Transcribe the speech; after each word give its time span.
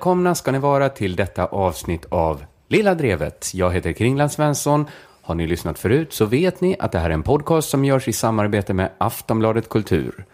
Välkomna 0.00 0.34
ska 0.34 0.52
ni 0.52 0.58
vara 0.58 0.88
till 0.88 1.16
detta 1.16 1.46
avsnitt 1.46 2.06
av 2.08 2.44
Lilla 2.68 2.94
Drevet. 2.94 3.50
Jag 3.54 3.70
heter 3.70 3.92
Kringland 3.92 4.32
Svensson. 4.32 4.86
Har 5.22 5.34
ni 5.34 5.46
lyssnat 5.46 5.78
förut 5.78 6.12
så 6.12 6.24
vet 6.24 6.60
ni 6.60 6.76
att 6.78 6.92
det 6.92 6.98
här 6.98 7.10
är 7.10 7.14
en 7.14 7.22
podcast 7.22 7.68
som 7.68 7.84
görs 7.84 8.08
i 8.08 8.12
samarbete 8.12 8.74
med 8.74 8.90
Aftonbladet 8.98 9.68
Kultur. 9.68 10.24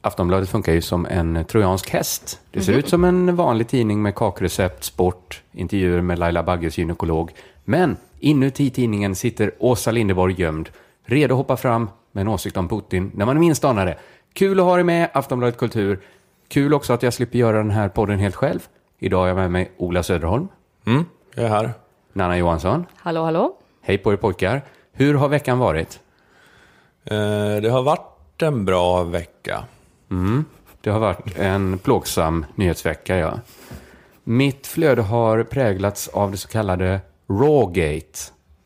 Aftonbladet 0.00 0.48
funkar 0.48 0.72
ju 0.72 0.80
som 0.80 1.06
en 1.06 1.44
trojansk 1.44 1.90
häst. 1.90 2.40
Det 2.50 2.60
ser 2.60 2.72
ut 2.72 2.88
som 2.88 3.04
en 3.04 3.36
vanlig 3.36 3.68
tidning 3.68 4.02
med 4.02 4.14
kakrecept, 4.14 4.84
sport, 4.84 5.42
intervjuer 5.52 6.00
med 6.00 6.18
Laila 6.18 6.42
Bagges 6.42 6.78
gynekolog. 6.78 7.30
Men 7.64 7.96
inuti 8.18 8.70
tidningen 8.70 9.14
sitter 9.14 9.52
Åsa 9.58 9.90
Linderborg 9.90 10.34
gömd, 10.40 10.68
redo 11.04 11.34
att 11.34 11.38
hoppa 11.38 11.56
fram 11.56 11.90
med 12.12 12.20
en 12.20 12.28
åsikt 12.28 12.56
om 12.56 12.68
Putin 12.68 13.10
när 13.14 13.26
man 13.26 13.40
minst 13.40 13.64
anar 13.64 13.86
det. 13.86 13.98
Kul 14.32 14.60
att 14.60 14.66
ha 14.66 14.74
dig 14.74 14.84
med, 14.84 15.10
Aftonbladet 15.12 15.58
Kultur. 15.58 16.00
Kul 16.48 16.74
också 16.74 16.92
att 16.92 17.02
jag 17.02 17.14
slipper 17.14 17.38
göra 17.38 17.58
den 17.58 17.70
här 17.70 17.88
podden 17.88 18.18
helt 18.18 18.36
själv. 18.36 18.68
Idag 18.98 19.18
har 19.20 19.26
jag 19.28 19.36
med 19.36 19.50
mig 19.50 19.70
Ola 19.76 20.02
Söderholm, 20.02 20.48
Mm, 20.86 21.04
jag 21.34 21.44
är 21.44 21.48
här. 21.48 21.72
Nanna 22.12 22.38
Johansson. 22.38 22.86
Hallå, 22.96 23.24
hallå? 23.24 23.52
Hej 23.80 23.98
på 23.98 24.12
er 24.12 24.16
pojkar. 24.16 24.62
Hur 24.92 25.14
har 25.14 25.28
veckan 25.28 25.58
varit? 25.58 26.00
Eh, 27.04 27.56
det 27.62 27.68
har 27.70 27.82
varit 27.82 28.42
en 28.42 28.64
bra 28.64 29.02
vecka. 29.02 29.64
Det 30.80 30.90
har 30.90 31.00
varit 31.00 31.38
en 31.38 31.78
plågsam 31.78 32.46
nyhetsvecka, 32.54 33.16
ja. 33.16 33.40
Mitt 34.24 34.66
flöde 34.66 35.02
har 35.02 35.42
präglats 35.42 36.08
av 36.08 36.30
det 36.30 36.36
så 36.36 36.48
kallade 36.48 37.00
Rawgate. 37.28 38.18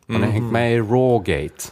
Har 0.09 0.19
ni 0.19 0.27
hängt 0.27 0.53
med 0.53 0.75
i 0.75 0.79
Rawgate? 0.81 1.65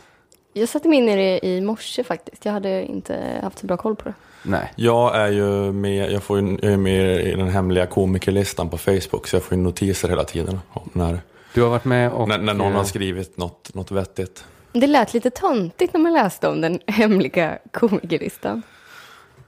Jag 0.53 0.69
satte 0.69 0.89
mig 0.89 0.99
in 0.99 1.09
i 1.09 1.17
det 1.17 1.47
i 1.47 1.61
morse 1.61 2.05
faktiskt. 2.05 2.45
Jag 2.45 2.53
hade 2.53 2.85
inte 2.87 3.41
haft 3.43 3.59
så 3.59 3.67
bra 3.67 3.77
koll 3.77 3.97
på 3.97 4.05
det. 4.05 4.15
Nej. 4.43 4.73
Jag 4.77 5.17
är 5.17 5.29
ju 5.29 5.73
med, 5.73 6.13
jag 6.13 6.23
får 6.23 6.41
ju, 6.41 6.59
jag 6.63 6.73
är 6.73 6.77
med 6.77 7.27
i 7.27 7.35
den 7.35 7.49
hemliga 7.49 7.87
komikerlistan 7.87 8.69
på 8.69 8.79
Facebook, 8.79 9.27
så 9.27 9.37
jag 9.37 9.43
får 9.43 9.57
ju 9.57 9.63
notiser 9.63 10.09
hela 10.09 10.25
tiden 10.25 10.61
om 10.71 10.91
när, 10.93 11.21
Du 11.55 11.63
har 11.63 11.69
varit 11.71 11.85
med 11.85 12.13
och... 12.13 12.29
när, 12.29 12.39
när 12.39 12.55
någon 12.55 12.73
eh, 12.73 12.79
har 12.79 12.85
skrivit 12.85 13.37
något, 13.37 13.75
något 13.75 13.91
vettigt. 13.91 14.45
Det 14.73 14.87
lät 14.87 15.15
lite 15.15 15.31
töntigt 15.31 15.93
när 15.93 16.01
man 16.01 16.13
läste 16.13 16.49
om 16.49 16.61
den 16.61 16.81
hemliga 16.87 17.59
komikerlistan. 17.73 18.63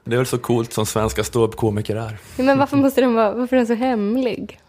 Det 0.04 0.14
är 0.14 0.16
väl 0.16 0.26
så 0.26 0.38
coolt 0.38 0.72
som 0.72 0.86
svenska 0.86 1.24
ståuppkomiker 1.24 1.96
är. 1.96 2.18
Ja, 2.36 2.44
Men 2.44 2.58
varför 2.58 2.76
måste 2.76 3.00
den 3.00 3.14
vara, 3.14 3.32
varför 3.32 3.56
är 3.56 3.58
den 3.60 3.66
så 3.66 3.74
hemlig? 3.74 4.60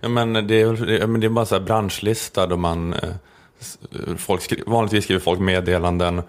Ja, 0.00 0.08
men 0.08 0.32
det, 0.32 0.60
är, 0.60 1.06
men 1.06 1.20
det 1.20 1.26
är 1.26 1.28
bara 1.28 1.46
så 1.46 1.54
här 1.54 1.62
branschlista 1.62 2.46
då 2.46 2.56
man, 2.56 2.92
eh, 2.92 3.08
folk 4.16 4.42
skri, 4.42 4.62
vanligtvis 4.66 5.04
skriver 5.04 5.20
folk 5.20 5.40
meddelanden, 5.40 6.22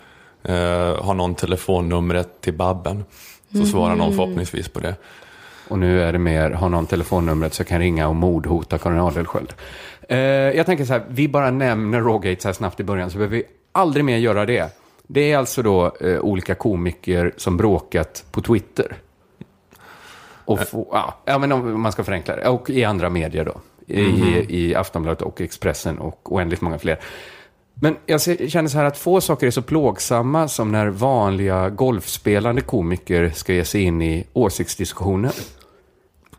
eh, 0.44 1.04
har 1.04 1.14
någon 1.14 1.36
telefonnumret 1.36 2.42
till 2.42 2.54
Babben, 2.54 3.06
så 3.52 3.66
svarar 3.66 3.96
någon 3.96 4.16
förhoppningsvis 4.16 4.70
på 4.70 4.80
det. 4.80 4.96
Och 5.68 5.80
nu 5.80 6.02
är 6.02 6.14
det 6.14 6.20
mer, 6.20 6.52
har 6.52 6.70
någon 6.70 6.86
telefonnumret 6.86 7.54
så 7.54 7.62
jag 7.62 7.68
kan 7.68 7.80
ringa 7.80 8.08
och 8.08 8.16
mordhota 8.16 8.78
Karin 8.78 9.00
Adelsköld. 9.00 9.54
Eh, 10.10 10.18
jag 10.18 10.66
tänker 10.66 10.86
så 10.86 10.94
här, 10.94 11.04
vi 11.10 11.28
bara 11.28 11.52
nämner 11.52 12.02
Rawgate 12.02 12.42
så 12.42 12.48
här 12.48 12.54
snabbt 12.54 12.80
i 12.80 12.84
början, 12.84 13.10
så 13.10 13.18
behöver 13.18 13.38
vi 13.38 13.44
aldrig 13.72 14.06
mer 14.06 14.18
göra 14.18 14.46
det. 14.46 14.78
Det 15.08 15.32
är 15.32 15.38
alltså 15.38 15.62
då 15.62 15.96
eh, 16.02 16.20
olika 16.20 16.56
komiker 16.56 17.34
som 17.38 17.58
bråkat 17.58 18.26
på 18.32 18.42
Twitter. 18.42 18.96
Och 20.46 20.60
få, 20.60 20.88
ja, 20.92 21.14
ja, 21.26 21.38
men 21.38 21.52
om 21.52 21.82
man 21.82 21.92
ska 21.92 22.04
förenkla 22.04 22.36
det. 22.36 22.48
Och 22.48 22.70
i 22.70 22.84
andra 22.84 23.10
medier 23.10 23.46
då. 23.46 23.62
I, 23.88 24.46
i 24.50 24.76
Aftonbladet 24.76 25.22
och 25.22 25.42
Expressen 25.42 26.00
och 26.00 26.34
oändligt 26.34 26.62
många 26.62 26.80
fler. 26.80 27.00
Men 27.84 27.98
jag 28.06 28.22
känner 28.22 28.68
så 28.68 28.78
här 28.78 28.86
att 28.86 28.98
få 28.98 29.22
saker 29.22 29.48
är 29.48 29.52
så 29.52 29.62
plågsamma 29.62 30.48
som 30.48 30.72
när 30.72 30.88
vanliga 30.88 31.70
golfspelande 31.70 32.62
komiker 32.62 33.32
ska 33.36 33.54
ge 33.54 33.66
sig 33.66 33.82
in 33.82 34.02
i 34.02 34.28
åsiktsdiskussioner. 34.34 35.32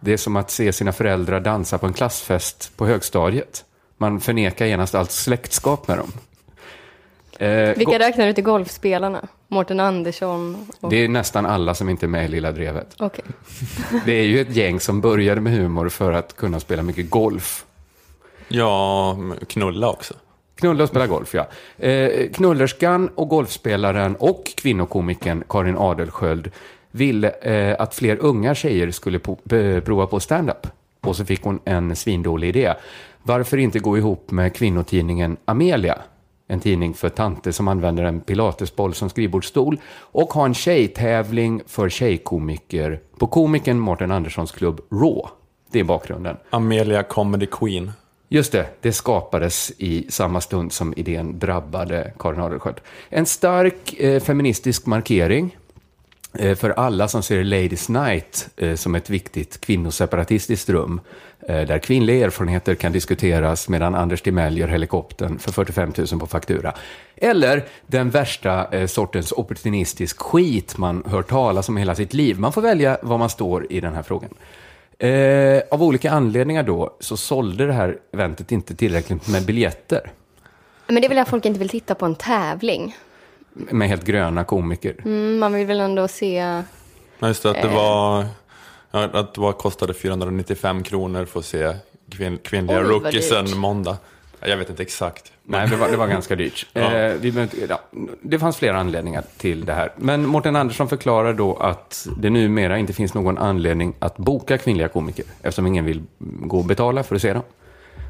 Det 0.00 0.12
är 0.12 0.16
som 0.16 0.36
att 0.36 0.50
se 0.50 0.72
sina 0.72 0.92
föräldrar 0.92 1.40
dansa 1.40 1.78
på 1.78 1.86
en 1.86 1.92
klassfest 1.92 2.72
på 2.76 2.86
högstadiet. 2.86 3.64
Man 3.96 4.20
förnekar 4.20 4.66
genast 4.66 4.94
allt 4.94 5.10
släktskap 5.10 5.88
med 5.88 5.98
dem. 5.98 6.12
Eh, 7.38 7.76
Vilka 7.76 7.98
räknar 7.98 8.26
du 8.26 8.32
till 8.32 8.44
golfspelarna? 8.44 9.28
Mårten 9.48 9.80
Andersson? 9.80 10.66
Och... 10.80 10.90
det 10.90 11.04
är 11.04 11.08
nästan 11.08 11.46
alla 11.46 11.74
som 11.74 11.88
inte 11.88 12.06
är 12.06 12.08
med 12.08 12.24
i 12.24 12.28
Lilla 12.28 12.52
Drevet. 12.52 12.94
Okej. 12.98 13.24
Det 14.06 14.12
är 14.12 14.24
ju 14.24 14.40
ett 14.40 14.56
gäng 14.56 14.80
som 14.80 15.00
började 15.00 15.40
med 15.40 15.52
humor 15.52 15.88
för 15.88 16.12
att 16.12 16.36
kunna 16.36 16.60
spela 16.60 16.82
mycket 16.82 17.10
golf. 17.10 17.64
Ja, 18.48 19.16
knulla 19.48 19.90
också. 19.90 20.14
Knulla 20.56 20.82
och 20.82 20.88
spela 20.88 21.06
golf, 21.06 21.34
ja. 21.34 21.46
Eh, 21.86 22.30
knullerskan 22.30 23.08
och 23.14 23.28
golfspelaren 23.28 24.16
och 24.16 24.44
kvinnokomikern 24.56 25.44
Karin 25.48 25.76
Adelsköld 25.78 26.50
ville 26.90 27.30
eh, 27.30 27.76
att 27.78 27.94
fler 27.94 28.16
unga 28.20 28.54
tjejer 28.54 28.90
skulle 28.90 29.18
po- 29.18 29.38
be- 29.44 29.80
prova 29.80 30.06
på 30.06 30.20
stand-up. 30.20 30.66
Och 31.00 31.16
så 31.16 31.24
fick 31.24 31.42
hon 31.42 31.60
en 31.64 31.96
svindålig 31.96 32.48
idé. 32.48 32.74
Varför 33.22 33.56
inte 33.56 33.78
gå 33.78 33.98
ihop 33.98 34.30
med 34.30 34.54
kvinnotidningen 34.56 35.36
Amelia? 35.44 35.98
En 36.48 36.60
tidning 36.60 36.94
för 36.94 37.08
tanter 37.08 37.50
som 37.52 37.68
använder 37.68 38.04
en 38.04 38.20
pilatesboll 38.20 38.94
som 38.94 39.10
skrivbordsstol. 39.10 39.78
Och 39.98 40.32
ha 40.34 40.44
en 40.44 40.54
tjejtävling 40.54 41.62
för 41.66 41.88
tjejkomiker 41.88 43.00
på 43.18 43.26
komikern 43.26 43.78
Mårten 43.78 44.10
Anderssons 44.10 44.52
klubb 44.52 44.80
Raw. 44.90 45.22
Det 45.70 45.80
är 45.80 45.84
bakgrunden. 45.84 46.36
Amelia 46.50 47.02
Comedy 47.02 47.46
Queen. 47.46 47.92
Just 48.28 48.52
det, 48.52 48.66
det 48.80 48.92
skapades 48.92 49.72
i 49.78 50.06
samma 50.08 50.40
stund 50.40 50.72
som 50.72 50.94
idén 50.96 51.38
drabbade 51.38 52.12
Karin 52.18 52.40
Adelsköld. 52.40 52.80
En 53.08 53.26
stark 53.26 53.94
eh, 54.00 54.22
feministisk 54.22 54.86
markering 54.86 55.56
eh, 56.38 56.54
för 56.54 56.70
alla 56.70 57.08
som 57.08 57.22
ser 57.22 57.44
Ladies 57.44 57.88
Night 57.88 58.48
eh, 58.56 58.74
som 58.74 58.94
ett 58.94 59.10
viktigt 59.10 59.60
kvinnoseparatistiskt 59.60 60.68
rum 60.68 61.00
eh, 61.48 61.66
där 61.66 61.78
kvinnliga 61.78 62.26
erfarenheter 62.26 62.74
kan 62.74 62.92
diskuteras 62.92 63.68
medan 63.68 63.94
Anders 63.94 64.22
Timell 64.22 64.58
gör 64.58 64.68
helikoptern 64.68 65.38
för 65.38 65.52
45 65.52 65.92
000 66.12 66.20
på 66.20 66.26
faktura. 66.26 66.74
Eller 67.16 67.64
den 67.86 68.10
värsta 68.10 68.68
eh, 68.70 68.86
sortens 68.86 69.32
opportunistisk 69.32 70.18
skit 70.18 70.78
man 70.78 71.02
hör 71.06 71.22
talas 71.22 71.68
om 71.68 71.78
i 71.78 71.80
hela 71.80 71.94
sitt 71.94 72.14
liv. 72.14 72.38
Man 72.38 72.52
får 72.52 72.62
välja 72.62 72.98
var 73.02 73.18
man 73.18 73.30
står 73.30 73.72
i 73.72 73.80
den 73.80 73.94
här 73.94 74.02
frågan. 74.02 74.34
Eh, 74.98 75.62
av 75.70 75.82
olika 75.82 76.10
anledningar 76.10 76.62
då 76.62 76.96
så 77.00 77.16
sålde 77.16 77.66
det 77.66 77.72
här 77.72 77.98
eventet 78.12 78.52
inte 78.52 78.74
tillräckligt 78.74 79.28
med 79.28 79.46
biljetter 79.46 80.12
Men 80.86 80.94
det 80.94 81.06
är 81.06 81.08
väl 81.08 81.18
att 81.18 81.28
folk 81.28 81.44
inte 81.44 81.58
vill 81.58 81.68
titta 81.68 81.94
på 81.94 82.06
en 82.06 82.14
tävling? 82.14 82.96
med 83.54 83.88
helt 83.88 84.04
gröna 84.04 84.44
komiker. 84.44 84.96
Mm, 85.04 85.38
man 85.38 85.52
vill 85.52 85.66
väl 85.66 85.80
ändå 85.80 86.08
se... 86.08 86.62
Ja, 87.18 87.28
just 87.28 87.42
det, 87.42 87.50
att 87.50 87.62
det 87.62 87.68
var, 87.68 88.26
ja, 88.90 89.04
att 89.04 89.34
det 89.34 89.40
var, 89.40 89.52
kostade 89.52 89.94
495 89.94 90.82
kronor 90.82 91.24
för 91.24 91.38
att 91.38 91.46
se 91.46 91.76
kvinn, 92.10 92.38
kvinnliga 92.38 92.78
Oj, 92.80 92.84
rookiesen 92.84 93.58
måndag. 93.58 93.96
Ja, 94.44 94.50
Jag 94.50 94.56
vet 94.56 94.70
inte 94.70 94.82
exakt. 94.82 95.32
Nej, 95.42 95.68
det 95.68 95.76
var, 95.76 95.88
det 95.88 95.96
var 95.96 96.06
ganska 96.06 96.36
dyrt. 96.36 96.66
Ja. 96.72 96.80
Eh, 96.94 97.14
vi 97.20 97.28
inte- 97.42 97.56
ja, 97.68 97.80
det 98.22 98.38
fanns 98.38 98.56
flera 98.56 98.78
anledningar 98.78 99.24
till 99.36 99.64
det 99.64 99.72
här. 99.72 99.92
Men 99.96 100.26
Mårten 100.26 100.56
Andersson 100.56 100.88
förklarar 100.88 101.32
då 101.34 101.56
att 101.56 102.06
det 102.16 102.30
numera 102.30 102.78
inte 102.78 102.92
finns 102.92 103.14
någon 103.14 103.38
anledning 103.38 103.94
att 103.98 104.16
boka 104.16 104.58
kvinnliga 104.58 104.88
komiker 104.88 105.24
eftersom 105.42 105.66
ingen 105.66 105.84
vill 105.84 106.02
gå 106.18 106.58
och 106.58 106.64
betala 106.64 107.02
för 107.02 107.16
att 107.16 107.22
se 107.22 107.32
dem. 107.32 107.42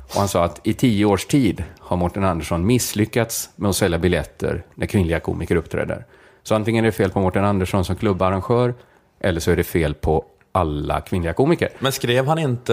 Och 0.08 0.14
han 0.18 0.28
sa 0.28 0.44
att 0.44 0.60
i 0.66 0.74
tio 0.74 1.04
års 1.04 1.26
tid 1.26 1.64
har 1.78 1.96
Mårten 1.96 2.24
Andersson 2.24 2.66
misslyckats 2.66 3.50
med 3.56 3.68
att 3.70 3.76
sälja 3.76 3.98
biljetter 3.98 4.62
när 4.74 4.86
kvinnliga 4.86 5.20
komiker 5.20 5.56
uppträder. 5.56 6.04
Så 6.42 6.54
antingen 6.54 6.84
är 6.84 6.88
det 6.88 6.92
fel 6.92 7.10
på 7.10 7.20
Mårten 7.20 7.44
Andersson 7.44 7.84
som 7.84 7.96
klubbarrangör 7.96 8.74
eller 9.20 9.40
så 9.40 9.50
är 9.50 9.56
det 9.56 9.64
fel 9.64 9.94
på 9.94 10.24
alla 10.56 11.00
kvinnliga 11.00 11.32
komiker. 11.32 11.68
Men 11.78 11.92
skrev 11.92 12.26
han 12.26 12.38
inte, 12.38 12.72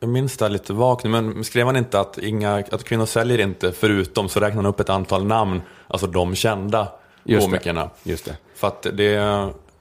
jag 0.00 0.08
minns 0.08 0.36
det 0.36 0.48
lite 0.48 0.72
vagt 0.72 1.04
men 1.04 1.44
skrev 1.44 1.66
han 1.66 1.76
inte 1.76 2.00
att, 2.00 2.18
inga, 2.18 2.54
att 2.56 2.84
kvinnor 2.84 3.06
säljer 3.06 3.40
inte, 3.40 3.72
förutom 3.72 4.28
så 4.28 4.40
räknar 4.40 4.56
han 4.62 4.66
upp 4.66 4.80
ett 4.80 4.90
antal 4.90 5.24
namn, 5.24 5.62
alltså 5.88 6.06
de 6.06 6.34
kända 6.34 6.88
Just 7.24 7.46
det. 7.46 7.50
komikerna. 7.50 7.90
Just 8.02 8.24
det. 8.24 8.36
För 8.54 8.66
att 8.66 8.82
det, 8.82 9.16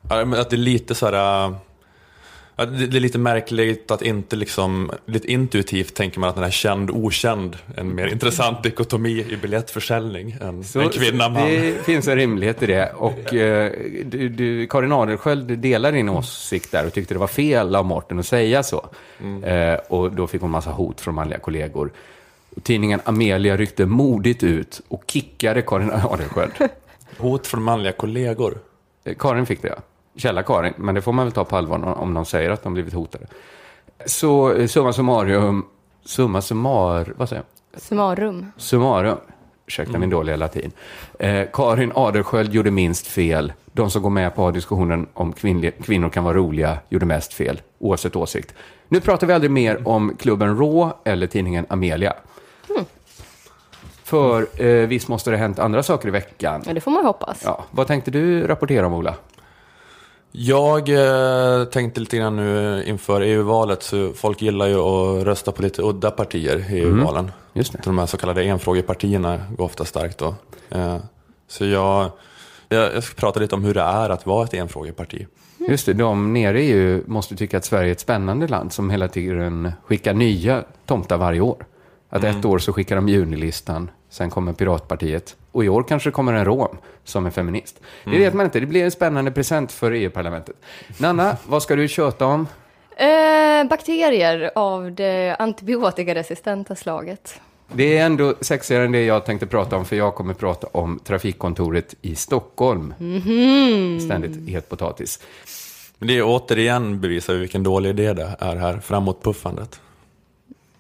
att 0.10 0.50
det 0.50 0.56
är 0.56 0.58
lite 0.58 0.96
så 0.96 1.06
här, 1.06 1.56
ja, 2.56 2.66
det 2.66 2.88
det 2.88 2.98
är 2.98 3.02
lite 3.02 3.18
märkligt 3.18 3.92
att 3.92 4.02
inte 4.02 4.36
liksom, 4.36 4.92
lite 5.06 5.32
intuitivt 5.32 5.94
tänker 5.94 6.20
man 6.20 6.30
att 6.30 6.36
den 6.36 6.44
här 6.44 6.52
känd, 6.52 6.92
okänd, 6.92 7.58
en 7.78 7.96
mer 7.96 8.08
intressant 8.08 8.64
dikotomi 8.64 9.26
i 9.30 9.38
biljettförsäljning 9.38 10.38
än 10.42 10.64
en 10.76 10.90
kvinna, 10.90 11.30
man. 11.30 11.48
Det 11.48 11.86
finns 11.86 12.08
en 12.08 12.16
rimlighet 12.16 12.64
i 12.64 12.66
det. 12.66 12.94
Och 12.94 13.34
eh, 13.34 13.72
du, 14.06 14.30
du, 14.30 14.68
Karin 14.68 14.92
Adelsköld 14.92 15.60
delar 15.60 15.92
din 15.92 16.10
åsikt 16.10 16.72
där 16.72 16.86
och 16.86 16.94
tyckte 16.94 17.14
det 17.14 17.20
var 17.20 17.28
fel 17.28 17.76
av 17.76 17.86
Mårten 17.86 18.20
att 18.20 18.26
säga 18.26 18.64
så. 18.64 18.90
Eh, 19.44 19.74
och 19.74 20.12
då 20.12 20.28
fick 20.28 20.42
hon 20.42 20.52
massa 20.52 20.72
hot 20.72 21.02
från 21.02 21.16
manliga 21.16 21.40
kollegor. 21.40 21.92
Och 22.56 22.64
tidningen 22.64 23.02
Amelia 23.04 23.58
ryckte 23.58 23.86
modigt 23.86 24.44
ut 24.44 24.82
och 24.88 25.04
kickade 25.08 25.62
Karin 25.62 25.92
Adelsköld. 25.92 26.52
Hot 27.18 27.48
från 27.48 27.64
manliga 27.64 27.92
kollegor. 27.92 28.58
Eh, 29.04 29.16
Karin 29.20 29.46
fick 29.46 29.62
det, 29.62 29.68
ja. 29.68 29.76
Källa 30.18 30.44
Karin, 30.44 30.74
men 30.78 30.96
det 30.96 31.02
får 31.02 31.14
man 31.14 31.26
väl 31.26 31.32
ta 31.34 31.44
på 31.46 31.58
allvar 31.58 31.98
om- 31.98 32.14
de 32.14 32.26
säger 32.26 32.50
att 32.50 32.64
de 32.64 32.74
blivit 32.74 32.94
hotade. 32.94 33.26
Så 34.06 34.52
eh, 34.54 34.68
summa 34.68 34.94
summarum, 34.94 35.66
summa 36.06 36.42
summar, 36.42 37.14
vad 37.18 37.30
säger 37.30 37.44
jag? 37.72 37.82
Summarum. 37.82 38.52
Summarum. 38.58 39.18
Ursäkta 39.68 39.98
min 40.00 40.10
dåliga 40.10 40.36
latin. 40.36 40.72
Eh, 41.20 41.46
Karin 41.54 41.92
Adelsköld 41.96 42.54
gjorde 42.54 42.72
minst 42.72 43.08
fel. 43.08 43.54
De 43.72 43.90
som 43.90 44.02
går 44.02 44.10
med 44.10 44.36
på 44.36 44.52
diskussionen 44.52 45.08
om 45.14 45.34
kvinnor 45.34 46.10
kan 46.10 46.24
vara 46.24 46.34
roliga 46.38 46.78
gjorde 46.90 47.06
mest 47.06 47.34
fel, 47.34 47.62
oavsett 47.80 48.16
åsikt. 48.16 48.54
Nu 48.88 49.02
pratar 49.02 49.28
vi 49.28 49.34
aldrig 49.34 49.52
mer 49.52 49.88
om 49.88 50.16
klubben 50.20 50.58
Raw 50.58 50.94
eller 51.04 51.28
tidningen 51.28 51.66
Amelia. 51.70 52.14
För 54.04 54.48
eh, 54.66 54.88
visst 54.88 55.08
måste 55.08 55.30
det 55.32 55.38
ha 55.38 55.42
hänt 55.42 55.60
andra 55.60 55.84
saker 55.84 56.08
i 56.08 56.12
veckan. 56.12 56.64
Ja, 56.66 56.74
det 56.74 56.82
får 56.82 56.92
man 56.92 57.06
hoppas. 57.06 57.42
Ja, 57.46 57.66
vad 57.72 57.88
tänkte 57.88 58.12
du 58.12 58.48
rapportera 58.48 58.88
om, 58.88 58.94
Ola? 58.94 59.16
Jag 60.38 60.90
eh, 60.90 61.66
tänkte 61.66 62.00
lite 62.00 62.18
grann 62.18 62.36
nu 62.36 62.84
inför 62.86 63.22
EU-valet, 63.22 63.84
så 63.84 64.14
folk 64.14 64.42
gillar 64.42 64.68
ju 64.68 64.76
att 64.76 65.26
rösta 65.26 65.52
på 65.52 65.62
lite 65.62 65.82
udda 65.82 66.12
partier 66.12 66.72
i 66.72 66.80
EU-valen. 66.80 67.32
Just 67.54 67.74
det. 67.74 67.80
De 67.84 67.98
här 67.98 68.06
så 68.06 68.18
kallade 68.18 68.44
enfrågepartierna 68.44 69.42
går 69.58 69.66
ofta 69.66 69.86
starkt 69.86 70.18
då. 70.18 70.36
Eh, 70.70 70.98
så 71.48 71.66
jag, 71.66 72.12
jag, 72.70 72.96
jag 72.96 73.04
ska 73.04 73.16
prata 73.16 73.40
lite 73.40 73.56
om 73.56 73.64
hur 73.64 73.74
det 73.74 73.82
är 73.82 74.10
att 74.10 74.26
vara 74.26 74.44
ett 74.44 74.54
enfrågeparti. 74.54 75.28
Just 75.70 75.86
det, 75.86 75.94
de 75.94 76.34
nere 76.34 76.62
i 76.62 76.72
EU 76.72 77.04
måste 77.06 77.36
tycka 77.36 77.58
att 77.58 77.66
Sverige 77.66 77.90
är 77.90 77.92
ett 77.92 78.00
spännande 78.00 78.48
land 78.48 78.74
som 78.74 78.90
hela 78.90 79.08
tiden 79.08 79.72
skickar 79.86 80.14
nya 80.14 80.64
tomtar 80.86 81.18
varje 81.18 81.42
år. 81.42 81.66
Att 82.10 82.24
ett 82.24 82.46
år 82.46 82.60
så 82.60 82.74
skickar 82.74 82.96
de 82.96 83.10
Junilistan, 83.10 83.92
sen 84.16 84.30
kommer 84.30 84.54
Piratpartiet 84.54 85.36
och 85.52 85.66
i 85.66 85.70
år 85.70 85.84
kanske 85.84 86.10
det 86.10 86.14
kommer 86.14 86.34
en 86.34 86.46
rom 86.46 86.78
som 87.04 87.26
är 87.26 87.32
feminist. 87.32 87.82
Det 88.04 88.18
vet 88.18 88.34
man 88.34 88.46
inte, 88.46 88.60
det 88.60 88.66
blir 88.66 88.84
en 88.84 88.92
spännande 88.92 89.32
present 89.32 89.72
för 89.72 89.92
EU-parlamentet. 89.92 90.56
Nanna, 90.98 91.38
vad 91.48 91.64
ska 91.64 91.76
du 91.76 91.88
köta 91.88 92.26
om? 92.26 92.48
Eh, 92.98 93.68
bakterier 93.70 94.52
av 94.56 94.92
det 94.92 95.36
antibiotikaresistenta 95.40 96.76
slaget. 96.76 97.40
Det 97.74 97.98
är 97.98 98.06
ändå 98.06 98.34
sexigare 98.42 98.86
än 98.86 98.92
det 98.92 99.06
jag 99.06 99.26
tänkte 99.26 99.48
prata 99.48 99.78
om, 99.78 99.86
för 99.86 99.96
jag 99.96 100.16
kommer 100.16 100.34
prata 100.34 100.68
om 100.72 101.00
trafikkontoret 101.04 101.96
i 102.02 102.16
Stockholm. 102.16 102.94
Ständigt 104.06 104.50
het 104.50 104.70
potatis. 104.70 105.20
Men 105.98 106.08
det 106.08 106.18
är 106.18 106.24
återigen 106.24 107.02
bevisar 107.02 107.34
vilken 107.34 107.64
dålig 107.64 107.90
idé 107.90 108.14
det 108.14 108.36
är 108.40 108.56
här, 108.56 108.80
framåtpuffandet. 108.80 109.80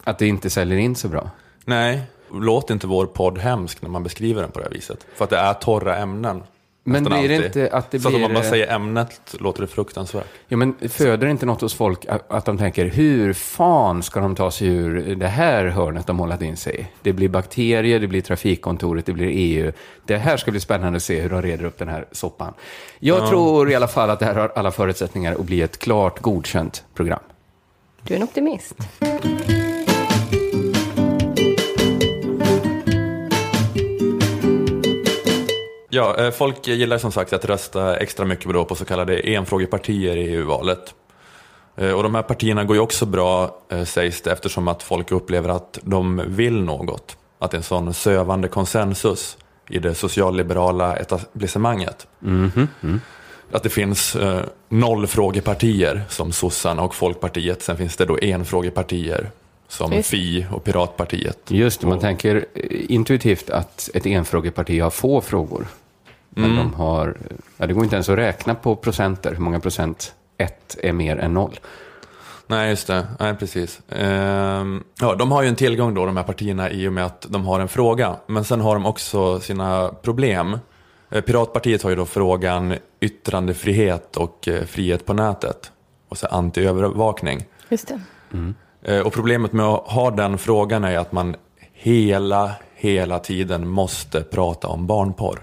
Att 0.03 0.19
det 0.19 0.27
inte 0.27 0.49
säljer 0.49 0.77
in 0.77 0.95
så 0.95 1.07
bra. 1.07 1.29
Nej, 1.65 2.01
låt 2.41 2.69
inte 2.69 2.87
vår 2.87 3.05
podd 3.05 3.37
hemsk 3.37 3.81
när 3.81 3.89
man 3.89 4.03
beskriver 4.03 4.41
den 4.41 4.51
på 4.51 4.59
det 4.59 4.65
här 4.65 4.71
viset. 4.71 5.05
För 5.15 5.23
att 5.23 5.29
det 5.29 5.37
är 5.37 5.53
torra 5.53 5.97
ämnen. 5.97 6.43
Men 6.87 7.03
blir 7.03 7.29
det 7.29 7.35
alltid. 7.35 7.45
inte 7.45 7.77
att 7.77 7.91
det 7.91 7.99
Så 7.99 8.07
att 8.07 8.13
om 8.13 8.19
blir, 8.19 8.27
man 8.27 8.33
bara 8.33 8.43
eh, 8.43 8.49
säger 8.49 8.75
ämnet 8.75 9.35
låter 9.39 9.61
det 9.61 9.67
fruktansvärt. 9.67 10.25
Ja, 10.47 10.57
men 10.57 10.75
föder 10.89 11.27
det 11.27 11.31
inte 11.31 11.45
något 11.45 11.61
hos 11.61 11.73
folk 11.73 12.05
att 12.05 12.31
att 12.31 12.45
de 12.45 12.57
tänker, 12.57 12.85
hur 12.85 13.33
fan 13.33 14.03
ska 14.03 14.19
de 14.19 14.35
ta 14.35 14.51
sig 14.51 14.67
ur 14.67 15.15
det 15.15 15.27
här 15.27 15.65
hörnet 15.65 16.07
de 16.07 16.15
målat 16.15 16.41
in 16.41 16.57
sig 16.57 16.79
i? 16.79 16.87
Det 17.01 17.13
blir 17.13 17.29
bakterier, 17.29 17.99
det 17.99 18.07
blir 18.07 18.21
trafikkontoret, 18.21 19.05
det 19.05 19.13
blir 19.13 19.27
EU. 19.31 19.71
Det 20.05 20.17
här 20.17 20.37
ska 20.37 20.51
bli 20.51 20.59
spännande 20.59 20.97
att 20.97 21.03
se 21.03 21.21
hur 21.21 21.29
de 21.29 21.41
reder 21.41 21.65
upp 21.65 21.77
den 21.77 21.87
här 21.87 22.05
soppan. 22.11 22.53
Jag 22.99 23.29
tror 23.29 23.71
i 23.71 23.75
alla 23.75 23.87
fall 23.87 24.09
att 24.09 24.19
det 24.19 24.25
här 24.25 24.35
har 24.35 24.51
alla 24.55 24.71
förutsättningar 24.71 25.35
att 25.35 25.45
bli 25.45 25.61
ett 25.61 25.77
klart 25.79 26.19
godkänt 26.21 26.83
program. 26.93 27.19
Du 28.01 28.13
är 28.13 28.17
en 28.17 28.23
optimist. 28.23 28.75
Ja, 35.95 36.15
eh, 36.17 36.31
folk 36.31 36.67
gillar 36.67 36.97
som 36.97 37.11
sagt 37.11 37.33
att 37.33 37.45
rösta 37.45 37.97
extra 37.97 38.25
mycket 38.25 38.53
då 38.53 38.65
på 38.65 38.75
så 38.75 38.85
kallade 38.85 39.19
enfrågepartier 39.19 40.15
i 40.17 40.21
EU-valet. 40.33 40.93
Eh, 41.77 41.91
Och 41.91 42.03
de 42.03 42.15
här 42.15 42.21
partierna 42.21 42.63
går 42.63 42.75
ju 42.75 42.81
också 42.81 43.05
bra, 43.05 43.55
eh, 43.71 43.83
sägs 43.83 44.21
det, 44.21 44.31
eftersom 44.31 44.67
att 44.67 44.83
folk 44.83 45.11
upplever 45.11 45.49
att 45.49 45.79
de 45.83 46.21
vill 46.27 46.61
något. 46.63 47.17
Att 47.39 47.51
det 47.51 47.55
är 47.55 47.59
en 47.59 47.63
sån 47.63 47.93
sövande 47.93 48.47
konsensus 48.47 49.37
i 49.69 49.79
det 49.79 49.95
socialliberala 49.95 50.95
etablissemanget. 50.95 52.07
Att 53.51 53.63
det 53.63 53.69
finns 53.69 54.15
eh, 54.15 54.41
nollfrågepartier 54.69 56.01
som 56.09 56.31
sossarna 56.31 56.81
och 56.81 56.95
Folkpartiet. 56.95 57.61
Sen 57.61 57.77
finns 57.77 57.95
det 57.97 58.05
då 58.05 58.17
enfrågepartier 58.21 59.29
som 59.67 59.93
Just. 59.93 60.09
Fi 60.09 60.45
och 60.51 60.63
Piratpartiet. 60.63 61.37
Just 61.47 61.81
det, 61.81 61.87
man 61.87 61.95
Och- 61.95 62.01
tänker 62.01 62.45
intuitivt 62.89 63.49
att 63.49 63.89
ett 63.93 64.05
enfrågeparti 64.05 64.79
har 64.81 64.89
få 64.89 65.21
frågor. 65.21 65.67
Men 66.37 66.55
de 66.55 66.73
har, 66.73 67.17
ja, 67.57 67.67
det 67.67 67.73
går 67.73 67.83
inte 67.83 67.95
ens 67.95 68.09
att 68.09 68.17
räkna 68.17 68.55
på 68.55 68.75
procenter, 68.75 69.31
hur 69.31 69.39
många 69.39 69.59
procent 69.59 70.13
ett 70.37 70.77
är 70.83 70.93
mer 70.93 71.17
än 71.17 71.33
noll. 71.33 71.59
Nej, 72.47 72.69
just 72.69 72.87
det. 72.87 73.07
Nej, 73.19 73.35
precis. 73.35 73.81
Ehm, 73.89 74.83
ja, 74.99 75.15
de 75.15 75.31
har 75.31 75.41
ju 75.41 75.49
en 75.49 75.55
tillgång 75.55 75.93
då, 75.93 76.05
de 76.05 76.17
här 76.17 76.23
partierna, 76.23 76.71
i 76.71 76.87
och 76.87 76.93
med 76.93 77.05
att 77.05 77.25
de 77.29 77.45
har 77.45 77.59
en 77.59 77.67
fråga. 77.67 78.15
Men 78.27 78.43
sen 78.43 78.61
har 78.61 78.73
de 78.73 78.85
också 78.85 79.39
sina 79.39 79.91
problem. 80.01 80.59
Eh, 81.09 81.21
Piratpartiet 81.21 81.83
har 81.83 81.89
ju 81.89 81.95
då 81.95 82.05
frågan 82.05 82.75
yttrandefrihet 82.99 84.17
och 84.17 84.47
eh, 84.47 84.65
frihet 84.65 85.05
på 85.05 85.13
nätet. 85.13 85.71
Och 86.09 86.17
så 86.17 86.27
anti-övervakning. 86.27 87.45
Just 87.69 87.87
det. 87.87 88.01
Eh, 88.81 88.99
och 88.99 89.13
problemet 89.13 89.53
med 89.53 89.65
att 89.65 89.91
ha 89.91 90.11
den 90.11 90.37
frågan 90.37 90.83
är 90.83 90.97
att 90.97 91.11
man 91.11 91.35
hela, 91.73 92.51
hela 92.75 93.19
tiden 93.19 93.67
måste 93.67 94.21
prata 94.21 94.67
om 94.67 94.87
barnporr. 94.87 95.39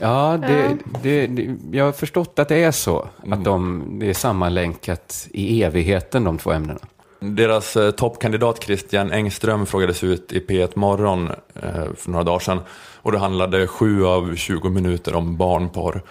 Ja, 0.00 0.38
det, 0.46 0.78
det, 1.02 1.26
det, 1.26 1.56
jag 1.72 1.84
har 1.84 1.92
förstått 1.92 2.38
att 2.38 2.48
det 2.48 2.56
är 2.56 2.70
så. 2.70 3.08
Att 3.30 3.44
de, 3.44 3.84
det 4.00 4.10
är 4.10 4.14
sammanlänkat 4.14 5.28
i 5.30 5.62
evigheten, 5.62 6.24
de 6.24 6.38
två 6.38 6.52
ämnena. 6.52 6.80
Deras 7.20 7.76
eh, 7.76 7.90
toppkandidat 7.90 8.64
Christian 8.64 9.12
Engström 9.12 9.66
frågades 9.66 10.04
ut 10.04 10.32
i 10.32 10.40
P1 10.40 10.70
Morgon 10.74 11.30
eh, 11.54 11.84
för 11.96 12.10
några 12.10 12.24
dagar 12.24 12.38
sedan. 12.38 12.60
Och 12.96 13.12
det 13.12 13.18
handlade 13.18 13.66
7 13.66 14.04
av 14.04 14.36
20 14.36 14.68
minuter 14.68 15.14
om 15.14 15.36
barnporr. 15.36 16.02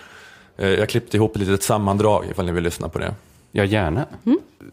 Eh, 0.58 0.70
jag 0.70 0.90
klippte 0.90 1.18
ihop 1.18 1.36
ett 1.36 1.42
litet 1.42 1.64
sammandrag 1.64 2.26
ifall 2.32 2.46
ni 2.46 2.52
vill 2.52 2.64
lyssna 2.64 2.90
på 2.90 3.00
det. 3.00 3.14
Ja, 3.52 3.64
gärna. 3.64 4.06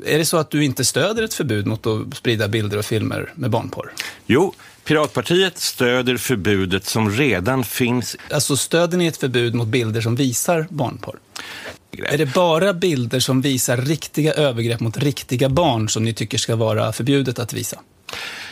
Är 0.07 0.19
det 0.19 0.25
så 0.25 0.37
att 0.37 0.51
du 0.51 0.65
inte 0.65 0.85
stöder 0.85 1.23
ett 1.23 1.35
förbud 1.35 1.67
mot 1.67 1.87
att 1.87 2.17
sprida 2.17 2.49
bilder 2.49 2.79
och 2.79 2.85
filmer 2.85 3.33
med 3.35 3.51
barnporr? 3.51 3.93
Jo, 4.27 4.53
Piratpartiet 4.87 5.59
stöder 5.59 6.17
förbudet 6.17 6.85
som 6.85 7.11
redan 7.11 7.65
finns. 7.65 8.17
Alltså 8.31 8.57
stöder 8.57 8.99
ni 8.99 9.07
ett 9.07 9.17
förbud 9.17 9.55
mot 9.55 9.69
bilder 9.69 10.01
som 10.01 10.17
visar 10.17 10.67
barnporr? 10.71 11.19
Är 12.05 12.19
det 12.19 12.35
bara 12.35 12.73
bilder 12.73 13.21
som 13.21 13.41
visar 13.41 13.77
riktiga 13.77 14.33
övergrepp 14.33 14.81
mot 14.81 14.99
riktiga 14.99 15.49
barn 15.49 15.89
som 15.89 16.05
ni 16.05 16.15
tycker 16.15 16.39
ska 16.39 16.57
vara 16.57 16.93
förbjudet 16.93 17.39
att 17.39 17.53
visa? 17.53 17.81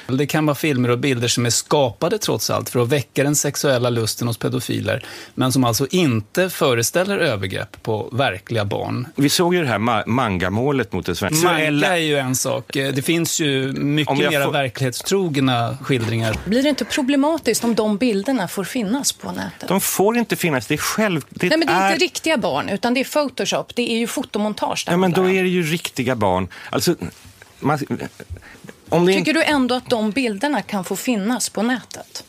Det 0.07 0.27
kan 0.27 0.47
vara 0.47 0.55
filmer 0.55 0.89
och 0.89 0.99
bilder 0.99 1.29
som 1.29 1.47
är 1.47 1.51
skapade 1.51 2.19
trots 2.19 2.51
allt 2.51 2.71
för 2.71 2.81
att 2.83 2.89
väcka 2.89 3.23
den 3.25 3.37
sexuella 3.37 3.91
lusten 3.91 4.29
hos 4.29 4.37
pedofiler, 4.39 5.05
men 5.35 5.53
som 5.53 5.65
alltså 5.65 5.87
inte 5.91 6.51
föreställer 6.51 7.19
övergrepp 7.19 7.83
på 7.83 8.09
verkliga 8.13 8.65
barn. 8.65 9.07
Vi 9.17 9.29
såg 9.29 9.55
ju 9.55 9.61
det 9.61 9.67
här 9.69 9.79
ma- 9.79 10.07
mangamålet 10.07 10.93
mot 10.93 11.07
det 11.07 11.15
svenska. 11.15 11.49
Manga 11.49 11.87
är 11.87 11.97
ju 11.97 12.17
en 12.19 12.35
sak. 12.37 12.65
Det 12.73 13.05
finns 13.05 13.41
ju 13.41 13.73
mycket 13.73 14.13
Om 14.13 14.21
jag 14.21 14.33
mer 14.33 14.45
får- 14.45 14.53
verklighetstrogna 14.53 15.79
skildringar. 15.83 16.37
Blir 16.45 16.63
det 16.63 16.69
inte 16.69 16.85
problematiskt 16.85 17.65
om 17.65 17.75
de 17.75 17.97
bilderna 17.97 18.49
får 18.49 18.65
finnas 18.65 19.13
på 19.13 19.33
nätet? 19.33 19.69
De 19.69 19.81
får 19.81 20.17
inte 20.17 20.37
finnas, 20.37 20.67
det 20.67 20.75
är 20.75 20.79
själv... 20.79 21.25
Det 21.31 21.49
Nej, 21.49 21.59
men 21.59 21.67
det 21.69 21.73
är 21.75 21.89
är... 21.89 21.93
inte 21.93 22.05
riktiga 22.05 22.37
barn, 22.39 22.69
utan 22.69 22.95
det 22.95 23.01
är 23.01 23.05
Photoshop. 23.05 23.75
Det 23.75 23.91
är 23.93 23.99
ju 23.99 24.07
fotomontage 24.07 24.85
det 24.87 24.93
Ja, 24.93 24.97
men 24.97 25.13
då 25.13 25.31
är 25.31 25.43
det 25.43 25.49
ju 25.49 25.63
riktiga 25.63 26.17
barn. 26.17 26.49
Alltså, 26.71 26.95
man... 27.61 27.79
om, 28.89 29.07
det 29.07 29.13
in... 29.13 29.19
Tycker 29.19 29.35
du 29.35 29.45
ändå 29.45 29.75
att 29.75 29.91
de 29.91 30.11
bilderna 30.11 30.63
kan 30.63 30.85
få 30.85 30.97
finnas 30.97 31.49
på 31.49 31.63
nätet? 31.63 32.25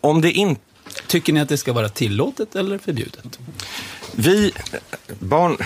om 0.00 0.20
det 0.20 0.32
inte... 0.32 0.60
Tycker 1.06 1.32
ni 1.32 1.40
att 1.40 1.48
det 1.48 1.56
ska 1.58 1.72
vara 1.72 1.88
tillåtet 1.88 2.54
eller 2.56 2.78
förbjudet? 2.78 3.38
Vi... 4.12 4.52
Barn... 5.18 5.56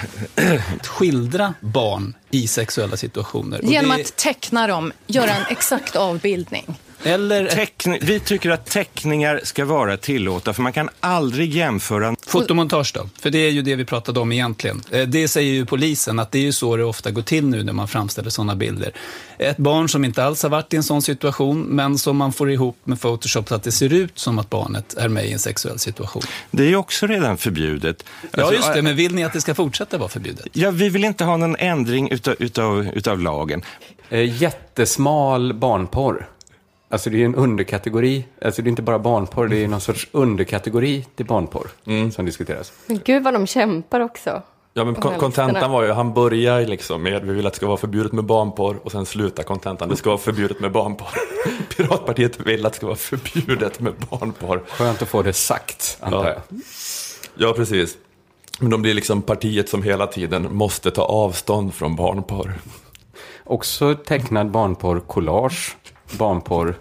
Skildra 0.83 1.55
barn 1.61 2.15
i 2.31 2.47
sexuella 2.47 2.97
situationer. 2.97 3.61
Genom 3.63 3.97
det- 3.97 4.03
att 4.03 4.17
teckna 4.17 4.67
dem, 4.67 4.93
göra 5.07 5.31
en 5.31 5.47
exakt 5.51 5.97
avbildning. 5.97 6.75
Eller 7.05 7.47
Teckn... 7.47 7.95
Vi 8.01 8.21
tycker 8.21 8.51
att 8.51 8.67
teckningar 8.67 9.41
ska 9.45 9.65
vara 9.65 9.97
tillåtna, 9.97 10.53
för 10.53 10.63
man 10.63 10.73
kan 10.73 10.89
aldrig 11.01 11.55
jämföra... 11.55 12.17
fotomontage 12.27 12.93
då? 12.95 13.09
För 13.21 13.31
det 13.31 13.39
är 13.39 13.51
ju 13.51 13.63
det 13.63 13.75
vi 13.77 13.85
pratade 13.85 14.21
om 14.21 14.33
egentligen. 14.33 14.83
Eh, 14.91 15.09
Det 15.09 15.29
säger 15.29 15.53
ju 15.53 15.67
polisen, 15.67 16.19
att 16.19 16.33
det 16.33 16.39
är 16.39 16.43
ju 16.43 16.53
så 16.53 16.77
det 16.77 16.85
ofta 16.85 17.11
går 17.11 17.23
till 17.23 17.47
nu 17.47 17.63
när 17.63 17.73
man 17.73 17.89
framställer 17.89 18.31
sådana 18.31 18.57
bilder. 18.57 18.93
Ett 19.39 19.57
barn 19.57 19.89
som 19.89 20.05
inte 20.05 20.25
alls 20.25 20.43
har 20.43 20.51
varit 20.51 20.75
i 20.75 20.77
en 20.77 20.83
sån 20.83 21.03
situation, 21.03 21.63
men 21.63 21.99
som 21.99 22.17
man 22.17 22.33
får 22.33 22.51
ihop 22.51 22.77
med 22.85 23.01
Photoshop 23.01 23.49
så 23.49 23.55
att 23.55 23.63
det 23.63 23.73
ser 23.73 23.93
ut 23.93 24.19
som 24.19 24.39
att 24.39 24.51
barnet 24.51 24.95
är 24.95 25.09
med 25.09 25.27
i 25.27 25.33
en 25.33 25.39
sexuell 25.39 25.79
situation. 25.79 26.23
Det 26.51 26.63
är 26.63 26.69
ju 26.69 26.77
också 26.77 27.07
redan 27.07 27.37
förbjudet. 27.39 28.05
Ja, 28.23 28.29
Alltså, 28.33 28.55
just 28.55 28.75
det, 28.75 28.83
men 28.83 28.97
vill 28.97 29.15
ni 29.15 29.25
att 29.25 29.33
det 29.33 29.41
ska 29.41 29.55
fortsätta 29.55 29.99
vara 29.99 30.09
förbjudet? 30.09 30.47
Ja, 30.53 30.71
vi 30.71 30.89
vill 30.89 31.05
inte 31.05 31.25
ha 31.25 31.37
någon 31.37 31.57
ändring 31.57 32.11
utav, 32.11 32.35
utav, 32.39 32.87
utav 32.95 33.19
lagen. 33.21 33.63
Eh, 34.11 34.43
jättesmal 34.43 35.55
barnporr. 35.55 36.29
Alltså 36.93 37.11
det 37.11 37.17
är 37.17 37.19
ju 37.19 37.25
en 37.25 37.35
underkategori. 37.35 38.25
Alltså 38.45 38.63
det 38.63 38.67
är 38.69 38.71
inte 38.71 38.83
bara 38.83 38.99
barnporr, 38.99 39.49
det 39.49 39.65
är 39.65 39.69
någon 39.69 39.81
sorts 39.81 40.09
underkategori 40.13 41.07
till 41.17 41.27
barnporr 41.27 41.69
som 42.11 42.25
diskuteras. 42.27 42.73
Men 42.87 43.01
gud 43.05 43.23
vad 43.23 43.35
de 43.35 43.47
kämpar 43.47 44.01
också. 44.01 44.43
Ja 44.75 44.85
men 44.85 44.95
kontentan 44.95 45.71
var 45.71 45.83
ju, 45.83 45.91
han 45.93 46.15
börjar 46.15 46.67
liksom 46.67 47.03
med 47.03 47.25
vi 47.25 47.33
vill 47.33 47.47
att 47.47 47.53
det 47.53 47.57
ska 47.57 47.67
vara 47.67 47.77
förbjudet 47.77 48.13
med 48.13 48.25
barnporr 48.25 48.77
och 48.83 48.93
sen 48.93 49.07
slutar 49.07 49.43
kontentan, 49.43 49.89
det 49.89 49.97
ska 49.97 50.11
vara 50.11 50.19
förbjudet 50.21 50.61
med 50.61 50.73
barnporr. 50.73 51.09
Piratpartiet 51.77 52.41
vill 52.41 52.67
att 52.67 52.73
det 52.73 52.77
ska 52.77 52.87
vara 52.87 52.97
förbjudet 52.97 53.81
med 53.81 53.93
barnporr. 54.11 54.63
Skönt 54.69 55.03
att 55.03 55.09
få 55.09 55.23
det 55.23 55.33
sagt, 55.33 55.99
antar 56.01 56.25
Ja. 56.25 56.29
jag. 56.29 56.61
Ja 57.35 57.53
precis. 57.53 57.97
Men 58.61 58.71
de 58.71 58.83
blir 58.83 58.95
liksom 58.95 59.23
partiet 59.23 59.69
som 59.69 59.83
hela 59.83 60.07
tiden 60.07 60.55
måste 60.55 60.91
ta 60.91 61.03
avstånd 61.03 61.75
från 61.75 61.97
barnporr. 61.97 62.53
Också 63.45 63.95
tecknad 63.95 64.51
barnporr, 64.51 65.01
collage, 65.01 65.77
barnporr, 66.19 66.75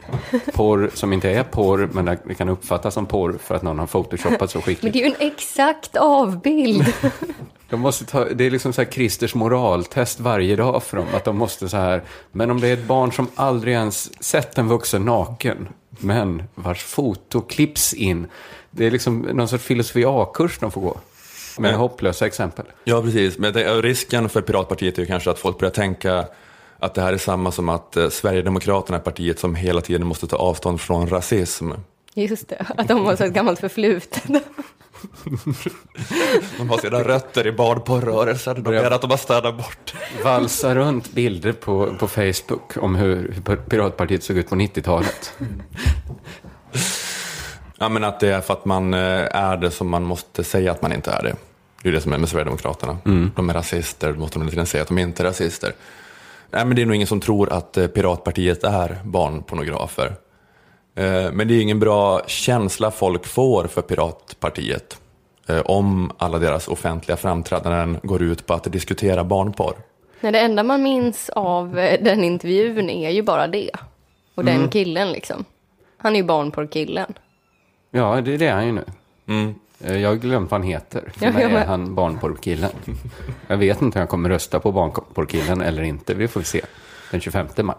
porr 0.54 0.90
som 0.94 1.14
inte 1.14 1.30
är 1.30 1.44
porr, 1.44 1.90
men 1.94 2.06
det 2.06 2.36
kan 2.38 2.50
uppfattas 2.50 2.94
som 2.94 3.06
porr 3.06 3.38
för 3.44 3.56
att 3.56 3.62
någon 3.64 3.80
har 3.80 3.88
photoshoppat 3.88 4.52
så 4.52 4.58
Men 4.58 4.64
skickligt. 4.64 4.94
det 4.94 5.00
är 5.00 5.06
ju 5.10 5.16
en 5.20 5.28
exakt 5.32 5.96
avbild. 5.96 6.86
De 7.70 7.80
måste 7.80 8.06
ta, 8.06 8.26
det 8.26 8.44
är 8.44 8.52
liksom 8.52 8.74
så 8.74 8.82
här 8.82 8.92
Christers 8.92 9.36
moraltest 9.36 10.20
varje 10.20 10.56
dag 10.56 10.84
för 10.84 10.98
dem, 10.98 11.06
att 11.14 11.24
de 11.26 11.38
måste 11.38 11.70
så 11.70 11.78
här, 11.78 12.04
men 12.32 12.52
om 12.52 12.60
det 12.60 12.68
är 12.68 12.74
ett 12.74 12.84
barn 12.88 13.12
som 13.12 13.28
aldrig 13.36 13.74
ens 13.74 14.24
sett 14.24 14.58
en 14.58 14.68
vuxen 14.68 15.06
naken, 15.06 15.68
men 15.90 16.44
vars 16.56 16.84
foto 16.84 17.42
klipps 17.42 17.94
in, 17.94 18.28
det 18.72 18.86
är 18.86 18.92
liksom 18.92 19.20
någon 19.20 19.48
sorts 19.48 19.64
filosofi 19.64 20.06
A-kurs 20.08 20.58
de 20.60 20.72
får 20.72 20.82
gå. 20.82 20.98
Med 21.58 21.72
Men- 21.72 21.80
hopplösa 21.80 22.26
exempel. 22.26 22.66
Ja 22.84 23.02
precis, 23.02 23.38
men 23.38 23.54
det, 23.54 23.82
risken 23.82 24.30
för 24.30 24.42
Piratpartiet 24.42 24.98
är 24.98 25.02
ju 25.02 25.06
kanske 25.08 25.32
att 25.32 25.40
folk 25.40 25.60
börjar 25.60 25.72
tänka 25.72 26.26
att 26.80 26.94
det 26.94 27.02
här 27.02 27.14
är 27.14 27.18
samma 27.18 27.52
som 27.52 27.70
att 27.70 27.98
eh, 27.98 28.10
Sverigedemokraterna 28.10 28.98
är 28.98 29.02
partiet 29.02 29.40
som 29.40 29.56
hela 29.56 29.82
tiden 29.82 30.08
måste 30.08 30.28
ta 30.28 30.36
avstånd 30.38 30.82
från 30.82 31.10
rasism. 31.10 31.72
Just 32.14 32.48
det, 32.48 32.66
att 32.78 32.88
de 32.88 33.06
har 33.06 33.16
så 33.16 33.24
ett 33.24 33.34
gammalt 33.34 33.60
förflutet. 33.60 34.24
De 36.58 36.70
har 36.70 36.78
sina 36.78 37.04
rötter 37.04 37.48
i 37.48 37.52
barnporrrörelsen, 37.52 38.64
de 38.64 38.74
menar 38.74 38.92
att 38.92 39.02
de 39.02 39.10
har 39.10 39.18
städat 39.18 39.58
bort. 39.58 39.94
Valsa 40.24 40.76
runt 40.76 41.12
bilder 41.12 41.52
på, 41.52 41.96
på 42.00 42.08
Facebook 42.08 42.78
om 42.78 42.96
hur, 42.96 43.42
hur 43.48 43.56
Piratpartiet 43.56 44.24
såg 44.24 44.38
ut 44.38 44.50
på 44.50 44.56
90-talet. 44.56 45.34
Ja 47.78 47.90
men 47.90 48.04
att 48.04 48.20
det 48.20 48.28
är 48.28 48.42
för 48.42 48.54
att 48.54 48.66
man 48.66 48.94
eh, 48.94 49.36
är 49.36 49.58
det 49.58 49.72
som 49.72 49.90
man 49.90 50.04
måste 50.04 50.44
säga 50.44 50.72
att 50.72 50.82
man 50.82 50.94
inte 50.94 51.12
är 51.12 51.24
det. 51.24 51.36
Det 51.84 51.90
är 51.90 51.94
det 51.94 52.02
som 52.02 52.14
är 52.14 52.18
med 52.18 52.30
Sverigedemokraterna. 52.30 52.98
De 53.36 53.50
är 53.50 53.54
rasister, 53.54 54.14
då 54.14 54.20
måste 54.20 54.40
de 54.40 54.42
hela 54.42 54.52
tiden 54.52 54.66
säga 54.66 54.82
att 54.82 54.88
de 54.88 54.98
inte 54.98 55.24
är 55.24 55.28
rasister. 55.28 55.74
Nej 56.52 56.66
men 56.66 56.76
det 56.76 56.82
är 56.82 56.86
nog 56.86 56.96
ingen 56.96 57.08
som 57.08 57.20
tror 57.20 57.54
att 57.54 57.78
eh, 57.78 57.88
Piratpartiet 57.88 58.64
är 58.64 58.98
barnpornografer. 59.04 60.16
Eh, 60.96 61.32
Men 61.32 61.48
det 61.48 61.54
är 61.54 61.62
ingen 61.62 61.80
bra 61.80 62.22
känsla 62.28 62.92
folk 62.92 63.26
får 63.26 63.64
för 63.68 63.82
Piratpartiet 63.82 65.02
eh, 65.48 65.60
om 65.60 66.12
alla 66.18 66.40
deras 66.40 66.68
offentliga 66.68 67.18
framträdanden 67.18 68.00
går 68.04 68.22
ut 68.22 68.46
på 68.46 68.54
att 68.54 68.72
diskutera 68.72 69.24
barnporr. 69.24 69.74
Nej, 70.20 70.32
det 70.32 70.40
enda 70.40 70.64
man 70.64 70.84
minns 70.84 71.30
av 71.30 71.74
den 72.02 72.24
intervjun 72.24 72.90
är 72.90 73.10
ju 73.10 73.22
bara 73.22 73.48
det. 73.48 73.72
Och 74.36 74.46
den 74.46 74.70
killen 74.70 75.12
liksom. 75.12 75.46
Han 75.98 76.14
är 76.16 76.20
ju 76.20 76.26
barnporrkillen. 76.26 77.14
Ja, 77.92 78.22
det, 78.22 78.38
det 78.38 78.48
är 78.48 78.54
han 78.54 78.66
ju 78.66 78.72
nu. 78.72 78.84
Mm. 79.28 79.56
Eh, 79.84 79.98
Jag 79.98 80.10
har 80.10 80.16
glömt 80.16 80.52
vad 80.52 80.62
han 80.62 80.70
heter. 80.70 81.12
För 81.18 81.26
Ja, 81.26 81.32
mig 81.32 81.42
jag 81.44 81.52
är 81.52 81.66
han 81.66 81.96
barnporrkillen. 81.96 82.72
Jag 83.48 83.58
vet 83.58 83.82
inte 83.82 83.98
om 83.98 84.00
jag 84.00 84.10
kommer 84.10 84.30
rösta 84.30 84.60
på 84.60 84.72
barnporrkillen 84.72 85.62
eller 85.62 85.84
inte. 85.84 86.14
Det 86.14 86.28
får 86.28 86.40
vi 86.40 86.46
se 86.46 86.62
den 87.12 87.22
25 87.22 87.48
maj. 87.58 87.76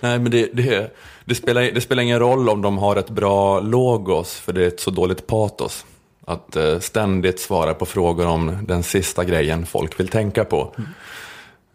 Nej, 0.00 0.18
men 0.18 0.30
det, 0.30 0.50
det, 0.52 0.96
det, 1.24 1.34
spelar, 1.34 1.62
det 1.62 1.80
spelar 1.80 2.02
ingen 2.02 2.18
roll 2.18 2.48
om 2.48 2.62
de 2.62 2.78
har 2.78 2.96
ett 2.96 3.10
bra 3.10 3.60
logos, 3.60 4.34
för 4.34 4.52
det 4.52 4.62
är 4.64 4.68
ett 4.68 4.80
så 4.80 4.90
dåligt 4.90 5.26
patos. 5.26 5.86
Att 6.24 6.56
eh, 6.56 6.78
ständigt 6.78 7.40
svara 7.40 7.74
på 7.74 7.86
frågor 7.86 8.26
om 8.26 8.56
den 8.66 8.82
sista 8.82 9.24
grejen 9.24 9.66
folk 9.66 10.00
vill 10.00 10.08
tänka 10.08 10.44
på. 10.44 10.72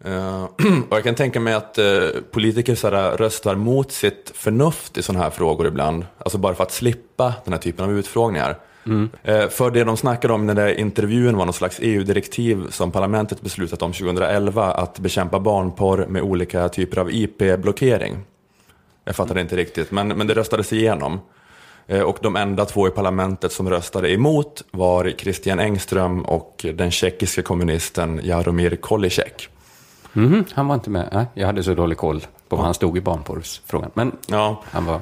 Eh, 0.04 0.44
och 0.88 0.96
jag 0.96 1.04
kan 1.04 1.14
tänka 1.14 1.40
mig 1.40 1.54
att 1.54 1.78
eh, 1.78 1.84
politiker 2.30 2.74
så 2.74 2.90
här, 2.90 3.16
röstar 3.16 3.54
mot 3.54 3.92
sitt 3.92 4.32
förnuft 4.34 4.98
i 4.98 5.02
sådana 5.02 5.24
här 5.24 5.30
frågor 5.30 5.66
ibland. 5.66 6.06
Alltså 6.18 6.38
bara 6.38 6.54
för 6.54 6.62
att 6.62 6.72
slippa 6.72 7.34
den 7.44 7.52
här 7.52 7.60
typen 7.60 7.84
av 7.84 7.92
utfrågningar. 7.92 8.58
Eh, 9.22 9.48
för 9.48 9.70
det 9.70 9.84
de 9.84 9.96
snackade 9.96 10.34
om 10.34 10.44
i 10.44 10.46
den 10.46 10.56
där 10.56 10.80
intervjun 10.80 11.36
var 11.36 11.44
någon 11.44 11.54
slags 11.54 11.78
EU-direktiv 11.82 12.66
som 12.70 12.90
parlamentet 12.90 13.40
beslutat 13.40 13.82
om 13.82 13.92
2011 13.92 14.72
att 14.72 14.98
bekämpa 14.98 15.40
barnporr 15.40 16.06
med 16.08 16.22
olika 16.22 16.68
typer 16.68 16.98
av 17.00 17.10
IP-blockering. 17.10 18.16
Jag 19.04 19.16
fattade 19.16 19.40
inte 19.40 19.56
riktigt, 19.56 19.90
men, 19.90 20.08
men 20.08 20.26
det 20.26 20.34
röstades 20.34 20.72
igenom. 20.72 21.20
Eh, 21.86 22.00
Och 22.00 22.18
de 22.22 22.36
enda 22.36 22.64
två 22.64 22.88
i 22.88 22.90
parlamentet 22.90 23.52
som 23.52 23.70
röstade 23.70 24.12
emot 24.12 24.62
var 24.70 25.10
Christian 25.18 25.58
Engström 25.60 26.22
och 26.24 26.66
den 26.74 26.90
tjeckiske 26.90 27.42
kommunisten 27.42 28.20
Jaromir 28.24 28.76
Kolicek. 28.76 29.48
Mhm, 30.12 30.44
han 30.52 30.66
var 30.68 30.74
inte 30.74 30.90
med. 30.90 31.26
Jag 31.34 31.46
hade 31.46 31.62
så 31.62 31.74
dålig 31.74 31.98
koll 31.98 32.20
på 32.48 32.56
vad 32.56 32.64
han 32.64 32.74
stod 32.74 32.98
i 32.98 33.00
barnporrsfrågan. 33.00 33.90
Men 33.94 34.12
Ja, 34.26 34.62
han 34.70 34.86
var... 34.86 35.00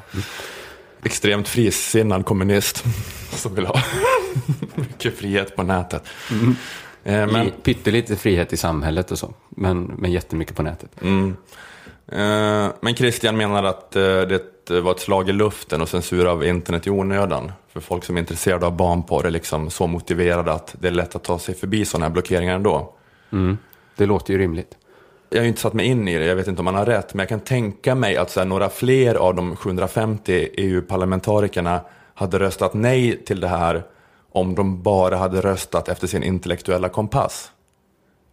extremt 1.05 1.49
frisinnad 1.49 2.25
kommunist 2.25 2.85
som 3.31 3.55
vill 3.55 3.67
ha 3.67 3.83
mycket 4.75 5.19
frihet 5.19 5.57
på 5.57 5.63
nätet. 5.63 6.03
Eh, 6.31 6.47
Men, 7.05 7.33
Men... 7.33 7.51
Pyttelite 7.51 8.17
frihet 8.17 8.53
i 8.53 8.57
samhället 8.57 9.11
och 9.11 9.19
så. 9.19 9.35
Men, 9.49 9.83
men 9.85 10.13
jättemycket 10.13 10.57
på 10.57 10.63
nätet. 10.63 10.91
mm, 11.03 11.37
eh, 12.07 12.73
men 12.81 12.95
Christian 12.95 13.37
menar 13.37 13.65
att 13.65 13.97
eh, 13.97 14.03
det 14.03 14.81
var 14.81 14.93
ett 14.93 15.01
slag 15.01 15.29
i 15.29 15.33
luften 15.33 15.81
och 15.81 15.89
censur 15.89 16.27
av 16.27 16.45
internet 16.45 16.87
i 16.87 16.91
onödan. 16.91 17.53
För 17.73 17.81
folk 17.81 18.05
som 18.05 18.17
är 18.17 18.21
intresserade 18.21 18.67
av 18.67 18.77
barnporr 18.77 19.27
är 19.27 19.31
liksom 19.31 19.71
så 19.71 19.87
motiverade 19.87 20.53
att 20.53 20.75
det 20.81 20.89
är 20.89 20.93
lätt 20.93 21.17
att 21.17 21.25
ta 21.25 21.39
sig 21.39 21.55
förbi 21.55 21.85
sådana 21.85 22.07
här 22.07 22.13
blockeringar 22.13 22.55
ändå. 22.55 22.95
Mm. 23.33 23.59
Det 23.97 24.07
låter 24.07 24.33
ju 24.33 24.39
rimligt. 24.39 24.77
Jag 25.33 25.39
har 25.39 25.43
ju 25.43 25.49
inte 25.49 25.61
satt 25.61 25.73
mig 25.73 25.87
in 25.87 26.09
i 26.09 26.19
det, 26.19 26.25
jag 26.25 26.37
vet 26.37 26.49
inte 26.49 26.61
om 26.61 26.65
man 26.65 26.75
har 26.75 26.87
rätt, 26.87 27.15
men 27.15 27.19
jag 27.23 27.29
kan 27.29 27.41
tänka 27.41 27.95
mig 27.95 28.17
att 28.17 28.31
så 28.31 28.41
här, 28.41 28.47
några 28.47 28.69
fler 28.69 29.15
av 29.15 29.35
de 29.35 29.57
750 29.57 30.49
EU-parlamentarikerna 30.57 31.81
hade 32.15 32.39
röstat 32.39 32.75
nej 32.75 33.25
till 33.25 33.41
det 33.41 33.49
här 33.49 33.85
om 34.33 34.55
de 34.55 34.83
bara 34.83 35.17
hade 35.17 35.41
röstat 35.41 35.89
efter 35.89 36.07
sin 36.07 36.23
intellektuella 36.23 36.89
kompass. 36.89 37.53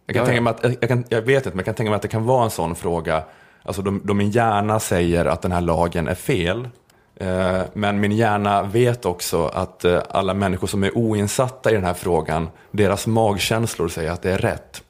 Jag, 0.06 0.14
kan 0.14 0.22
Ja, 0.22 0.26
tänka 0.26 0.42
mig 0.42 0.50
att, 0.50 0.76
jag, 0.80 0.88
kan, 0.88 1.04
jag 1.08 1.22
vet 1.22 1.46
inte, 1.46 1.48
men 1.48 1.58
jag 1.58 1.64
kan 1.64 1.74
tänka 1.74 1.90
mig 1.90 1.96
att 1.96 2.02
det 2.02 2.08
kan 2.08 2.24
vara 2.24 2.44
en 2.44 2.50
sån 2.50 2.74
fråga. 2.74 3.22
Alltså 3.62 3.82
de, 3.82 4.00
de 4.04 4.16
min 4.16 4.30
hjärna 4.30 4.80
säger 4.80 5.24
att 5.24 5.42
den 5.42 5.52
här 5.52 5.60
lagen 5.60 6.08
är 6.08 6.14
fel, 6.14 6.68
eh, 7.16 7.60
men 7.72 8.00
min 8.00 8.12
hjärna 8.12 8.62
vet 8.62 9.04
också 9.04 9.46
att 9.46 9.84
eh, 9.84 10.02
alla 10.10 10.34
människor 10.34 10.66
som 10.66 10.84
är 10.84 10.98
oinsatta 10.98 11.70
i 11.70 11.74
den 11.74 11.84
här 11.84 11.94
frågan, 11.94 12.48
deras 12.70 13.06
magkänslor 13.06 13.88
säger 13.88 14.10
att 14.10 14.22
det 14.22 14.32
är 14.32 14.38
rätt. 14.38 14.82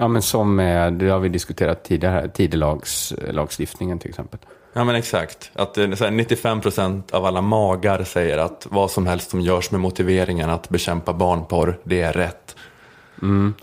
Ja, 0.00 0.08
men 0.08 0.22
som 0.22 0.56
det 0.92 1.08
har 1.08 1.18
vi 1.18 1.28
diskuterat 1.28 1.84
tidigare, 1.84 2.12
här, 2.12 2.28
tidelagslagstiftningen 2.28 3.98
till 3.98 4.08
exempel. 4.08 4.40
Ja 4.72 4.84
men 4.84 4.94
exakt. 4.94 5.50
Att 5.54 5.78
eh, 5.78 5.92
så 5.92 6.04
här, 6.04 6.10
95% 6.10 7.14
av 7.14 7.24
alla 7.24 7.40
magar 7.40 8.04
säger 8.04 8.38
att 8.38 8.66
vad 8.70 8.90
som 8.90 9.06
helst 9.06 9.30
som 9.30 9.40
görs 9.40 9.70
med 9.70 9.80
motiveringen 9.80 10.50
att 10.50 10.68
bekämpa 10.68 11.12
barnporr, 11.12 11.78
det 11.84 12.00
är 12.00 12.12
rätt. 12.12 12.56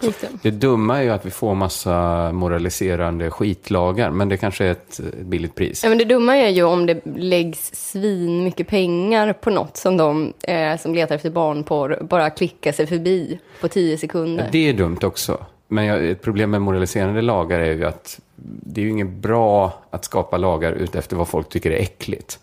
Just 0.01 0.21
det. 0.21 0.27
Det 0.41 0.51
dumma 0.51 0.97
är 0.97 1.03
ju 1.03 1.09
att 1.09 1.25
vi 1.25 1.31
får 1.31 1.55
massa 1.55 2.31
moraliserande 2.31 3.31
skitlagar, 3.31 4.11
men 4.11 4.29
det 4.29 4.37
kanske 4.37 4.65
är 4.65 4.71
ett, 4.71 4.99
ett 4.99 5.25
billigt 5.25 5.55
pris. 5.55 5.83
Ja, 5.83 5.89
men 5.89 5.97
det 5.97 6.05
dumma 6.05 6.37
är 6.37 6.49
ju 6.49 6.63
om 6.63 6.85
det 6.85 7.01
läggs 7.15 7.75
svin 7.75 8.43
mycket 8.43 8.67
pengar 8.67 9.33
på 9.33 9.49
något 9.49 9.77
som 9.77 9.97
de 9.97 10.33
eh, 10.43 10.77
som 10.77 10.95
letar 10.95 11.15
efter 11.15 11.29
barnporr 11.29 11.99
bara 12.09 12.29
klickar 12.29 12.71
sig 12.71 12.87
förbi 12.87 13.39
på 13.61 13.67
tio 13.67 13.97
sekunder. 13.97 14.49
Det 14.51 14.69
är 14.69 14.73
dumt 14.73 14.99
också. 15.03 15.45
Men 15.67 15.85
jag, 15.85 16.09
ett 16.09 16.21
problem 16.21 16.51
med 16.51 16.61
moraliserande 16.61 17.21
lagar 17.21 17.59
är 17.59 17.73
ju 17.73 17.85
att 17.85 18.19
det 18.35 18.81
är 18.81 18.85
ju 18.85 18.91
inget 18.91 19.09
bra 19.09 19.83
att 19.91 20.05
skapa 20.05 20.37
lagar 20.37 20.71
utefter 20.71 21.15
vad 21.15 21.27
folk 21.27 21.49
tycker 21.49 21.71
är 21.71 21.81
äckligt. 21.81 22.39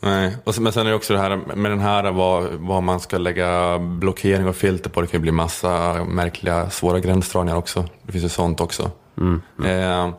Nej. 0.00 0.36
Och 0.44 0.54
sen, 0.54 0.64
men 0.64 0.72
sen 0.72 0.86
är 0.86 0.90
det 0.90 0.96
också 0.96 1.12
det 1.12 1.18
här 1.18 1.36
med 1.36 1.70
den 1.70 1.80
här 1.80 2.12
vad, 2.12 2.44
vad 2.52 2.82
man 2.82 3.00
ska 3.00 3.18
lägga 3.18 3.78
blockering 3.78 4.48
och 4.48 4.56
filter 4.56 4.90
på. 4.90 5.00
Det 5.00 5.06
kan 5.06 5.18
ju 5.18 5.22
bli 5.22 5.32
massa 5.32 6.04
märkliga, 6.04 6.70
svåra 6.70 7.00
gränsdragningar 7.00 7.56
också. 7.58 7.84
Det 8.02 8.12
finns 8.12 8.24
ju 8.24 8.28
sånt 8.28 8.60
också. 8.60 8.90
Eh, 9.64 10.10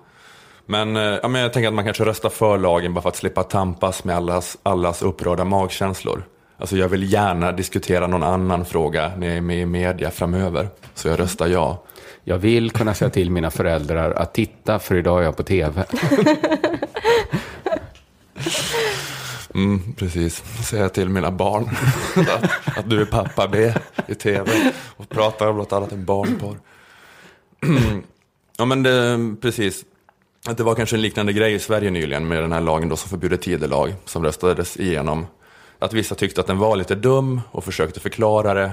men, 0.66 0.96
eh, 0.96 1.20
ja, 1.22 1.28
men 1.28 1.42
jag 1.42 1.54
tänker 1.54 1.68
att 1.68 1.74
man 1.74 1.86
kanske 1.86 2.06
röstar 2.06 2.30
för 2.30 2.58
lagen 2.58 2.94
bara 2.94 3.02
för 3.02 3.10
att 3.10 3.16
slippa 3.16 3.44
tampas 3.44 4.04
med 4.04 4.16
allas, 4.16 4.58
allas 4.64 5.02
upprörda 5.02 5.46
magkänslor. 5.46 6.24
Alltså 6.58 6.78
jag 6.78 6.90
vill 6.90 7.14
gärna 7.14 7.52
diskutera 7.52 8.08
någon 8.08 8.24
annan 8.24 8.66
fråga 8.66 9.12
när 9.18 9.28
jag 9.28 9.38
är 9.38 9.42
med 9.42 9.62
i 9.62 9.66
media 9.66 10.12
framöver. 10.12 10.70
Så 10.94 11.08
jag 11.08 11.20
röstar 11.20 11.48
ja. 11.48 11.84
Jag 12.24 12.38
vill 12.38 12.72
kunna 12.72 12.94
säga 12.94 13.10
till 13.10 13.32
mina 13.32 13.52
föräldrar 13.52 14.12
att 14.12 14.34
titta, 14.34 14.80
för 14.80 14.96
idag 14.96 15.20
är 15.20 15.24
jag 15.24 15.38
på 15.38 15.44
tv. 15.44 15.86
Mm, 19.54 19.94
precis. 19.94 20.44
Säga 20.70 20.90
till 20.90 21.10
mina 21.10 21.32
barn 21.32 21.70
att, 22.16 22.78
att 22.78 22.90
du 22.90 23.02
är 23.02 23.06
pappa 23.06 23.48
B 23.48 23.74
i 24.08 24.16
tv 24.16 24.72
och 24.98 25.10
pratar 25.10 25.48
om 25.48 25.58
något 25.58 25.74
annat 25.74 25.92
än 25.92 26.06
barnporr. 26.06 26.58
ja 28.58 28.66
men 28.66 28.84
det, 28.84 29.36
precis. 29.42 29.86
Att 30.48 30.58
det 30.58 30.64
var 30.64 30.76
kanske 30.76 30.96
en 30.96 31.02
liknande 31.02 31.34
grej 31.34 31.54
i 31.54 31.60
Sverige 31.60 31.92
nyligen 31.92 32.28
med 32.28 32.44
den 32.44 32.52
här 32.52 32.62
lagen 32.62 32.90
då 32.90 32.96
som 32.96 33.10
förbjuder 33.10 33.38
tidelag 33.38 33.94
som 34.06 34.24
röstades 34.24 34.78
igenom. 34.78 35.26
Att 35.80 35.94
vissa 35.94 36.16
tyckte 36.16 36.42
att 36.42 36.48
den 36.48 36.58
var 36.58 36.76
lite 36.76 36.96
dum 36.96 37.42
och 37.52 37.64
försökte 37.64 38.00
förklara 38.00 38.54
det. 38.54 38.72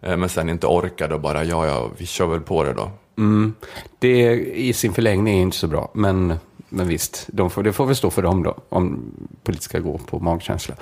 Eh, 0.00 0.16
Men 0.16 0.28
sen 0.28 0.48
inte 0.48 0.66
orkade 0.66 1.14
och 1.14 1.20
bara, 1.20 1.44
ja, 1.44 1.66
ja, 1.66 1.90
vi 1.98 2.06
kör 2.06 2.26
väl 2.26 2.40
på 2.40 2.64
det 2.64 2.72
då. 2.72 2.90
Mm. 3.18 3.54
Det 3.98 4.32
i 4.54 4.72
sin 4.72 4.92
förlängning 4.92 5.38
är 5.38 5.42
inte 5.42 5.56
så 5.56 5.66
bra, 5.66 5.90
men, 5.94 6.34
men 6.68 6.88
visst, 6.88 7.26
de 7.32 7.50
får, 7.50 7.62
det 7.62 7.72
får 7.72 7.86
väl 7.86 7.96
stå 7.96 8.10
för 8.10 8.22
dem 8.22 8.42
då, 8.42 8.56
om 8.68 9.02
politiker 9.42 9.64
ska 9.68 9.78
gå 9.78 9.98
på 9.98 10.18
magkänsla. 10.18 10.74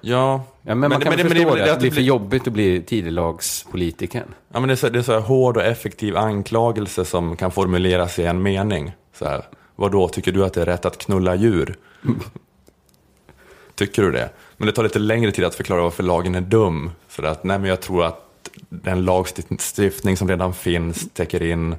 Ja, 0.00 0.42
Ja, 0.62 0.74
men, 0.74 0.90
man 0.90 1.00
kan 1.00 1.10
men- 1.16 1.28
förstå 1.28 1.46
men 1.48 1.56
det, 1.56 1.62
att 1.72 1.80
det 1.80 1.80
blir 1.80 1.90
för 1.90 2.00
jobbigt 2.00 2.46
att 2.46 2.52
bli 2.52 2.82
tidelagspolitiker. 2.82 4.24
Ja, 4.52 4.60
men 4.60 4.68
det 4.68 4.74
är 4.74 4.76
så, 4.76 4.88
det 4.88 4.98
är 4.98 5.02
så 5.02 5.12
här 5.12 5.20
hård 5.20 5.56
och 5.56 5.62
effektiv 5.62 6.16
anklagelse 6.16 7.04
som 7.04 7.36
kan 7.36 7.50
formuleras 7.50 8.18
i 8.18 8.24
en 8.24 8.42
mening. 8.42 8.92
Så 9.14 9.24
här, 9.24 9.44
vad 9.76 9.92
då 9.92 10.08
tycker 10.08 10.32
du 10.32 10.44
att 10.44 10.52
det 10.54 10.62
är 10.62 10.66
rätt 10.66 10.84
att 10.84 10.98
knulla 10.98 11.34
djur? 11.34 11.76
tycker 13.74 14.02
du 14.02 14.10
det? 14.12 14.30
Men 14.60 14.66
det 14.66 14.72
tar 14.72 14.82
lite 14.82 14.98
längre 14.98 15.32
tid 15.32 15.44
att 15.44 15.54
förklara 15.54 15.82
varför 15.82 16.02
lagen 16.02 16.34
är 16.34 16.40
dum. 16.40 16.90
Så 17.08 17.26
att, 17.26 17.44
nej, 17.44 17.58
men 17.58 17.68
jag 17.68 17.80
tror 17.80 18.04
att 18.04 18.30
den 18.68 19.04
lagstiftning 19.04 20.16
som 20.16 20.28
redan 20.28 20.54
finns 20.54 21.08
täcker 21.12 21.42
in 21.42 21.76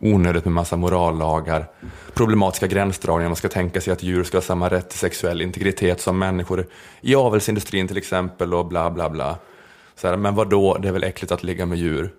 onödigt 0.00 0.44
med 0.44 0.52
massa 0.52 0.76
morallagar, 0.76 1.66
problematiska 2.14 2.66
gränsdragningar. 2.66 3.28
Man 3.28 3.36
ska 3.36 3.48
tänka 3.48 3.80
sig 3.80 3.92
att 3.92 4.02
djur 4.02 4.24
ska 4.24 4.36
ha 4.36 4.42
samma 4.42 4.68
rätt 4.68 4.90
till 4.90 4.98
sexuell 4.98 5.42
integritet 5.42 6.00
som 6.00 6.18
människor 6.18 6.66
i 7.00 7.14
avelsindustrin 7.14 7.88
till 7.88 7.96
exempel 7.96 8.54
och 8.54 8.66
bla 8.66 8.90
bla 8.90 9.10
bla. 9.10 9.38
Så 9.96 10.08
här, 10.08 10.16
men 10.16 10.34
vad 10.34 10.50
då? 10.50 10.78
det 10.78 10.88
är 10.88 10.92
väl 10.92 11.04
äckligt 11.04 11.32
att 11.32 11.42
ligga 11.42 11.66
med 11.66 11.78
djur? 11.78 12.10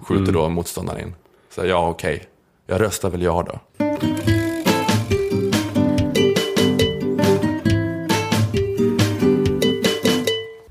Skjuter 0.00 0.32
då 0.32 0.48
motståndaren 0.48 1.00
in. 1.00 1.14
Så 1.54 1.60
här, 1.60 1.68
ja 1.68 1.88
okej, 1.88 2.24
jag 2.66 2.80
röstar 2.80 3.10
väl 3.10 3.22
ja 3.22 3.46
då. 3.46 3.84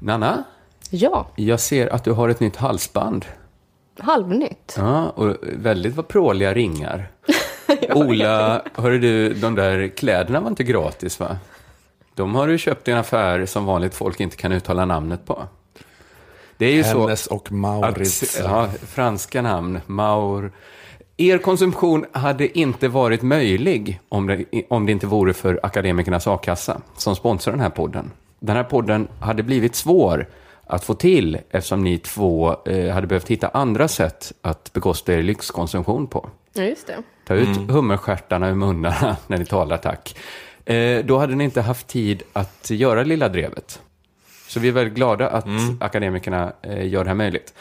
Nanna, 0.07 0.43
Ja, 0.89 1.27
jag 1.35 1.59
ser 1.59 1.93
att 1.93 2.03
du 2.03 2.11
har 2.11 2.29
ett 2.29 2.39
nytt 2.39 2.55
halsband. 2.55 3.25
halvnytt. 3.99 4.75
Ja, 4.77 5.09
och 5.09 5.35
väldigt 5.41 5.95
vad 5.95 6.07
pråliga 6.07 6.53
ringar. 6.53 7.11
Ola, 7.93 8.61
hörru 8.75 8.99
du, 8.99 9.33
de 9.33 9.55
där 9.55 9.87
kläderna 9.87 10.39
var 10.39 10.47
inte 10.49 10.63
gratis 10.63 11.19
va? 11.19 11.37
De 12.15 12.35
har 12.35 12.47
du 12.47 12.57
köpt 12.57 12.87
i 12.87 12.91
en 12.91 12.97
affär 12.97 13.45
som 13.45 13.65
vanligt 13.65 13.95
folk 13.95 14.19
inte 14.19 14.37
kan 14.37 14.51
uttala 14.51 14.85
namnet 14.85 15.25
på. 15.25 15.43
Det 16.57 16.65
är 16.65 16.73
ju 16.73 16.83
så 16.83 17.01
Hennes 17.01 17.27
och 17.27 17.51
Maurits. 17.51 18.39
att, 18.39 18.45
ja, 18.45 18.67
franska 18.87 19.41
namn, 19.41 19.79
Maur. 19.85 20.51
Er 21.17 21.37
konsumtion 21.37 22.05
hade 22.11 22.59
inte 22.59 22.87
varit 22.87 23.21
möjlig 23.21 23.99
om 24.09 24.27
det, 24.27 24.45
om 24.69 24.85
det 24.85 24.91
inte 24.91 25.07
vore 25.07 25.33
för 25.33 25.59
Akademikernas 25.63 26.27
A-kassa 26.27 26.81
som 26.97 27.15
sponsrar 27.15 27.53
den 27.53 27.61
här 27.61 27.69
podden. 27.69 28.11
Den 28.39 28.55
här 28.55 28.63
podden 28.63 29.07
hade 29.19 29.43
blivit 29.43 29.75
svår 29.75 30.27
att 30.67 30.83
få 30.83 30.93
till 30.93 31.37
eftersom 31.49 31.83
ni 31.83 31.97
två 31.97 32.55
eh, 32.65 32.93
hade 32.93 33.07
behövt 33.07 33.27
hitta 33.27 33.47
andra 33.47 33.87
sätt 33.87 34.33
att 34.41 34.73
bekosta 34.73 35.13
er 35.13 35.23
lyxkonsumtion 35.23 36.07
på. 36.07 36.29
Ja, 36.53 36.63
just 36.63 36.87
det. 36.87 37.03
Ta 37.27 37.33
ut 37.33 37.57
hummerstjärtarna 37.69 38.49
ur 38.49 38.55
munnarna 38.55 39.17
när 39.27 39.37
ni 39.37 39.45
talar 39.45 39.77
tack. 39.77 40.17
Eh, 40.65 41.05
då 41.05 41.17
hade 41.17 41.35
ni 41.35 41.43
inte 41.43 41.61
haft 41.61 41.87
tid 41.87 42.23
att 42.33 42.69
göra 42.69 43.03
Lilla 43.03 43.29
Drevet. 43.29 43.81
Så 44.47 44.59
vi 44.59 44.67
är 44.67 44.71
väldigt 44.71 44.93
glada 44.93 45.29
att 45.29 45.45
akademikerna 45.79 46.53
eh, 46.61 46.87
gör 46.87 47.03
det 47.03 47.09
här 47.09 47.15
möjligt. 47.15 47.53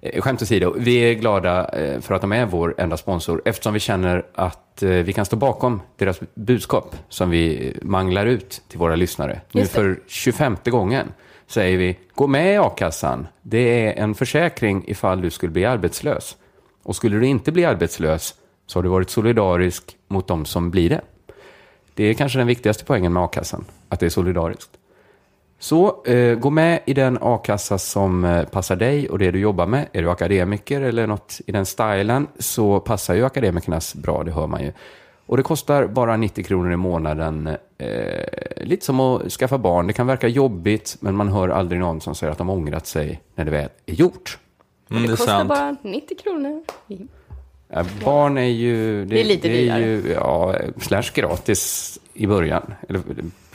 Eh, 0.00 0.20
skämt 0.20 0.42
åsido, 0.42 0.74
vi 0.78 0.96
är 0.96 1.14
glada 1.14 1.68
eh, 1.68 2.00
för 2.00 2.14
att 2.14 2.20
de 2.20 2.32
är 2.32 2.46
vår 2.46 2.74
enda 2.78 2.96
sponsor 2.96 3.42
eftersom 3.44 3.74
vi 3.74 3.80
känner 3.80 4.26
att 4.34 4.82
eh, 4.82 4.90
vi 4.90 5.12
kan 5.12 5.26
stå 5.26 5.36
bakom 5.36 5.80
deras 5.96 6.20
budskap 6.34 6.96
som 7.08 7.30
vi 7.30 7.76
manglar 7.82 8.26
ut 8.26 8.62
till 8.68 8.78
våra 8.78 8.96
lyssnare. 8.96 9.40
Nu 9.52 9.66
för 9.66 10.00
25 10.06 10.56
gången 10.64 11.12
säger 11.46 11.78
vi, 11.78 11.98
gå 12.14 12.26
med 12.26 12.54
i 12.54 12.56
a-kassan. 12.56 13.26
Det 13.42 13.86
är 13.86 14.02
en 14.02 14.14
försäkring 14.14 14.84
ifall 14.86 15.20
du 15.20 15.30
skulle 15.30 15.52
bli 15.52 15.64
arbetslös. 15.64 16.36
Och 16.82 16.96
skulle 16.96 17.16
du 17.16 17.26
inte 17.26 17.52
bli 17.52 17.64
arbetslös 17.64 18.34
så 18.66 18.78
har 18.78 18.82
du 18.82 18.88
varit 18.88 19.10
solidarisk 19.10 19.96
mot 20.08 20.28
de 20.28 20.44
som 20.44 20.70
blir 20.70 20.90
det. 20.90 21.00
Det 21.94 22.04
är 22.04 22.14
kanske 22.14 22.38
den 22.38 22.46
viktigaste 22.46 22.84
poängen 22.84 23.12
med 23.12 23.22
a-kassan, 23.22 23.64
att 23.88 24.00
det 24.00 24.06
är 24.06 24.10
solidariskt. 24.10 24.70
Så 25.58 26.04
eh, 26.04 26.38
gå 26.38 26.50
med 26.50 26.80
i 26.86 26.94
den 26.94 27.18
a-kassa 27.20 27.78
som 27.78 28.24
eh, 28.24 28.44
passar 28.44 28.76
dig 28.76 29.08
och 29.08 29.18
det 29.18 29.30
du 29.30 29.38
jobbar 29.40 29.66
med. 29.66 29.88
Är 29.92 30.02
du 30.02 30.10
akademiker 30.10 30.80
eller 30.80 31.06
något 31.06 31.40
i 31.46 31.52
den 31.52 31.66
stilen 31.66 32.26
så 32.38 32.80
passar 32.80 33.14
ju 33.14 33.24
akademikernas 33.24 33.94
bra, 33.94 34.22
det 34.24 34.32
hör 34.32 34.46
man 34.46 34.62
ju. 34.62 34.72
Och 35.26 35.36
det 35.36 35.42
kostar 35.42 35.86
bara 35.86 36.16
90 36.16 36.44
kronor 36.44 36.72
i 36.72 36.76
månaden. 36.76 37.46
Eh, 37.78 38.26
lite 38.56 38.84
som 38.84 39.00
att 39.00 39.32
skaffa 39.32 39.58
barn. 39.58 39.86
Det 39.86 39.92
kan 39.92 40.06
verka 40.06 40.28
jobbigt, 40.28 40.96
men 41.00 41.16
man 41.16 41.28
hör 41.28 41.48
aldrig 41.48 41.80
någon 41.80 42.00
som 42.00 42.14
säger 42.14 42.30
att 42.32 42.38
de 42.38 42.50
ångrat 42.50 42.86
sig 42.86 43.20
när 43.34 43.44
det 43.44 43.50
väl 43.50 43.68
är 43.86 43.94
gjort. 43.94 44.38
Mm, 44.90 45.02
det 45.02 45.08
Det 45.08 45.16
kostar 45.16 45.32
sant. 45.32 45.48
bara 45.48 45.76
90 45.82 46.16
kronor. 46.18 46.62
Ja, 47.68 47.84
barn 48.04 48.38
är 48.38 48.42
ju... 48.42 49.04
Det 49.04 49.20
är 49.20 49.24
lite 49.24 49.48
det 49.48 49.54
är 49.54 49.62
dyrare. 49.62 49.80
ju, 49.80 50.12
Ja, 50.14 50.54
slash 50.80 51.10
gratis 51.14 51.98
i 52.14 52.26
början. 52.26 52.74
Eller, 52.88 53.00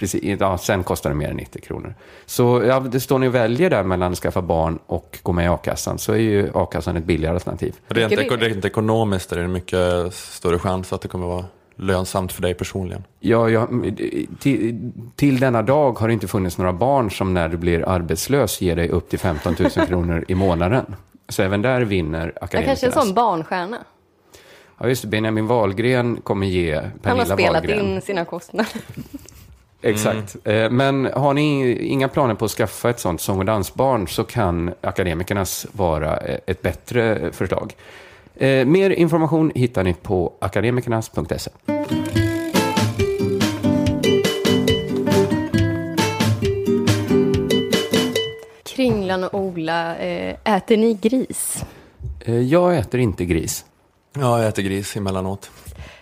precis, 0.01 0.39
ja, 0.39 0.57
sen 0.57 0.83
kostar 0.83 1.09
det 1.09 1.15
mer 1.15 1.29
än 1.29 1.35
90 1.35 1.61
kronor. 1.61 1.95
Så 2.25 2.63
ja, 2.65 2.79
det 2.79 2.99
står 2.99 3.19
ni 3.19 3.27
och 3.27 3.35
väljer 3.35 3.69
där 3.69 3.83
mellan 3.83 4.11
att 4.11 4.17
skaffa 4.17 4.41
barn 4.41 4.79
och 4.85 5.19
gå 5.23 5.31
med 5.31 5.45
i 5.45 5.47
a-kassan. 5.47 5.97
Så 5.97 6.11
är 6.13 6.17
ju 6.17 6.51
a-kassan 6.53 6.97
ett 6.97 7.03
billigare 7.03 7.33
alternativ. 7.33 7.75
Rent, 7.87 8.13
rent 8.31 8.65
ekonomiskt 8.65 9.31
är 9.31 9.37
det 9.37 9.43
en 9.43 9.51
mycket 9.51 10.13
större 10.13 10.59
chans 10.59 10.93
att 10.93 11.01
det 11.01 11.07
kommer 11.07 11.27
vara 11.27 11.45
lönsamt 11.75 12.33
för 12.33 12.41
dig 12.41 12.53
personligen. 12.53 13.03
Ja, 13.19 13.49
ja, 13.49 13.67
till, 14.39 14.91
till 15.15 15.39
denna 15.39 15.61
dag 15.61 15.99
har 15.99 16.07
det 16.07 16.13
inte 16.13 16.27
funnits 16.27 16.57
några 16.57 16.73
barn 16.73 17.11
som 17.11 17.33
när 17.33 17.49
du 17.49 17.57
blir 17.57 17.89
arbetslös 17.89 18.61
ger 18.61 18.75
dig 18.75 18.89
upp 18.89 19.09
till 19.09 19.19
15 19.19 19.55
000 19.59 19.87
kronor 19.87 20.25
i 20.27 20.35
månaden. 20.35 20.95
Så 21.29 21.43
även 21.43 21.61
där 21.61 21.81
vinner 21.81 22.33
Jag 22.41 22.49
kanske 22.49 22.85
är 22.85 22.89
en 22.89 23.05
sån 23.05 23.13
barnstjärna. 23.13 23.77
Ja, 24.79 24.87
just 24.87 25.01
det. 25.01 25.07
Benjamin 25.07 25.47
Wahlgren 25.47 26.21
kommer 26.21 26.47
ge 26.47 26.75
Han 26.75 26.83
har 26.83 26.91
Pernilla 27.03 27.25
spelat 27.25 27.53
Wahlgren. 27.53 27.85
in 27.95 28.01
sina 28.01 28.25
kostnader. 28.25 28.67
Exakt. 29.81 30.35
Eh, 30.43 30.69
Men 30.69 31.05
har 31.05 31.33
ni 31.33 31.75
inga 31.87 32.07
planer 32.07 32.35
på 32.35 32.45
att 32.45 32.51
skaffa 32.51 32.89
ett 32.89 32.99
sånt 32.99 33.21
sång 33.21 33.39
och 33.39 33.45
dansbarn 33.45 34.07
så 34.07 34.23
kan 34.23 34.73
Akademikernas 34.81 35.67
vara 35.71 36.17
eh, 36.17 36.37
ett 36.47 36.61
bättre 36.61 37.31
förslag. 37.31 37.73
Eh, 38.35 38.65
Mer 38.65 38.89
information 38.89 39.51
hittar 39.55 39.83
ni 39.83 39.93
på 39.93 40.33
akademikernas.se. 40.39 41.51
Kringlan 48.63 49.23
och 49.23 49.33
Ola, 49.39 49.97
eh, 49.97 50.35
äter 50.55 50.77
ni 50.77 50.93
gris? 50.93 51.65
Eh, 52.19 52.35
Jag 52.39 52.77
äter 52.77 52.99
inte 52.99 53.25
gris. 53.25 53.65
Ja, 54.13 54.39
jag 54.39 54.47
äter 54.47 54.63
gris 54.63 54.95
emellanåt. 54.95 55.51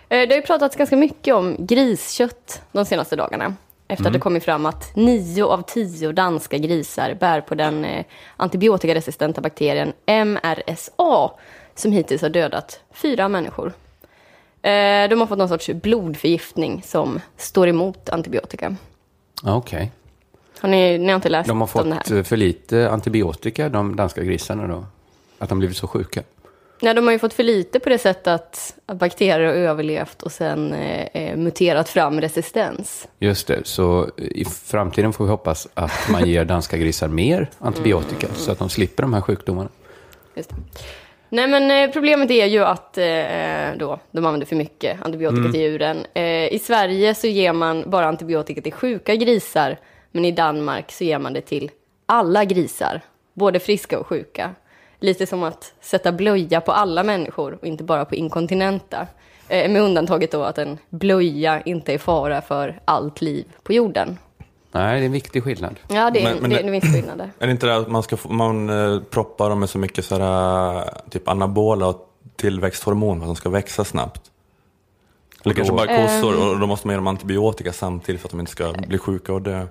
Eh, 0.09 0.17
Det 0.17 0.27
har 0.29 0.35
ju 0.35 0.41
pratats 0.41 0.75
ganska 0.75 0.95
mycket 0.95 1.35
om 1.35 1.55
griskött 1.59 2.61
de 2.71 2.85
senaste 2.85 3.15
dagarna. 3.15 3.55
Efter 3.91 4.05
att 4.07 4.13
det 4.13 4.19
kommit 4.19 4.43
fram 4.43 4.65
att 4.65 4.95
nio 4.95 5.43
av 5.45 5.61
tio 5.61 6.11
danska 6.11 6.57
grisar 6.57 7.13
bär 7.19 7.41
på 7.41 7.55
den 7.55 7.85
eh, 7.85 8.05
antibiotikaresistenta 8.37 9.41
bakterien 9.41 9.93
MRSA 10.25 11.31
som 11.75 11.91
hittills 11.91 12.21
har 12.21 12.29
dödat 12.29 12.79
fyra 12.91 13.27
människor. 13.29 13.67
Eh, 14.61 15.09
De 15.09 15.19
har 15.19 15.25
fått 15.27 15.37
någon 15.37 15.49
sorts 15.49 15.69
blodförgiftning 15.69 16.81
som 16.85 17.19
står 17.37 17.67
emot 17.67 18.09
antibiotika. 18.09 18.75
Ja, 19.43 19.55
Okej. 19.55 19.91
Har 20.59 20.69
ni, 20.69 20.97
ni 20.97 21.07
har 21.07 21.15
inte 21.15 21.29
läst 21.29 21.47
De 21.47 21.61
har 21.61 21.79
om 21.81 21.89
det 21.89 21.95
fått 21.95 22.09
här? 22.09 22.17
eh, 22.17 22.23
för 22.23 22.37
lite 22.37 22.89
antibiotika, 22.91 23.69
de 23.69 23.95
danska 23.95 24.23
grisarna 24.23 24.67
då? 24.67 24.85
Att 25.39 25.49
de 25.49 25.59
blivit 25.59 25.77
så 25.77 25.87
sjuka? 25.87 26.23
Nej, 26.81 26.93
de 26.93 27.05
har 27.05 27.11
ju 27.11 27.19
fått 27.19 27.33
för 27.33 27.43
lite 27.43 27.79
på 27.79 27.89
det 27.89 27.97
sättet 27.97 28.27
att, 28.27 28.75
att 28.85 28.97
bakterier 28.97 29.39
har 29.39 29.53
överlevt 29.53 30.23
och 30.23 30.31
sen 30.31 30.73
eh, 30.73 31.07
eh, 31.13 31.37
muterat 31.37 31.89
fram 31.89 32.21
resistens. 32.21 33.07
Just 33.19 33.47
det, 33.47 33.67
så 33.67 34.09
i 34.17 34.45
framtiden 34.45 35.13
får 35.13 35.25
vi 35.25 35.31
hoppas 35.31 35.67
att 35.73 36.09
man 36.11 36.29
ger 36.29 36.45
danska 36.45 36.77
grisar 36.77 37.07
mer 37.07 37.49
antibiotika 37.59 38.27
så 38.35 38.51
att 38.51 38.59
de 38.59 38.69
slipper 38.69 39.03
de 39.03 39.13
här 39.13 39.21
sjukdomarna. 39.21 39.69
Just 40.35 40.49
det. 40.49 40.55
Nej, 41.29 41.47
men 41.47 41.71
eh, 41.71 41.93
problemet 41.93 42.31
är 42.31 42.45
ju 42.45 42.63
att 42.63 42.97
eh, 42.97 43.77
då, 43.77 43.99
de 44.11 44.25
använder 44.25 44.47
för 44.47 44.55
mycket 44.55 45.01
antibiotika 45.01 45.51
till 45.51 45.61
djuren. 45.61 46.05
Eh, 46.13 46.53
I 46.53 46.59
Sverige 46.63 47.15
så 47.15 47.27
ger 47.27 47.53
man 47.53 47.83
bara 47.87 48.07
antibiotika 48.07 48.61
till 48.61 48.73
sjuka 48.73 49.15
grisar, 49.15 49.77
men 50.11 50.25
i 50.25 50.31
Danmark 50.31 50.91
så 50.91 51.03
ger 51.03 51.19
man 51.19 51.33
det 51.33 51.41
till 51.41 51.71
alla 52.05 52.45
grisar, 52.45 53.01
både 53.33 53.59
friska 53.59 53.99
och 53.99 54.07
sjuka. 54.07 54.55
Lite 54.99 55.25
som 55.25 55.43
att 55.43 55.73
sätta 55.81 56.11
blöja 56.11 56.61
på 56.61 56.71
alla 56.71 57.03
människor 57.03 57.57
och 57.61 57.67
inte 57.67 57.83
bara 57.83 58.05
på 58.05 58.15
inkontinenta. 58.15 59.07
Eh, 59.47 59.71
med 59.71 59.81
undantaget 59.81 60.31
då 60.31 60.43
att 60.43 60.57
en 60.57 60.77
blöja 60.89 61.61
inte 61.61 61.93
är 61.93 61.97
fara 61.97 62.41
för 62.41 62.79
allt 62.85 63.21
liv 63.21 63.45
på 63.63 63.73
jorden. 63.73 64.17
Nej, 64.71 64.99
det 64.99 65.03
är 65.03 65.05
en 65.05 65.11
viktig 65.11 65.43
skillnad. 65.43 65.75
Ja, 65.87 66.09
det 66.11 66.19
är, 66.19 66.23
Men- 66.23 66.41
men 66.41 66.49
det, 66.49 66.59
är 66.59 66.71
viss 66.71 66.93
skillnader. 66.93 67.31
Är 67.39 67.45
det 67.47 67.51
inte 67.51 67.65
det 67.67 67.75
att 67.77 67.87
man, 67.87 68.03
ska, 68.03 68.17
man 68.29 68.69
eh, 68.69 69.01
proppar 69.01 69.49
dem 69.49 69.59
med 69.59 69.69
så 69.69 69.77
mycket 69.77 70.05
så 70.05 70.17
här, 70.17 70.75
eh, 70.77 70.83
typ 71.09 71.27
anabola 71.27 71.87
och 71.87 72.09
tillväxthormon 72.35 73.17
för 73.19 73.23
att 73.25 73.29
de 73.29 73.35
ska 73.35 73.49
växa 73.49 73.83
snabbt? 73.83 74.21
Eller 75.43 75.55
kanske 75.55 75.73
bara 75.73 76.03
kossor 76.03 76.49
och 76.49 76.59
då 76.59 76.67
måste 76.67 76.87
man 76.87 76.93
ge 76.93 76.97
dem 76.97 77.07
antibiotika 77.07 77.73
samtidigt 77.73 78.21
för 78.21 78.27
att 78.27 78.31
de 78.31 78.39
inte 78.39 78.51
ska 78.51 78.73
bli 78.87 78.97
sjuka 78.97 79.33
och 79.33 79.41
dö. 79.41 79.65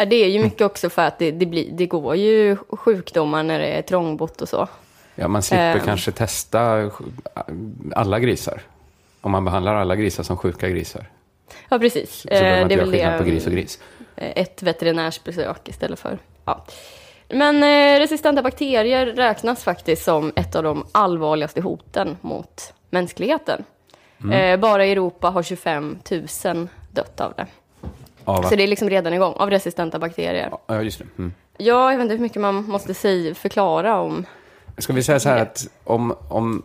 Ja, 0.00 0.06
det 0.06 0.16
är 0.24 0.28
ju 0.28 0.42
mycket 0.42 0.60
också 0.60 0.90
för 0.90 1.02
att 1.02 1.18
det, 1.18 1.30
det, 1.30 1.46
blir, 1.46 1.70
det 1.72 1.86
går 1.86 2.16
ju 2.16 2.56
sjukdomar 2.56 3.42
när 3.42 3.58
det 3.58 3.66
är 3.66 3.82
trångbott 3.82 4.40
och 4.40 4.48
så. 4.48 4.68
Ja, 5.14 5.28
man 5.28 5.42
slipper 5.42 5.74
Ehm. 5.76 5.80
kanske 5.84 6.12
testa 6.12 6.90
alla 7.94 8.18
grisar. 8.18 8.60
Om 9.20 9.30
man 9.32 9.44
behandlar 9.44 9.74
alla 9.74 9.96
grisar 9.96 10.22
som 10.22 10.36
sjuka 10.36 10.68
grisar. 10.68 11.06
Ja, 11.68 11.78
precis. 11.78 12.10
Så 12.22 12.28
Eh, 12.28 12.42
man 12.42 12.52
det 12.52 12.62
inte 12.62 12.74
är 12.74 12.78
väl 12.78 12.90
skillnad 12.90 13.18
på 13.18 13.24
det, 13.24 13.30
gris 13.30 13.46
och 13.46 13.52
gris. 13.52 13.78
eh, 14.16 14.32
ett 14.42 14.62
veterinärsbesök 14.62 15.68
istället 15.68 15.98
för... 15.98 16.18
Ja. 16.44 16.64
Men 17.28 17.62
eh, 17.62 17.98
resistenta 18.00 18.42
bakterier 18.42 19.06
räknas 19.06 19.64
faktiskt 19.64 20.04
som 20.04 20.32
ett 20.36 20.56
av 20.56 20.62
de 20.62 20.86
allvarligaste 20.92 21.60
hoten 21.60 22.16
mot 22.20 22.72
mänskligheten. 22.90 23.64
Mm. 24.24 24.32
Eh, 24.54 24.60
bara 24.60 24.86
i 24.86 24.92
Europa 24.92 25.30
har 25.30 25.42
25 25.42 25.98
000 26.44 26.68
dött 26.90 27.20
av 27.20 27.32
det. 27.36 27.46
Ja, 28.34 28.40
va? 28.40 28.48
Så 28.48 28.56
det 28.56 28.62
är 28.62 28.66
liksom 28.66 28.90
redan 28.90 29.14
igång, 29.14 29.32
av 29.36 29.50
resistenta 29.50 29.98
bakterier. 29.98 30.50
ja, 30.66 30.82
just 30.82 30.98
det. 30.98 31.06
Mm. 31.18 31.32
Ja, 31.58 31.90
jag 31.90 31.98
vet 31.98 32.04
inte 32.04 32.14
hur 32.14 32.22
mycket 32.22 32.42
man 32.42 32.64
måste 32.64 32.94
säga, 32.94 33.34
förklara 33.34 34.00
om... 34.00 34.26
Ska 34.78 34.92
vi 34.92 35.02
säga 35.02 35.20
så 35.20 35.28
här 35.28 35.42
att 35.42 35.68
om, 35.84 36.14
om, 36.28 36.62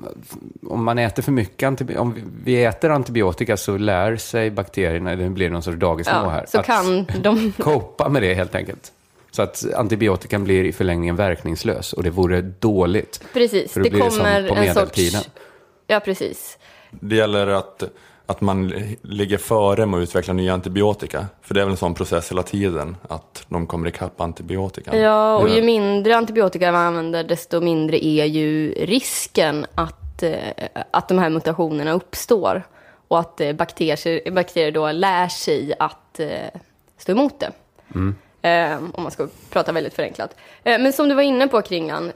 om 0.69 0.83
man 0.83 0.99
äter 0.99 1.23
för 1.23 1.31
mycket 1.31 1.67
antibiotika, 1.67 2.01
om 2.01 2.15
vi 2.43 2.63
äter 2.65 2.89
antibiotika 2.89 3.57
så 3.57 3.77
lär 3.77 4.17
sig 4.17 4.51
bakterierna, 4.51 5.15
det 5.15 5.29
blir 5.29 5.49
någon 5.49 5.63
sorts 5.63 5.77
dagisnivå 5.77 6.19
Ja, 6.19 6.29
här, 6.29 6.45
så 6.47 6.59
att 6.59 6.65
kan 6.65 7.05
de... 7.21 7.51
copa 7.59 8.09
med 8.09 8.21
det 8.21 8.33
helt 8.33 8.55
enkelt. 8.55 8.91
Så 9.31 9.41
att 9.41 9.73
antibiotikan 9.73 10.43
blir 10.43 10.63
i 10.63 10.71
förlängningen 10.71 11.15
verkningslös 11.15 11.93
och 11.93 12.03
det 12.03 12.09
vore 12.09 12.41
dåligt. 12.41 13.23
Precis, 13.33 13.73
För 13.73 13.81
det 13.81 13.89
blir 13.89 14.03
det 14.03 14.11
som 14.11 14.19
kommer 14.19 14.49
på 14.49 14.55
en 14.55 14.73
sorts... 14.73 15.29
Ja, 15.87 15.99
precis. 15.99 16.57
Det 16.89 17.15
gäller 17.15 17.47
att, 17.47 17.83
att 18.25 18.41
man 18.41 18.73
ligger 19.01 19.37
före 19.37 19.85
med 19.85 19.97
att 19.97 20.03
utveckla 20.03 20.33
nya 20.33 20.53
antibiotika. 20.53 21.25
För 21.41 21.53
det 21.53 21.61
är 21.61 21.65
väl 21.65 21.71
en 21.71 21.77
sån 21.77 21.93
process 21.93 22.31
hela 22.31 22.43
tiden, 22.43 22.97
att 23.09 23.45
de 23.47 23.67
kommer 23.67 23.87
ikapp 23.87 24.21
antibiotikan. 24.21 24.99
Ja, 24.99 25.37
och 25.37 25.49
ju 25.49 25.61
mindre 25.61 26.15
antibiotika 26.15 26.71
man 26.71 26.81
använder, 26.81 27.23
desto 27.23 27.61
mindre 27.61 28.05
är 28.05 28.25
ju 28.25 28.73
risken 28.73 29.65
att, 29.75 30.23
eh, 30.23 30.39
att 30.91 31.07
de 31.07 31.17
här 31.17 31.29
mutationerna 31.29 31.91
uppstår. 31.91 32.63
Och 33.07 33.19
att 33.19 33.41
eh, 33.41 33.53
bakterier, 33.53 34.31
bakterier 34.31 34.71
då 34.71 34.91
lär 34.91 35.27
sig 35.27 35.73
att 35.79 36.19
eh, 36.19 36.29
stå 36.97 37.11
emot 37.11 37.39
det. 37.39 37.51
Eh, 38.41 38.77
om 38.93 39.03
man 39.03 39.11
ska 39.11 39.27
prata 39.49 39.71
väldigt 39.71 39.93
förenklat. 39.93 40.35
Men 40.63 40.93
som 40.93 41.09
du 41.09 41.15
var 41.15 41.21
inne 41.21 41.47
på 41.47 41.61
Kringlan, 41.61 42.11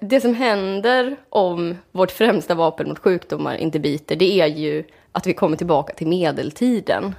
det 0.00 0.20
som 0.22 0.34
händer 0.34 1.16
om 1.28 1.76
vårt 1.92 2.10
främsta 2.10 2.54
vapen 2.54 2.88
mot 2.88 2.98
sjukdomar 2.98 3.56
inte 3.56 3.78
biter, 3.78 4.16
det 4.16 4.40
är 4.40 4.46
ju 4.46 4.84
att 5.14 5.26
vi 5.26 5.34
kommer 5.34 5.56
tillbaka 5.56 5.94
till 5.94 6.06
medeltiden. 6.06 7.14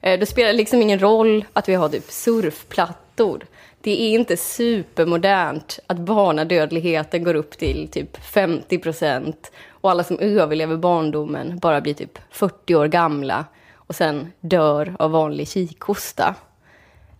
Eh, 0.00 0.18
Det 0.18 0.26
spelar 0.26 0.52
liksom 0.52 0.82
ingen 0.82 0.98
roll 0.98 1.44
att 1.52 1.68
vi 1.68 1.74
har 1.74 1.88
typ 1.88 2.10
surfplattor. 2.10 3.46
Det 3.80 3.90
är 4.02 4.14
inte 4.14 4.36
supermodernt 4.36 5.78
att 5.86 5.98
barnadödligheten 5.98 7.24
går 7.24 7.34
upp 7.34 7.58
till 7.58 7.88
typ 7.88 8.16
50 8.24 8.78
procent 8.78 9.52
och 9.68 9.90
alla 9.90 10.04
som 10.04 10.18
överlever 10.18 10.76
barndomen 10.76 11.58
bara 11.58 11.80
blir 11.80 11.94
typ 11.94 12.18
40 12.30 12.74
år 12.74 12.86
gamla 12.86 13.44
och 13.74 13.94
sen 13.94 14.32
dör 14.40 14.96
av 14.98 15.10
vanlig 15.10 15.48
kikhosta. 15.48 16.34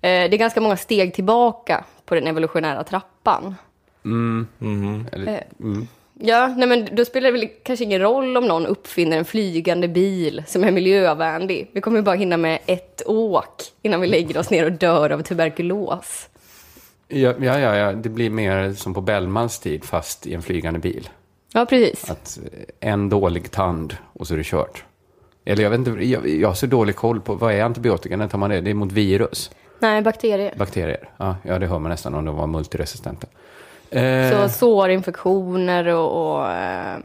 Eh, 0.01 0.09
Det 0.31 0.37
är 0.37 0.39
ganska 0.39 0.61
många 0.61 0.77
steg 0.77 1.15
tillbaka 1.15 1.85
på 2.05 2.15
den 2.15 2.27
evolutionära 2.27 2.85
trappan. 2.85 3.55
Eller, 5.13 5.45
mm. 5.61 5.89
Ja, 6.21 6.55
nej 6.57 6.69
men 6.69 6.89
då 6.93 7.05
spelar 7.05 7.33
det 7.33 7.39
väl 7.39 7.49
kanske 7.63 7.85
ingen 7.85 8.01
roll 8.01 8.37
om 8.37 8.47
någon 8.47 8.67
uppfinner 8.67 9.17
en 9.19 9.25
flygande 9.25 9.89
bil 9.89 10.43
som 10.47 10.65
är 10.65 10.71
miljövänlig. 10.71 11.71
Vi 11.73 11.81
kommer 11.81 12.03
bara 12.03 12.17
hinna 12.17 12.37
med 12.37 12.59
ett 12.67 13.03
åk 13.07 13.63
innan 13.83 14.01
vi 14.01 14.07
lägger 14.07 14.39
oss 14.39 14.51
ner 14.51 14.65
och 14.65 14.73
dör 14.73 15.11
av 15.11 15.23
tuberkulos. 15.23 16.29
Ja, 17.09 17.35
ja, 17.41 17.59
ja, 17.59 17.77
ja, 17.77 17.93
det 17.93 18.09
blir 18.09 18.31
mer 18.31 18.73
som 18.73 18.95
på 18.95 19.01
Bellmans 19.01 19.59
tid 19.59 19.85
fast 19.85 20.27
i 20.27 20.35
en 20.35 20.43
flygande 20.43 20.81
bil. 20.81 21.09
Ja, 21.53 21.67
precis. 21.67 22.11
Att 22.11 22.39
eh, 22.53 22.91
en 22.91 23.09
dålig 23.09 23.51
tand 23.51 23.97
och 24.13 24.27
så 24.27 24.35
är 24.35 24.39
det 24.39 24.45
kört. 24.45 24.85
Eller 25.45 25.63
jag 25.63 25.71
vet 25.71 25.79
inte, 25.79 25.91
jag, 25.91 26.29
jag 26.29 26.49
har 26.49 26.55
så 26.55 26.67
dålig 26.67 26.97
koll 26.97 27.21
på 27.21 27.35
vad 27.35 27.53
är 27.55 27.63
antibiotika, 27.63 28.17
när 28.17 28.29
tar 28.29 28.39
man 28.39 28.51
det? 28.51 28.61
Det 28.61 28.71
är 28.71 28.75
mot 28.75 28.93
virus, 28.93 29.51
Nej, 29.79 30.03
bakterier. 30.03 30.55
bakterier. 30.57 31.09
Ja, 31.17 31.37
ja 31.43 31.59
det 31.59 31.67
hör 31.67 31.79
man 31.79 31.91
nästan 31.91 32.15
om 32.15 32.25
de 32.25 32.37
var 32.37 32.47
multiresistenta. 32.47 33.27
Eh, 33.95 34.31
Så 34.31 34.49
sårinfektioner 34.59 35.87
och... 35.87 36.37
och 36.37 36.51
eh, 36.53 36.97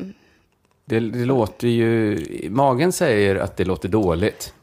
det, 0.86 1.00
det 1.00 1.26
låter 1.26 1.68
ju, 1.68 2.18
magen 2.50 2.92
säger 2.92 3.36
att 3.36 3.58
det 3.58 3.66
låter 3.66 3.90
dåligt. 3.90 4.54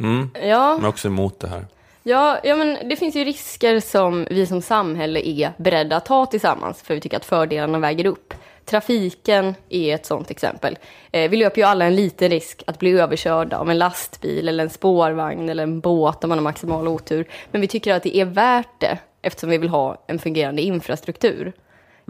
Mm, 0.00 0.30
ja, 0.42 0.76
men 0.80 0.88
också 0.88 1.08
emot 1.08 1.40
det 1.40 1.48
här. 1.48 1.66
ja, 2.02 2.38
ja, 2.44 2.56
men 2.56 2.88
det 2.88 2.96
finns 2.96 3.16
ju 3.16 3.24
risker 3.24 3.80
som 3.80 4.26
vi 4.30 4.46
som 4.46 4.62
samhälle 4.62 5.28
är 5.28 5.52
beredda 5.56 5.96
att 5.96 6.04
ta 6.06 6.26
tillsammans 6.26 6.82
för 6.82 6.94
vi 6.94 7.00
tycker 7.00 7.16
att 7.16 7.24
fördelarna 7.24 7.78
väger 7.78 8.06
upp. 8.06 8.34
Trafiken 8.66 9.54
är 9.68 9.94
ett 9.94 10.06
sånt 10.06 10.30
exempel. 10.30 10.78
Eh, 11.12 11.30
vi 11.30 11.36
löper 11.36 11.60
ju 11.60 11.66
alla 11.66 11.84
en 11.84 11.96
liten 11.96 12.30
risk 12.30 12.62
att 12.66 12.78
bli 12.78 12.90
överkörda 12.98 13.58
av 13.58 13.70
en 13.70 13.78
lastbil 13.78 14.48
eller 14.48 14.64
en 14.64 14.70
spårvagn 14.70 15.48
eller 15.48 15.62
en 15.62 15.80
båt 15.80 16.24
om 16.24 16.28
man 16.28 16.38
har 16.38 16.42
maximal 16.42 16.88
otur. 16.88 17.26
Men 17.50 17.60
vi 17.60 17.66
tycker 17.68 17.94
att 17.94 18.02
det 18.02 18.16
är 18.16 18.24
värt 18.24 18.80
det 18.80 18.98
eftersom 19.22 19.50
vi 19.50 19.58
vill 19.58 19.68
ha 19.68 20.04
en 20.06 20.18
fungerande 20.18 20.62
infrastruktur. 20.62 21.52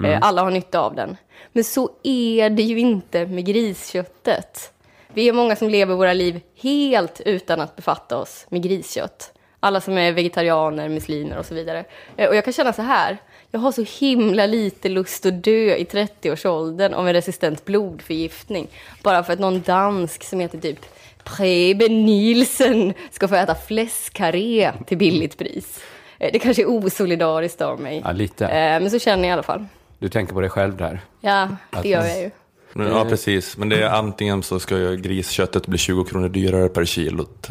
Eh, 0.05 0.19
alla 0.23 0.43
har 0.43 0.51
nytta 0.51 0.81
av 0.81 0.95
den. 0.95 1.17
Men 1.53 1.65
så 1.65 1.91
är 2.03 2.51
det 2.51 2.63
ju 2.63 2.79
inte 2.79 3.27
med 3.27 3.45
grisköttet. 3.47 4.73
Vi 5.13 5.29
är 5.29 5.33
många 5.33 5.57
som 5.57 5.69
lever 5.71 5.95
våra 5.95 6.13
liv 6.13 6.41
helt 6.63 7.21
utan 7.21 7.61
att 7.61 7.77
befatta 7.77 8.17
oss 8.19 8.47
med 8.49 8.63
griskött. 8.63 9.33
Alla 9.61 9.81
som 9.81 9.99
är 9.99 10.13
vegetarianer, 10.13 10.89
muslimer 10.89 11.39
och 11.39 11.47
så 11.47 11.55
vidare. 11.55 11.85
Eh, 12.17 12.29
Och 12.29 12.37
jag 12.37 12.45
kan 12.45 12.53
känna 12.53 12.73
så 12.73 12.83
här. 12.83 13.19
Jag 13.57 13.61
har 13.61 13.73
så 13.73 13.85
himla 14.01 14.47
lite 14.47 14.89
lust 14.89 15.27
att 15.27 15.45
dö 15.45 15.75
i 15.77 15.85
30-årsåldern 15.85 16.95
av 16.95 17.07
en 17.09 17.13
resistent 17.15 17.65
blodförgiftning. 17.65 18.69
Bara 19.03 19.23
för 19.25 19.33
att 19.33 19.39
någon 19.39 19.61
dansk 19.63 20.23
som 20.25 20.41
heter 20.41 20.59
typ 20.59 20.79
Preben 21.25 22.05
Nielsen 22.07 22.93
ska 23.11 23.29
få 23.29 23.35
äta 23.35 23.55
fläskkarré 23.55 24.73
till 24.87 24.99
billigt 24.99 25.39
pris. 25.39 25.81
Eh, 26.19 26.31
Det 26.33 26.39
kanske 26.39 26.63
är 26.63 26.67
osolidariskt 26.67 27.61
av 27.61 27.81
mig. 27.81 28.03
Ja, 28.05 28.13
lite. 28.13 28.47
Eh, 28.47 28.81
Men 28.81 28.91
så 28.91 28.99
känner 28.99 29.23
jag 29.25 29.29
i 29.29 29.33
alla 29.33 29.43
fall. 29.43 29.67
Du 29.99 30.09
tänker 30.09 30.35
på 30.35 30.41
dig 30.41 30.51
själv 30.51 30.77
där. 30.77 31.01
Ja, 31.21 31.49
det 31.83 31.89
gör 31.89 32.05
jag 32.07 32.23
ju. 32.23 32.31
Men, 32.73 32.87
ja, 32.89 33.05
precis. 33.05 33.57
Men 33.57 33.69
det 33.69 33.83
är 33.83 33.89
antingen 33.89 34.43
så 34.43 34.61
ska 34.61 34.77
grisköttet 34.77 35.67
bli 35.67 35.79
20 35.79 36.05
kronor 36.05 36.29
dyrare 36.29 36.69
per 36.69 36.85
kilot. 36.85 37.51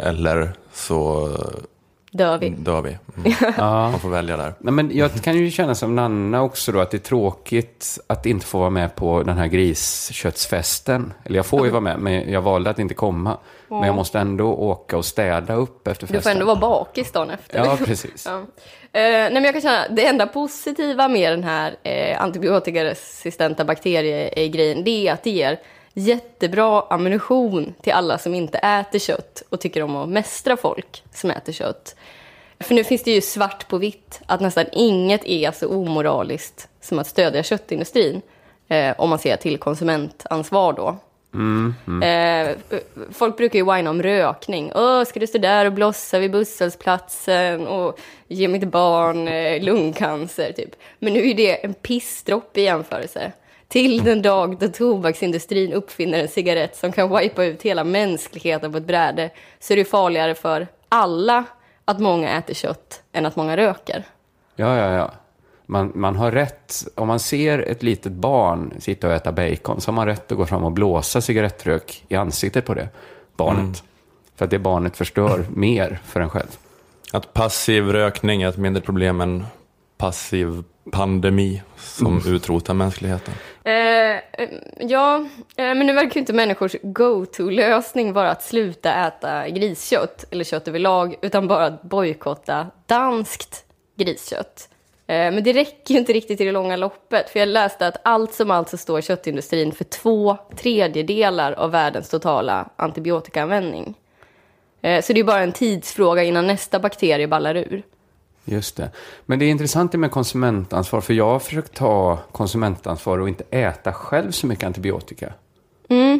Eller 0.00 0.52
så 0.72 1.30
Dör 2.10 2.38
vi. 2.38 2.48
dör 2.48 2.82
vi. 2.82 2.98
Mm. 3.16 3.32
Ja. 3.56 3.90
Man 3.90 4.00
får 4.00 4.08
välja 4.08 4.36
där. 4.36 4.54
Nej, 4.58 4.72
men 4.72 4.90
jag 4.96 5.22
kan 5.22 5.36
ju 5.36 5.50
känna 5.50 5.74
som 5.74 5.94
Nanna 5.94 6.42
också 6.42 6.72
då 6.72 6.80
att 6.80 6.90
det 6.90 6.96
är 6.96 6.98
tråkigt 6.98 7.98
att 8.06 8.26
inte 8.26 8.46
få 8.46 8.58
vara 8.58 8.70
med 8.70 8.94
på 8.94 9.22
den 9.22 9.38
här 9.38 9.46
grisköttsfesten. 9.46 11.12
Eller 11.24 11.36
jag 11.36 11.46
får 11.46 11.64
ju 11.66 11.70
vara 11.70 11.80
med, 11.80 11.98
men 11.98 12.32
jag 12.32 12.42
valde 12.42 12.70
att 12.70 12.78
inte 12.78 12.94
komma. 12.94 13.38
Men 13.68 13.82
jag 13.82 13.94
måste 13.94 14.18
ändå 14.18 14.54
åka 14.54 14.96
och 14.96 15.04
städa 15.04 15.54
upp 15.54 15.88
efter 15.88 16.06
festen. 16.06 16.16
Du 16.16 16.22
får 16.22 16.30
ändå 16.30 16.46
vara 16.46 16.56
bakis 16.56 17.12
dagen 17.12 17.30
efter. 17.30 17.58
Ja, 17.58 17.78
precis. 17.84 18.26
Ja. 18.30 18.38
Eh, 18.92 19.02
nej, 19.02 19.32
men 19.32 19.44
jag 19.44 19.52
kan 19.52 19.62
känna, 19.62 19.88
det 19.88 20.06
enda 20.06 20.26
positiva 20.26 21.08
med 21.08 21.32
den 21.32 21.44
här 21.44 21.76
eh, 21.82 22.22
antibiotikaresistenta 22.22 23.64
bakteriegrejen, 23.64 24.84
det 24.84 25.08
är 25.08 25.12
att 25.12 25.22
det 25.22 25.30
ger 25.30 25.58
jättebra 25.98 26.80
ammunition 26.90 27.74
till 27.82 27.92
alla 27.92 28.18
som 28.18 28.34
inte 28.34 28.58
äter 28.58 28.98
kött 28.98 29.42
och 29.48 29.60
tycker 29.60 29.82
om 29.82 29.96
att 29.96 30.08
mästra 30.08 30.56
folk 30.56 31.02
som 31.12 31.30
äter 31.30 31.52
kött. 31.52 31.96
För 32.60 32.74
nu 32.74 32.84
finns 32.84 33.02
det 33.02 33.10
ju 33.10 33.20
svart 33.20 33.68
på 33.68 33.78
vitt 33.78 34.20
att 34.26 34.40
nästan 34.40 34.64
inget 34.72 35.24
är 35.24 35.52
så 35.52 35.68
omoraliskt 35.68 36.68
som 36.80 36.98
att 36.98 37.06
stödja 37.06 37.42
köttindustrin. 37.42 38.22
Eh, 38.68 38.94
om 38.98 39.10
man 39.10 39.18
ser 39.18 39.36
till 39.36 39.58
konsumentansvar 39.58 40.72
då. 40.72 40.96
Eh, 42.02 42.56
folk 43.12 43.36
brukar 43.36 43.58
ju 43.58 43.74
whina 43.74 43.90
om 43.90 44.02
rökning. 44.02 44.72
Åh, 44.74 45.04
ska 45.04 45.20
du 45.20 45.26
stå 45.26 45.38
där 45.38 45.66
och 45.66 45.72
blossa 45.72 46.18
vid 46.18 46.30
busshållplatsen 46.30 47.66
och 47.66 47.98
ge 48.28 48.48
mitt 48.48 48.68
barn 48.68 49.28
eh, 49.28 49.62
lungcancer, 49.62 50.52
typ. 50.52 50.70
Men 50.98 51.12
nu 51.12 51.30
är 51.30 51.34
det 51.34 51.64
en 51.64 51.74
pissdroppe 51.74 52.60
i 52.60 52.64
jämförelse. 52.64 53.32
Till 53.68 54.04
den 54.04 54.22
dag 54.22 54.58
då 54.58 54.68
tobaksindustrin 54.68 55.72
uppfinner 55.72 56.18
en 56.18 56.28
cigarett 56.28 56.76
som 56.76 56.92
kan 56.92 57.16
wipa 57.16 57.44
ut 57.44 57.62
hela 57.62 57.84
mänskligheten 57.84 58.72
på 58.72 58.78
ett 58.78 58.86
bräde 58.86 59.30
så 59.58 59.72
är 59.72 59.76
det 59.76 59.84
farligare 59.84 60.34
för 60.34 60.66
alla 60.88 61.44
att 61.84 62.00
många 62.00 62.38
äter 62.38 62.54
kött 62.54 63.02
än 63.12 63.26
att 63.26 63.36
många 63.36 63.56
röker. 63.56 64.04
Ja, 64.56 64.76
ja, 64.76 64.92
ja. 64.92 65.12
Man, 65.66 65.92
man 65.94 66.16
har 66.16 66.32
rätt, 66.32 66.74
om 66.94 67.08
man 67.08 67.20
ser 67.20 67.58
ett 67.58 67.82
litet 67.82 68.12
barn 68.12 68.74
sitta 68.78 69.06
och 69.06 69.12
äta 69.12 69.32
bacon, 69.32 69.80
så 69.80 69.90
har 69.90 69.94
man 69.94 70.06
rätt 70.06 70.32
att 70.32 70.38
gå 70.38 70.46
fram 70.46 70.64
och 70.64 70.72
blåsa 70.72 71.20
cigarettrök 71.20 72.04
i 72.08 72.16
ansiktet 72.16 72.66
på 72.66 72.74
det 72.74 72.88
barnet. 73.36 73.82
För 74.36 74.44
att 74.44 74.50
det 74.50 74.58
barnet 74.58 74.96
förstör 74.96 75.46
mer 75.54 76.00
för 76.04 76.20
en 76.20 76.30
själv. 76.30 76.56
Att 77.12 77.32
passiv 77.32 77.84
rökning 77.84 78.42
är 78.42 78.48
ett 78.48 78.56
mindre 78.56 78.82
problem 78.82 79.20
än 79.20 79.46
passiv 79.98 80.64
pandemi 80.92 81.62
som 81.76 82.22
utrotar 82.26 82.74
mänskligheten. 82.74 83.34
Eh, 83.64 83.72
eh, 83.72 84.48
ja, 84.80 85.16
eh, 85.56 85.74
men 85.74 85.78
nu 85.86 85.92
verkar 85.92 86.14
ju 86.14 86.20
inte 86.20 86.32
människors 86.32 86.76
go-to-lösning 86.82 88.12
vara 88.12 88.30
att 88.30 88.42
sluta 88.42 89.06
äta 89.06 89.48
griskött 89.48 90.24
eller 90.30 90.44
kött 90.44 90.68
överlag, 90.68 91.14
utan 91.22 91.48
bara 91.48 91.64
att 91.66 91.82
bojkotta 91.82 92.66
danskt 92.86 93.64
griskött. 93.96 94.68
Eh, 95.06 95.14
Men 95.32 95.42
det 95.44 95.52
räcker 95.52 95.94
ju 95.94 96.00
inte 96.00 96.12
riktigt 96.12 96.40
i 96.40 96.44
det 96.44 96.52
långa 96.52 96.76
loppet. 96.76 97.30
För 97.30 97.38
jag 97.38 97.48
läste 97.48 97.86
att 97.86 97.96
allt 98.04 98.34
som 98.34 98.50
allt 98.50 98.68
så 98.68 98.76
står 98.76 99.00
köttindustrin 99.00 99.72
för 99.72 99.84
två 99.84 100.36
tredjedelar 100.56 101.52
av 101.52 101.70
världens 101.70 102.08
totala 102.08 102.68
antibiotikaanvändning. 102.76 103.94
Eh, 104.82 105.02
Så 105.02 105.12
det 105.12 105.20
är 105.20 105.24
bara 105.24 105.42
en 105.42 105.52
tidsfråga 105.52 106.22
innan 106.22 106.46
nästa 106.46 106.78
bakterie 106.78 107.28
ballar 107.28 107.54
ur. 107.56 107.82
Just 108.48 108.76
det. 108.76 108.90
Men 109.26 109.38
det 109.38 109.44
är 109.44 109.50
intressant 109.50 109.92
med 109.92 110.10
konsumentansvar, 110.10 111.00
för 111.00 111.14
jag 111.14 111.26
har 111.26 111.38
försökt 111.38 111.74
ta 111.74 112.18
konsumentansvar 112.32 113.18
och 113.18 113.28
inte 113.28 113.44
äta 113.50 113.92
själv 113.92 114.30
så 114.30 114.46
mycket 114.46 114.64
antibiotika. 114.64 115.32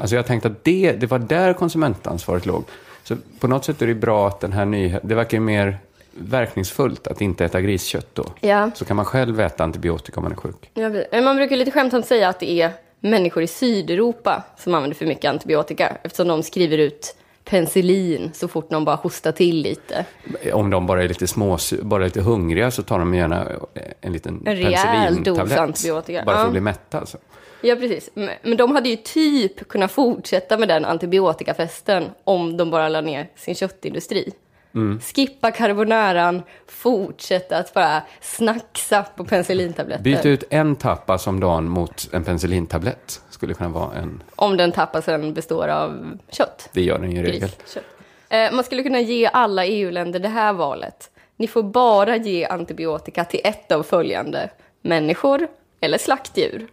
Alltså 0.00 0.16
jag 0.16 0.26
tänkte 0.26 0.48
att 0.48 0.64
det, 0.64 0.92
det 0.92 1.06
var 1.06 1.18
där 1.18 1.52
konsumentansvaret 1.52 2.46
låg. 2.46 2.64
Så 3.04 3.16
på 3.40 3.48
något 3.48 3.64
sätt 3.64 3.82
är 3.82 3.86
det 3.86 3.94
bra 3.94 4.28
att 4.28 4.40
den 4.40 4.52
här 4.52 4.64
nyheten, 4.64 5.08
det 5.08 5.14
verkar 5.14 5.36
ju 5.36 5.40
mer 5.40 5.78
verkningsfullt 6.10 7.06
att 7.06 7.20
inte 7.20 7.44
äta 7.44 7.60
griskött 7.60 8.14
då. 8.14 8.24
Ja. 8.40 8.70
Så 8.74 8.84
kan 8.84 8.96
man 8.96 9.04
själv 9.04 9.40
äta 9.40 9.64
antibiotika 9.64 10.20
om 10.20 10.22
man 10.22 10.32
är 10.32 10.36
sjuk. 10.36 10.70
Ja, 10.74 11.20
man 11.22 11.36
brukar 11.36 11.56
lite 11.56 11.70
skämtsamt 11.70 12.06
säga 12.06 12.28
att 12.28 12.40
det 12.40 12.50
är 12.50 12.70
människor 13.00 13.42
i 13.42 13.46
Sydeuropa 13.46 14.42
som 14.58 14.74
använder 14.74 14.96
för 14.96 15.06
mycket 15.06 15.30
antibiotika 15.30 15.96
eftersom 16.02 16.28
de 16.28 16.42
skriver 16.42 16.78
ut 16.78 17.16
penicillin 17.50 18.30
så 18.34 18.48
fort 18.48 18.70
någon 18.70 18.84
bara 18.84 18.96
hostar 18.96 19.32
till 19.32 19.56
lite. 19.62 20.04
Om 20.52 20.70
de 20.70 20.86
bara 20.86 21.04
är 21.04 21.08
lite 21.08 21.26
små, 21.26 21.58
bara 21.82 22.04
lite 22.04 22.20
hungriga 22.20 22.70
så 22.70 22.82
tar 22.82 22.98
de 22.98 23.14
gärna 23.14 23.46
en 24.00 24.12
liten 24.12 24.42
En 24.46 24.56
rejäl 24.56 24.72
dos 24.72 24.82
penicillintablett. 24.82 25.58
antibiotika. 25.58 26.22
Bara 26.26 26.36
för 26.36 26.42
Ja. 26.42 26.46
att 26.46 26.52
bli 26.52 26.60
mätta 26.60 26.98
alltså. 26.98 27.18
Ja, 27.60 27.76
precis. 27.76 28.10
Men- 28.14 28.30
Men 28.42 28.56
de 28.56 28.74
hade 28.74 28.88
ju 28.88 28.96
typ 28.96 29.68
kunnat 29.68 29.92
fortsätta 29.92 30.58
med 30.58 30.68
den 30.68 30.84
antibiotikafesten 30.84 32.04
om 32.24 32.56
de 32.56 32.70
bara 32.70 32.88
la 32.88 33.00
ner 33.00 33.28
sin 33.36 33.54
köttindustri. 33.54 34.32
Skippa 35.00 35.50
carbonaran, 35.50 36.42
fortsätta 36.68 37.58
att 37.58 37.74
bara 37.74 38.02
snacksa 38.20 39.02
på 39.16 39.24
penicillintabletter. 39.24 40.02
Byt 40.04 40.26
ut 40.26 40.44
en 40.50 40.76
tapas 40.76 41.26
om 41.26 41.40
dagen 41.40 41.68
mot 41.68 42.08
en 42.12 42.24
penicillintablett. 42.24 43.20
Skulle 43.30 43.54
kunna 43.54 43.68
vara 43.70 43.94
en, 43.94 44.22
Om 44.36 44.56
den 44.56 44.72
tapasen 44.72 45.34
består 45.34 45.68
av 45.68 46.18
kött. 46.28 46.68
det 46.72 46.82
gör 46.82 46.98
den 46.98 47.12
ju 47.12 47.18
i 47.18 47.22
regel. 47.22 47.50
Eh, 48.28 48.52
man 48.52 48.64
skulle 48.64 48.82
kunna 48.82 49.00
ge 49.00 49.26
alla 49.32 49.64
EU-länder 49.66 50.18
det 50.20 50.28
här 50.28 50.52
valet. 50.52 51.10
Ni 51.36 51.48
får 51.48 51.62
bara 51.62 52.16
ge 52.16 52.44
antibiotika 52.46 53.24
till 53.24 53.40
ett 53.44 53.72
av 53.72 53.82
följande. 53.82 54.50
Människor 54.82 55.48
eller 55.80 55.98
slaktdjur. 55.98 56.66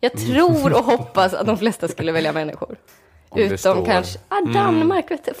Jag 0.00 0.12
Mm. 0.14 0.34
tror 0.34 0.72
och 0.78 0.84
hoppas 0.98 1.34
att 1.34 1.46
de 1.46 1.58
flesta 1.58 1.88
skulle 1.88 2.12
välja 2.12 2.32
människor. 2.32 2.76
Om 3.28 3.40
Utom 3.40 3.84
kanske... 3.84 4.18
Ah, 4.28 4.40
Danmark 4.54 5.10
vet 5.10 5.24
du. 5.24 5.32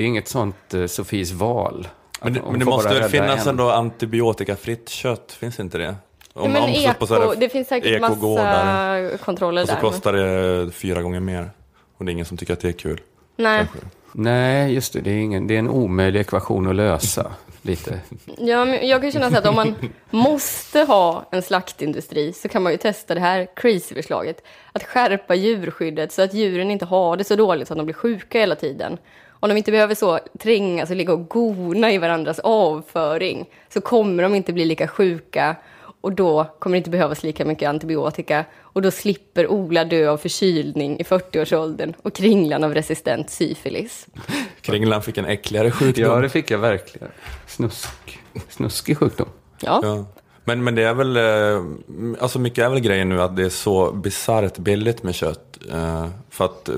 Det 0.00 0.04
är 0.04 0.08
inget 0.08 0.28
sånt 0.28 0.74
eh, 0.74 0.86
Sofies 0.86 1.32
val. 1.32 1.88
Men 2.22 2.32
det, 2.32 2.42
men 2.50 2.58
det 2.58 2.64
måste 2.64 2.94
väl 2.94 3.10
finnas 3.10 3.42
en. 3.42 3.48
ändå 3.48 3.70
antibiotikafritt 3.70 4.88
kött? 4.88 5.32
Finns 5.32 5.60
inte 5.60 5.78
det? 5.78 5.94
Ja, 6.34 6.48
men 6.48 6.74
så 6.74 6.92
på 6.98 7.06
så 7.06 7.14
här 7.14 7.22
eko, 7.22 7.34
det 7.40 7.48
finns 7.48 7.68
säkert 7.68 8.00
massa 8.00 9.18
kontroller 9.24 9.62
Och 9.62 9.68
så 9.68 9.74
där. 9.74 9.80
kostar 9.80 10.12
det 10.12 10.70
fyra 10.72 11.02
gånger 11.02 11.20
mer. 11.20 11.50
Och 11.96 12.04
det 12.04 12.10
är 12.10 12.12
ingen 12.12 12.26
som 12.26 12.36
tycker 12.36 12.52
att 12.52 12.60
det 12.60 12.68
är 12.68 12.72
kul. 12.72 13.00
Nej. 13.36 13.58
kanske. 13.58 13.78
Nej, 14.12 14.74
just 14.74 14.92
det. 14.92 15.00
Det 15.00 15.10
är, 15.10 15.18
ingen, 15.18 15.46
det 15.46 15.54
är 15.54 15.58
en 15.58 15.68
omöjlig 15.68 16.20
ekvation 16.20 16.66
att 16.68 16.74
lösa. 16.74 17.32
Lite. 17.62 18.00
Ja, 18.38 18.64
men 18.64 18.88
jag 18.88 19.00
kan 19.00 19.12
känna 19.12 19.30
så 19.30 19.38
att 19.38 19.46
om 19.46 19.54
man 19.54 19.74
måste 20.10 20.80
ha 20.80 21.28
en 21.30 21.42
slaktindustri 21.42 22.32
så 22.32 22.48
kan 22.48 22.62
man 22.62 22.72
ju 22.72 22.78
testa 22.78 23.14
det 23.14 23.20
här 23.20 23.48
crazy-förslaget. 23.56 24.44
Att 24.72 24.84
skärpa 24.84 25.34
djurskyddet 25.34 26.12
så 26.12 26.22
att 26.22 26.34
djuren 26.34 26.70
inte 26.70 26.84
har 26.84 27.16
det 27.16 27.24
så 27.24 27.36
dåligt 27.36 27.68
så 27.68 27.74
att 27.74 27.78
de 27.78 27.86
blir 27.86 27.94
sjuka 27.94 28.38
hela 28.38 28.54
tiden. 28.54 28.98
Om 29.40 29.48
de 29.48 29.56
inte 29.56 29.70
behöver 29.72 29.94
så 29.94 30.18
trängas 30.38 30.90
och 30.90 30.96
ligga 30.96 31.12
och 31.12 31.28
gona 31.28 31.92
i 31.92 31.98
varandras 31.98 32.38
avföring 32.38 33.46
så 33.68 33.80
kommer 33.80 34.22
de 34.22 34.34
inte 34.34 34.52
bli 34.52 34.64
lika 34.64 34.88
sjuka 34.88 35.56
och 36.00 36.12
då 36.12 36.44
kommer 36.58 36.74
det 36.74 36.78
inte 36.78 36.90
behövas 36.90 37.22
lika 37.22 37.44
mycket 37.44 37.68
antibiotika 37.68 38.44
och 38.58 38.82
då 38.82 38.90
slipper 38.90 39.46
Ola 39.46 39.84
dö 39.84 40.08
av 40.10 40.16
förkylning 40.16 41.00
i 41.00 41.02
40-årsåldern 41.02 41.94
och 42.02 42.14
Kringlan 42.14 42.64
av 42.64 42.74
resistent 42.74 43.30
syfilis. 43.30 44.06
Kringlan 44.60 45.02
fick 45.02 45.18
en 45.18 45.24
äckligare 45.26 45.70
sjukdom. 45.70 46.04
Ja, 46.04 46.16
det 46.20 46.28
fick 46.28 46.50
jag 46.50 46.58
verkligen. 46.58 47.08
Snusk. 47.46 48.18
Snuskig 48.48 48.98
sjukdom. 48.98 49.28
Ja, 49.60 49.80
Ja. 49.82 50.06
Men, 50.50 50.64
men 50.64 50.74
det 50.74 50.82
är 50.82 50.94
väl, 50.94 51.16
eh, 51.16 52.22
alltså 52.22 52.38
mycket 52.38 52.64
är 52.64 52.68
väl 52.68 52.80
grejen 52.80 53.08
nu 53.08 53.22
att 53.22 53.36
det 53.36 53.44
är 53.44 53.48
så 53.48 53.92
bisarrt 53.92 54.58
billigt 54.58 55.02
med 55.02 55.14
kött. 55.14 55.58
Eh, 55.72 56.06
För 56.30 56.44
att 56.44 56.68
eh, 56.68 56.74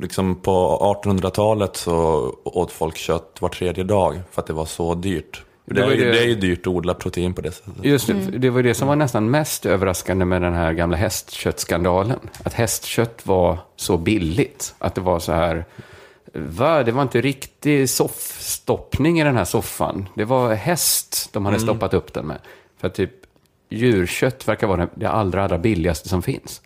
liksom 0.00 0.34
på 0.34 0.78
1800-talet 1.04 1.76
så 1.76 1.94
åt 2.44 2.72
folk 2.72 2.96
kött 2.96 3.36
var 3.40 3.48
tredje 3.48 3.84
dag 3.84 4.20
för 4.30 4.40
att 4.42 4.46
det 4.46 4.52
var 4.52 4.64
så 4.66 4.94
dyrt. 4.94 5.42
Det 5.64 5.74
Det 5.74 5.80
är, 5.80 5.86
var 5.86 5.92
ju- 5.92 6.04
det- 6.04 6.10
det 6.12 6.18
är 6.18 6.26
ju 6.28 6.34
dyrt 6.34 6.60
att 6.60 6.66
odla 6.66 6.94
protein 6.94 7.34
på 7.34 7.40
det 7.40 7.52
sättet. 7.52 7.72
Just 7.82 8.06
det, 8.06 8.14
det 8.14 8.50
var 8.50 8.62
det 8.62 8.74
som 8.74 8.88
var 8.88 8.96
nästan 8.96 9.30
mest 9.30 9.66
överraskande 9.66 10.24
med 10.24 10.42
den 10.42 10.54
här 10.54 10.72
gamla 10.72 10.96
hästköttskandalen. 10.96 12.18
Att 12.44 12.52
hästkött 12.54 13.26
var 13.26 13.58
så 13.76 13.96
billigt. 13.96 14.74
Att 14.78 14.94
det 14.94 15.00
var 15.00 15.18
så 15.18 15.32
här, 15.32 15.64
va? 16.34 16.82
Det 16.82 16.92
var 16.92 17.02
inte 17.02 17.20
riktig 17.20 17.90
soffstoppning 17.90 19.20
i 19.20 19.24
den 19.24 19.36
här 19.36 19.44
soffan. 19.44 20.08
Det 20.14 20.24
var 20.24 20.54
häst 20.54 21.28
de 21.32 21.44
hade 21.46 21.60
stoppat 21.60 21.94
upp 21.94 22.12
den 22.12 22.26
med. 22.26 22.38
För 22.80 22.86
att 22.88 22.94
typ 22.94 23.10
djurkött 23.68 24.48
verkar 24.48 24.66
vara 24.66 24.88
det- 24.94 25.08
allra, 25.08 25.44
allra 25.44 25.58
billigaste 25.58 26.08
som 26.08 26.22
finns. 26.22 26.62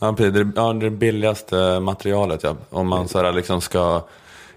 Ja, 0.00 0.12
precis. 0.12 0.34
Det, 0.34 0.40
är- 0.40 0.52
ja, 0.56 0.72
det 0.72 0.90
billigaste 0.90 1.80
materialet. 1.80 2.42
Ja. 2.42 2.56
Om 2.70 2.88
man 2.88 3.08
så 3.08 3.22
här, 3.22 3.32
liksom 3.32 3.60
ska, 3.60 4.04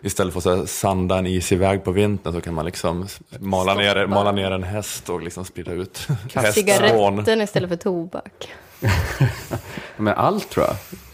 istället 0.01 0.33
för 0.33 0.39
att 0.51 0.57
här, 0.59 0.65
sanda 0.65 1.17
en 1.17 1.27
is 1.27 1.51
iväg 1.51 1.83
på 1.83 1.91
vintern 1.91 2.33
så 2.33 2.41
kan 2.41 2.53
man 2.53 2.65
liksom 2.65 3.07
mala 3.39 3.73
ner, 3.73 4.07
mala 4.07 4.31
ner 4.31 4.51
en 4.51 4.63
häst 4.63 5.09
och 5.09 5.21
liksom 5.21 5.45
sprida 5.45 5.71
ut 5.71 6.07
cigaretten 6.53 7.41
istället 7.41 7.69
för 7.69 7.75
tobak. 7.77 8.51
Men 9.97 10.13
allt 10.13 10.49
tror 10.49 10.65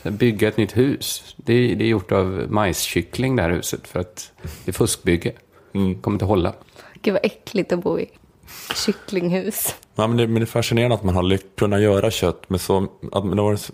jag. 0.03 0.13
Bygga 0.13 0.47
ett 0.47 0.57
nytt 0.57 0.77
hus. 0.77 1.35
Det 1.37 1.53
är, 1.53 1.75
det 1.75 1.83
är 1.83 1.87
gjort 1.87 2.11
av 2.11 2.45
majskyckling 2.49 3.35
det 3.35 3.41
här 3.41 3.49
huset. 3.49 3.87
För 3.87 3.99
att 3.99 4.31
det 4.65 4.71
är 4.71 4.73
fuskbygge. 4.73 5.31
Kommer 5.71 6.11
inte 6.15 6.25
hålla. 6.25 6.53
Gud 7.01 7.13
vad 7.13 7.25
äckligt 7.25 7.71
att 7.73 7.79
bo 7.83 7.99
i. 7.99 8.09
Kycklinghus. 8.85 9.75
Ja, 9.95 10.07
men, 10.07 10.17
det, 10.17 10.27
men 10.27 10.35
det 10.35 10.43
är 10.43 10.45
fascinerande 10.45 10.95
att 10.95 11.03
man 11.03 11.15
har 11.15 11.37
kunnat 11.57 11.81
göra 11.81 12.11
kött 12.11 12.49
med 12.49 12.61
så, 12.61 12.87
att, 13.11 13.23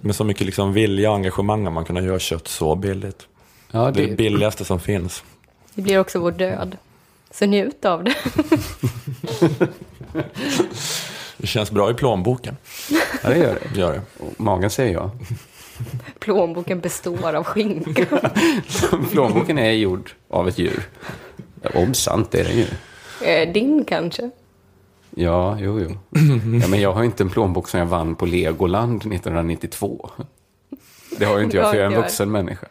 med, 0.02 0.16
så 0.16 0.24
mycket 0.24 0.46
liksom 0.46 0.74
vilja 0.74 1.10
och 1.10 1.16
engagemang 1.16 1.68
att 1.68 1.74
man 1.74 1.86
kunnat 1.86 2.04
göra 2.04 2.20
kött 2.20 2.48
så 2.48 2.76
billigt. 2.76 3.28
Ja, 3.72 3.80
Det 3.80 3.88
är 3.88 3.92
det, 3.92 4.10
det 4.10 4.16
billigaste 4.16 4.66
som 4.66 4.80
finns. 4.80 5.24
Det 5.74 5.82
blir 5.82 6.00
också 6.00 6.20
vår 6.20 6.32
död. 6.32 6.78
Så 7.32 7.46
njut 7.46 7.86
av 7.86 8.04
det. 8.04 8.16
Det 11.38 11.48
känns 11.48 11.72
bra 11.72 11.92
i 11.92 11.94
plånboken. 11.94 12.58
ja, 13.24 13.30
det 13.30 13.38
gör 13.38 13.54
det. 13.54 13.70
Det 13.74 13.80
gör 13.80 13.94
det. 13.94 14.02
Och 14.24 14.42
Magen 14.42 14.70
säger 14.70 14.94
ja. 14.94 15.12
Plånboken 16.20 16.80
består 16.80 17.34
av 17.34 17.44
skinka. 17.44 18.06
Plånboken 19.12 19.58
är 19.58 19.72
gjord 19.72 20.12
av 20.30 20.48
ett 20.48 20.58
djur. 20.58 20.84
Obs, 21.74 22.00
sant 22.00 22.36
är 22.36 22.44
det 22.44 22.52
ju. 22.54 22.66
Eh, 23.28 23.54
Din 23.54 23.86
kanske? 23.86 24.30
Ja, 25.16 25.58
jo, 25.60 25.80
jo. 25.80 25.90
Ja, 26.62 26.68
men 26.68 26.82
jag 26.82 26.94
har 26.94 27.04
inte 27.04 27.24
en 27.24 27.30
plånbok 27.30 27.68
som 27.68 27.80
jag 27.80 27.88
vann 27.88 28.16
på 28.16 28.26
Legoland 28.26 28.98
1992. 28.98 30.10
Det 31.18 31.26
har 31.26 31.38
ju 31.38 31.44
inte 31.44 31.58
jag, 31.58 31.72
för 31.72 31.78
jag 31.78 31.92
är 31.92 31.96
en 31.96 32.02
vuxen 32.02 32.32
människa. 32.32 32.68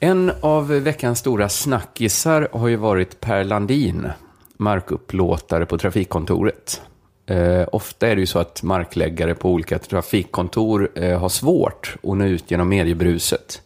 En 0.00 0.32
av 0.40 0.68
veckans 0.68 1.18
stora 1.18 1.48
snackisar 1.48 2.48
har 2.52 2.68
ju 2.68 2.76
varit 2.76 3.20
Per 3.20 3.44
Landin, 3.44 4.08
markupplåtare 4.56 5.66
på 5.66 5.78
Trafikkontoret. 5.78 6.82
Eh, 7.26 7.68
ofta 7.72 8.08
är 8.08 8.14
det 8.14 8.20
ju 8.20 8.26
så 8.26 8.38
att 8.38 8.62
markläggare 8.62 9.34
på 9.34 9.50
olika 9.50 9.78
trafikkontor 9.78 10.90
eh, 10.94 11.20
har 11.20 11.28
svårt 11.28 11.96
att 12.02 12.16
nå 12.16 12.24
ut 12.24 12.50
genom 12.50 12.68
mediebruset. 12.68 13.62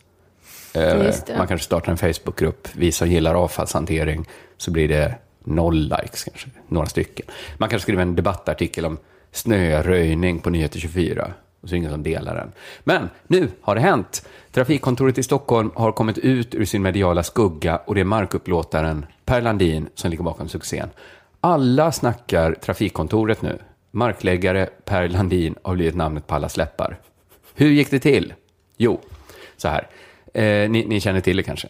Eh. 0.75 1.37
Man 1.39 1.49
kanske 1.49 1.65
startar 1.65 1.93
en 1.93 1.99
Facebookgrupp, 1.99 2.69
vi 2.75 2.93
som 2.93 3.09
gillar 3.09 3.35
avfallshantering, 3.35 4.29
så 4.57 4.71
blir 4.71 4.89
det 4.89 5.15
noll 5.45 5.83
likes 5.83 6.25
kanske, 6.25 6.49
några 6.69 6.87
stycken. 6.87 7.27
Man 7.59 7.69
kanske 7.69 7.83
skriver 7.83 8.03
en 8.03 8.17
debattartikel 8.17 8.85
om 8.85 8.99
snöröjning 9.33 10.39
på 10.39 10.51
Nyheter 10.51 10.79
24 10.79 11.33
och 11.63 11.69
så 11.69 11.75
är 11.75 11.77
det 11.77 11.79
ingen 11.79 11.91
som 11.91 12.03
delar 12.03 12.35
den. 12.35 12.53
Men 12.85 13.11
nu 13.27 13.49
har 13.61 13.75
det 13.75 13.81
hänt. 13.81 14.27
Trafikkontoret 14.53 15.19
i 15.19 15.23
Stockholm 15.23 15.71
har 15.75 15.93
kommit 15.93 16.19
ut 16.19 16.55
ur 16.55 16.65
sin 16.65 16.83
mediala 16.83 17.23
skugga 17.23 17.77
och 17.77 17.95
det 17.95 18.01
är 18.01 18.05
markupplåtaren 18.05 19.07
Per 19.25 19.41
Landin 19.41 19.89
som 19.95 20.11
ligger 20.11 20.25
bakom 20.25 20.49
succén. 20.49 20.91
Alla 21.41 21.93
snackar 21.93 22.55
Trafikkontoret 22.55 23.43
nu. 23.43 23.59
Markläggare 23.91 24.69
Per 24.85 25.09
Landin 25.09 25.55
har 25.63 25.75
blivit 25.75 25.95
namnet 25.95 26.27
på 26.27 26.35
alla 26.35 26.49
släppar. 26.49 26.99
Hur 27.55 27.71
gick 27.71 27.91
det 27.91 27.99
till? 27.99 28.35
Jo, 28.77 29.01
så 29.57 29.69
här. 29.69 29.87
Eh, 30.33 30.71
ni, 30.71 30.85
ni 30.89 31.01
känner 31.01 31.21
till 31.21 31.37
det 31.37 31.43
kanske? 31.43 31.69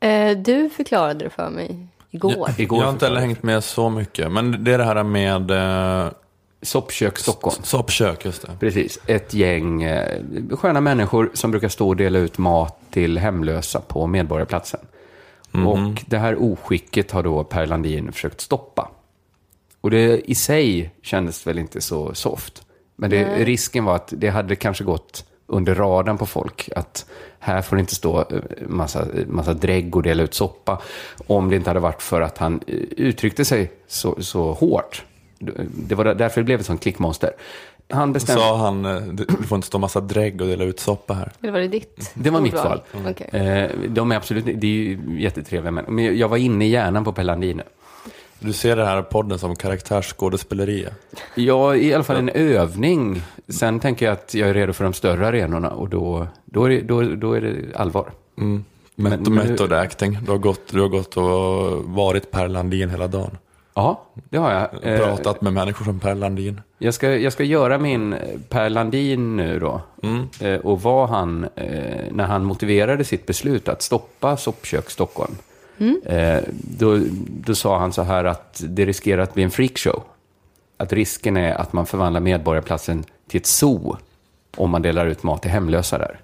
Eh, 0.00 0.36
Du 0.38 0.70
förklarade 0.70 1.24
det 1.24 1.30
för 1.30 1.50
mig 1.50 1.86
igår. 2.10 2.48
Igår 2.58 2.78
jag 2.78 2.86
har 2.86 2.92
inte 2.92 3.06
heller 3.06 3.20
hängt 3.20 3.42
med 3.42 3.64
så 3.64 3.90
mycket. 3.90 4.32
Men 4.32 4.64
det 4.64 4.72
är 4.74 4.78
det 4.78 4.84
här 4.84 5.02
med 5.02 5.50
eh, 5.50 6.12
Soppkök 6.62 7.18
Stockholm. 7.18 7.56
soppkök, 7.62 8.24
just 8.24 8.42
det. 8.42 8.56
Precis. 8.60 8.98
Ett 9.06 9.34
gäng 9.34 9.82
eh, 9.82 10.18
sköna 10.50 10.80
människor 10.80 11.30
som 11.34 11.50
brukar 11.50 11.68
stå 11.68 11.88
och 11.88 11.96
dela 11.96 12.18
ut 12.18 12.38
mat 12.38 12.78
till 12.90 13.18
hemlösa 13.18 13.80
på 13.80 14.06
Medborgarplatsen. 14.06 14.80
Och 15.66 16.02
det 16.06 16.18
här 16.18 16.42
oskicket 16.42 17.10
har 17.10 17.22
då 17.22 17.44
Per 17.44 17.66
Landin 17.66 18.12
försökt 18.12 18.40
stoppa. 18.40 18.90
Och 19.80 19.90
det 19.90 20.30
i 20.30 20.34
sig 20.34 20.94
kändes 21.02 21.46
väl 21.46 21.58
inte 21.58 21.80
så 21.80 22.14
soft. 22.14 22.62
Men 22.96 23.10
det, 23.10 23.44
risken 23.44 23.84
var 23.84 23.96
att 23.96 24.12
det 24.16 24.28
hade 24.28 24.56
kanske 24.56 24.84
gått 24.84 25.24
under 25.46 25.74
radarn 25.74 26.18
på 26.18 26.26
folk. 26.26 26.68
Att 26.76 27.06
här 27.38 27.62
får 27.62 27.76
det 27.76 27.80
inte 27.80 27.94
stå 27.94 28.20
eh, 28.20 28.26
massa, 28.66 29.06
massa 29.26 29.54
drägg 29.54 29.96
och 29.96 30.02
dela 30.02 30.22
ut 30.22 30.34
soppa. 30.34 30.82
Om 31.26 31.50
det 31.50 31.56
inte 31.56 31.70
hade 31.70 31.80
varit 31.80 32.02
för 32.02 32.20
att 32.20 32.38
han 32.38 32.60
eh, 32.66 32.74
uttryckte 32.96 33.44
sig 33.44 33.72
så, 33.86 34.22
så 34.22 34.52
hårt. 34.52 35.04
Det 35.88 35.94
var 35.94 36.04
därför 36.04 36.40
det 36.40 36.44
blev 36.44 36.60
ett 36.60 36.66
sånt 36.66 36.82
klickmonster. 36.82 37.32
Han 37.90 38.12
bestämde... 38.12 38.42
Sa 38.42 38.56
han, 38.56 38.84
eh, 38.84 39.02
det 39.02 39.46
får 39.46 39.56
inte 39.56 39.66
stå 39.66 39.78
massa 39.78 40.00
drägg 40.00 40.40
och 40.40 40.46
dela 40.46 40.64
ut 40.64 40.80
soppa 40.80 41.14
här. 41.14 41.32
Eller 41.40 41.52
var 41.52 41.60
det 41.60 41.68
ditt 41.68 42.10
Det 42.14 42.30
var 42.30 42.40
mitt 42.40 42.54
val. 42.54 42.82
Okej. 43.06 43.28
Eh, 43.32 43.70
de 43.88 44.12
är 44.12 44.16
absolut, 44.16 44.44
det 44.44 44.66
är 44.66 44.70
ju 44.70 44.98
jättetrevliga 45.18 45.70
män. 45.70 45.84
Men 45.88 46.18
jag 46.18 46.28
var 46.28 46.36
inne 46.36 46.66
i 46.66 46.68
hjärnan 46.68 47.04
på 47.04 47.12
Per 47.12 47.24
Landin. 47.24 47.62
Du 48.42 48.52
ser 48.52 48.76
den 48.76 48.86
här 48.86 49.02
podden 49.02 49.38
som 49.38 49.56
karaktärsskådespeleri. 49.56 50.86
Ja, 51.34 51.76
i 51.76 51.94
alla 51.94 52.04
fall 52.04 52.16
en 52.16 52.28
övning. 52.28 53.22
Sen 53.48 53.80
tänker 53.80 54.06
jag 54.06 54.12
att 54.12 54.34
jag 54.34 54.48
är 54.48 54.54
redo 54.54 54.72
för 54.72 54.84
de 54.84 54.92
större 54.92 55.26
arenorna 55.28 55.70
och 55.70 55.88
då, 55.88 56.26
då, 56.44 56.64
är, 56.64 56.68
det, 56.70 56.80
då, 56.80 57.02
då 57.02 57.32
är 57.32 57.40
det 57.40 57.76
allvar. 57.76 58.10
Mm. 58.38 58.64
Men- 58.94 59.10
Method, 59.10 59.32
men- 59.32 59.46
method 59.48 59.72
acting. 59.72 60.18
Du 60.24 60.30
har, 60.30 60.38
gått, 60.38 60.60
du 60.72 60.80
har 60.80 60.88
gått 60.88 61.16
och 61.16 61.84
varit 61.84 62.30
Per 62.30 62.48
Landin 62.48 62.90
hela 62.90 63.06
dagen. 63.08 63.38
Ja, 63.74 64.02
det 64.14 64.38
har 64.38 64.52
jag. 64.52 64.92
Eh, 64.94 64.98
Pratat 65.06 65.40
med 65.42 65.52
människor 65.52 65.84
som 65.84 66.00
Per 66.00 66.14
Landin. 66.14 66.60
Jag 66.78 66.94
ska, 66.94 67.16
jag 67.16 67.32
ska 67.32 67.44
göra 67.44 67.78
min 67.78 68.14
Per 68.48 68.70
Landin 68.70 69.36
nu 69.36 69.58
då. 69.58 69.80
Eh, 70.40 70.54
och 70.60 70.82
vad 70.82 71.08
han, 71.08 71.44
eh, 71.56 71.70
när 72.12 72.24
han 72.24 72.44
motiverade 72.44 73.04
sitt 73.04 73.26
beslut 73.26 73.68
att 73.68 73.82
stoppa 73.82 74.36
Soppkök 74.36 74.90
Stockholm. 74.90 75.34
Eh, 76.06 76.42
då, 76.50 77.00
då 77.28 77.54
sa 77.54 77.78
han 77.78 77.92
så 77.92 78.02
här 78.02 78.24
att 78.24 78.62
det 78.68 78.84
riskerar 78.86 79.22
att 79.22 79.34
bli 79.34 79.42
en 79.42 79.50
freakshow. 79.50 80.02
Att 80.76 80.92
risken 80.92 81.36
är 81.36 81.54
att 81.54 81.72
man 81.72 81.86
förvandlar 81.86 82.20
Medborgarplatsen 82.20 83.04
till 83.28 83.40
ett 83.40 83.46
zoo 83.46 83.96
om 84.56 84.70
man 84.70 84.82
delar 84.82 85.06
ut 85.06 85.22
mat 85.22 85.42
till 85.42 85.50
hemlösa 85.50 85.98
där. 85.98 86.20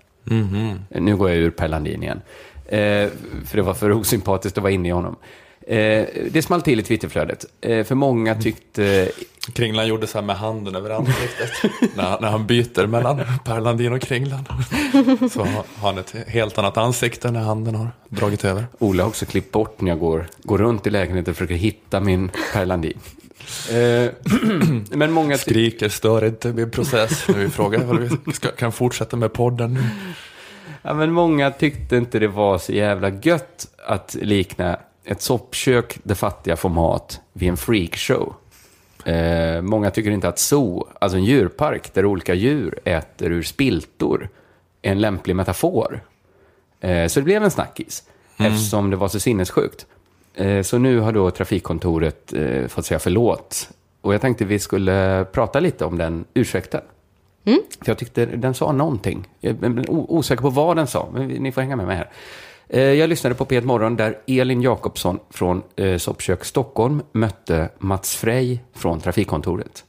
Eh, 0.91 1.01
Nu 1.03 1.17
går 1.17 1.29
jag 1.31 1.39
ur 1.39 1.51
Per 1.51 1.69
Landin 1.69 2.03
igen. 2.03 2.21
Eh, 2.67 3.09
för 3.47 3.57
det 3.57 3.63
var 3.63 3.75
för 3.75 3.93
osympatiskt 3.93 4.59
att 4.59 4.63
vara 4.63 4.73
inne 4.73 4.89
i 4.89 4.93
honom. 4.93 5.17
Eh, 5.69 6.07
det 6.31 6.43
small 6.43 6.63
till 6.63 6.81
i 6.81 6.83
Twitterflödet. 6.83 7.45
Eh, 7.61 7.85
för 7.85 7.95
många 7.95 8.35
tyckte 8.35 9.11
Kringlan 9.53 9.89
gjorde 9.89 10.07
så 10.07 10.19
här 10.19 10.27
med 10.27 10.37
handen 10.37 10.77
över 10.77 10.91
ansiktet. 10.91 11.51
när, 11.95 12.21
när 12.21 12.29
han 12.29 12.47
byter 12.47 12.87
mellan 12.87 13.21
Per 13.45 13.61
Landin 13.61 13.93
och 13.93 14.01
Kringlan. 14.01 14.45
Så 15.33 15.45
har 15.45 15.65
han 15.81 15.99
ett 15.99 16.15
helt 16.27 16.59
annat 16.59 16.77
ansikte 16.77 17.31
när 17.31 17.41
handen 17.41 17.75
har 17.75 17.89
dragit 18.09 18.45
över. 18.45 18.67
Ola 18.79 19.03
har 19.03 19.09
också 19.09 19.27
klippt 19.27 19.53
bort 19.53 19.81
när 19.81 19.91
jag 19.91 19.99
går, 19.99 20.27
går 20.43 20.59
runt 20.59 20.87
i 20.87 20.91
lägenheten 20.91 21.31
och 21.31 21.37
försöker 21.37 21.55
hitta 21.55 22.01
min 22.01 22.31
Per 22.53 22.67
Landin. 22.67 22.99
Eh, 23.71 24.11
men 24.91 25.13
många... 25.13 25.39
Skriker, 25.39 25.89
stör 25.89 26.25
inte 26.25 26.53
min 26.53 26.71
process. 26.71 27.29
Vi 27.29 27.49
frågar 27.49 27.85
vad 27.85 27.99
vi 27.99 28.33
ska, 28.33 28.49
kan 28.49 28.73
fortsätta 28.73 29.17
med 29.17 29.33
podden 29.33 29.75
nu. 29.75 29.81
Ja, 30.83 30.95
men 30.95 31.13
många 31.13 31.51
tyckte 31.51 31.97
inte 31.97 32.19
det 32.19 32.29
var 32.29 32.59
så 32.59 32.73
jävla 32.73 33.09
gött 33.23 33.67
att 33.87 34.17
likna 34.21 34.79
ett 35.11 35.23
soppkök 35.23 35.99
där 36.03 36.15
fattiga 36.15 36.57
får 36.57 36.69
mat 36.69 37.21
vid 37.33 37.49
en 37.49 37.57
freakshow. 37.57 38.35
Eh, 39.05 39.63
många 39.63 39.91
tycker 39.91 40.11
inte 40.11 40.29
att 40.29 40.39
zoo, 40.39 40.89
alltså 41.01 41.19
en 41.19 41.25
djurpark 41.25 41.95
där 41.95 42.05
olika 42.05 42.35
djur 42.35 42.79
äter 42.85 43.33
ur 43.33 43.43
spiltor, 43.43 44.29
är 44.83 44.93
en 44.93 45.01
lämplig 45.01 45.37
metafor. 45.37 46.01
Eh, 46.81 47.07
så 47.07 47.21
det 47.21 47.25
blev 47.25 47.45
en 47.45 47.51
snackis, 47.51 48.03
eftersom 48.37 48.91
det 48.91 48.97
var 48.97 49.09
så 49.09 49.21
sinnessjukt. 49.21 49.87
Eh, 50.35 50.63
så 50.63 50.79
nu 50.79 51.01
har 51.01 51.13
då 51.13 51.31
trafikkontoret 51.31 52.33
eh, 52.33 52.67
fått 52.67 52.87
säga 52.87 52.99
förlåt. 52.99 53.71
Och 54.01 54.15
jag 54.15 54.21
tänkte 54.21 54.45
vi 54.45 54.59
skulle 54.59 55.27
prata 55.33 55.61
lite 55.61 55.85
om 55.85 55.99
den 55.99 56.25
ursäkten. 56.35 56.81
För 57.81 57.91
jag 57.91 57.99
tyckte 57.99 58.27
den 58.27 58.55
sa 58.55 58.73
någonting. 58.73 59.29
Jag 59.41 59.65
är 59.65 59.91
osäker 59.91 60.43
på 60.43 60.51
vad 60.51 60.77
den 60.77 60.87
sa, 60.87 61.09
men 61.13 61.29
ni 61.29 61.53
får 61.53 61.61
hänga 61.61 61.77
med 61.77 61.87
mig 61.87 61.97
här. 61.97 62.11
Eh, 62.69 62.81
Jag 62.83 63.09
lyssnade 63.09 63.35
på 63.35 63.45
P1 63.45 63.65
Morgon 63.65 63.97
där 63.97 64.19
Elin 64.27 64.63
Jakobsson 64.63 65.19
från 65.31 65.63
eh, 65.77 65.99
Soppkök 65.99 66.45
Stockholm 66.45 67.03
mötte 67.13 67.69
Mats 67.79 68.17
Frey 68.17 68.59
från 68.75 69.01
Trafikkontoret. 69.01 69.85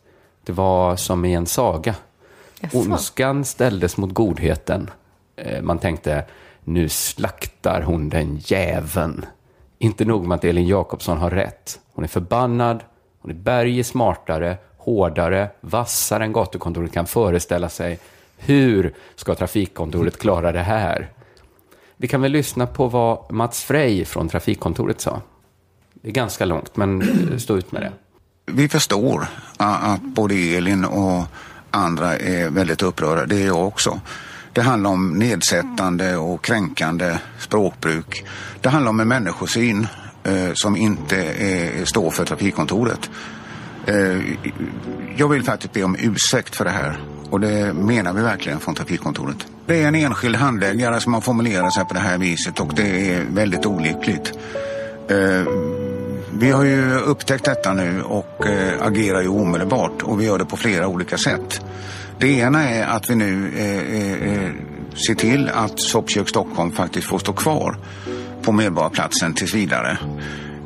Det 0.46 0.52
var 0.52 0.96
som 0.96 1.26
i 1.26 1.34
en 1.34 1.46
saga. 1.46 1.96
Jaså? 2.62 2.78
Ondskan 2.78 3.46
ställdes 3.46 3.98
mot 3.98 4.14
godheten. 4.14 4.90
Eh, 5.36 5.62
Man 5.62 5.80
tänkte, 5.80 6.24
nu 6.64 6.90
slaktar 6.90 7.82
hon 7.82 8.10
den 8.10 8.38
jäveln. 8.46 9.26
Inte 9.78 10.06
nog 10.06 10.28
med 10.28 10.36
att 10.36 10.44
Elin 10.46 10.68
Jakobsson 10.68 11.18
har 11.18 11.30
rätt. 11.30 11.80
Hon 11.94 12.04
är 12.04 12.08
förbannad, 12.10 12.84
hon 13.22 13.32
är 13.32 13.36
berget 13.36 13.88
smartare, 13.88 14.58
hårdare, 14.78 15.50
vassare 15.62 16.24
än 16.24 16.34
gatukontoret 16.34 16.92
kan 16.94 17.08
föreställa 17.08 17.70
sig. 17.70 18.00
Hur 18.38 18.94
ska 19.16 19.36
trafikkontoret 19.36 20.18
klara 20.18 20.52
det 20.52 20.60
här? 20.60 21.10
Vi 22.02 22.08
kan 22.08 22.22
väl 22.22 22.32
lyssna 22.32 22.68
på 22.68 22.88
vad 22.88 23.32
Mats 23.32 23.64
Frey 23.64 24.06
från 24.06 24.30
trafikkontoret 24.30 25.02
sa. 25.02 25.22
Det 25.94 26.08
är 26.08 26.12
ganska 26.12 26.46
långt, 26.46 26.78
men 26.78 27.04
stå 27.40 27.58
ut 27.58 27.72
med 27.72 27.82
det. 27.82 27.92
Vi 28.46 28.70
förstår 28.70 29.28
att 29.58 30.02
både 30.02 30.36
Elin 30.36 30.86
och 30.86 31.24
andra 31.72 32.18
är 32.18 32.50
väldigt 32.50 32.82
upprörda. 32.82 33.26
Det 33.26 33.42
är 33.42 33.46
jag 33.46 33.68
också. 33.68 34.02
Det 34.54 34.62
handlar 34.62 34.90
om 34.90 35.20
nedsättande 35.20 36.18
och 36.18 36.44
kränkande 36.44 37.18
språkbruk. 37.40 38.26
Det 38.62 38.70
handlar 38.70 38.90
om 38.90 39.00
en 39.00 39.08
människosyn 39.08 39.88
eh, 40.24 40.54
som 40.54 40.78
inte 40.78 41.36
står 41.86 42.12
för 42.12 42.26
trafikkontoret. 42.26 43.10
Eh, 43.86 44.22
jag 45.18 45.30
vill 45.30 45.44
faktiskt 45.44 45.74
be 45.74 45.84
om 45.84 45.96
ursäkt 46.00 46.56
för 46.56 46.66
det 46.66 46.72
här 46.72 47.00
och 47.30 47.40
det 47.40 47.74
menar 47.74 48.14
vi 48.14 48.22
verkligen 48.22 48.60
från 48.60 48.76
trafikkontoret. 48.76 49.48
Det 49.66 49.84
är 49.84 49.88
en 49.88 49.96
enskild 49.96 50.36
handläggare 50.36 51.00
som 51.00 51.14
har 51.14 51.22
formulerat 51.22 51.74
sig 51.74 51.86
på 51.86 51.94
det 51.94 52.00
här 52.00 52.18
viset 52.18 52.60
och 52.60 52.74
det 52.76 53.14
är 53.14 53.26
väldigt 53.30 53.66
olyckligt. 53.66 54.34
Eh, 55.10 55.44
vi 56.34 56.52
har 56.52 56.64
ju 56.64 56.94
upptäckt 56.94 57.46
detta 57.46 57.74
nu 57.74 58.02
och 58.02 58.48
eh, 58.48 58.74
agerar 58.82 59.22
ju 59.22 59.28
omedelbart 59.28 60.02
och 60.02 60.22
vi 60.22 60.26
gör 60.26 60.38
det 60.38 60.46
på 60.46 60.58
flera 60.58 60.88
olika 60.88 61.18
sätt. 61.18 61.62
Det 62.20 62.28
ena 62.28 62.70
är 62.70 62.88
att 62.88 63.10
vi 63.10 63.16
nu 63.16 63.52
eh, 63.58 63.96
eh, 63.96 64.46
eh 64.46 64.52
ser 65.08 65.16
till 65.16 65.50
att 65.50 65.80
Soppkök 65.80 66.30
Stockholm 66.30 66.72
faktiskt 66.72 67.08
får 67.08 67.20
stå 67.20 67.34
kvar 67.34 67.78
på 68.42 68.52
Medborgarplatsen 68.52 69.34
tills 69.34 69.54
vidare. 69.54 69.98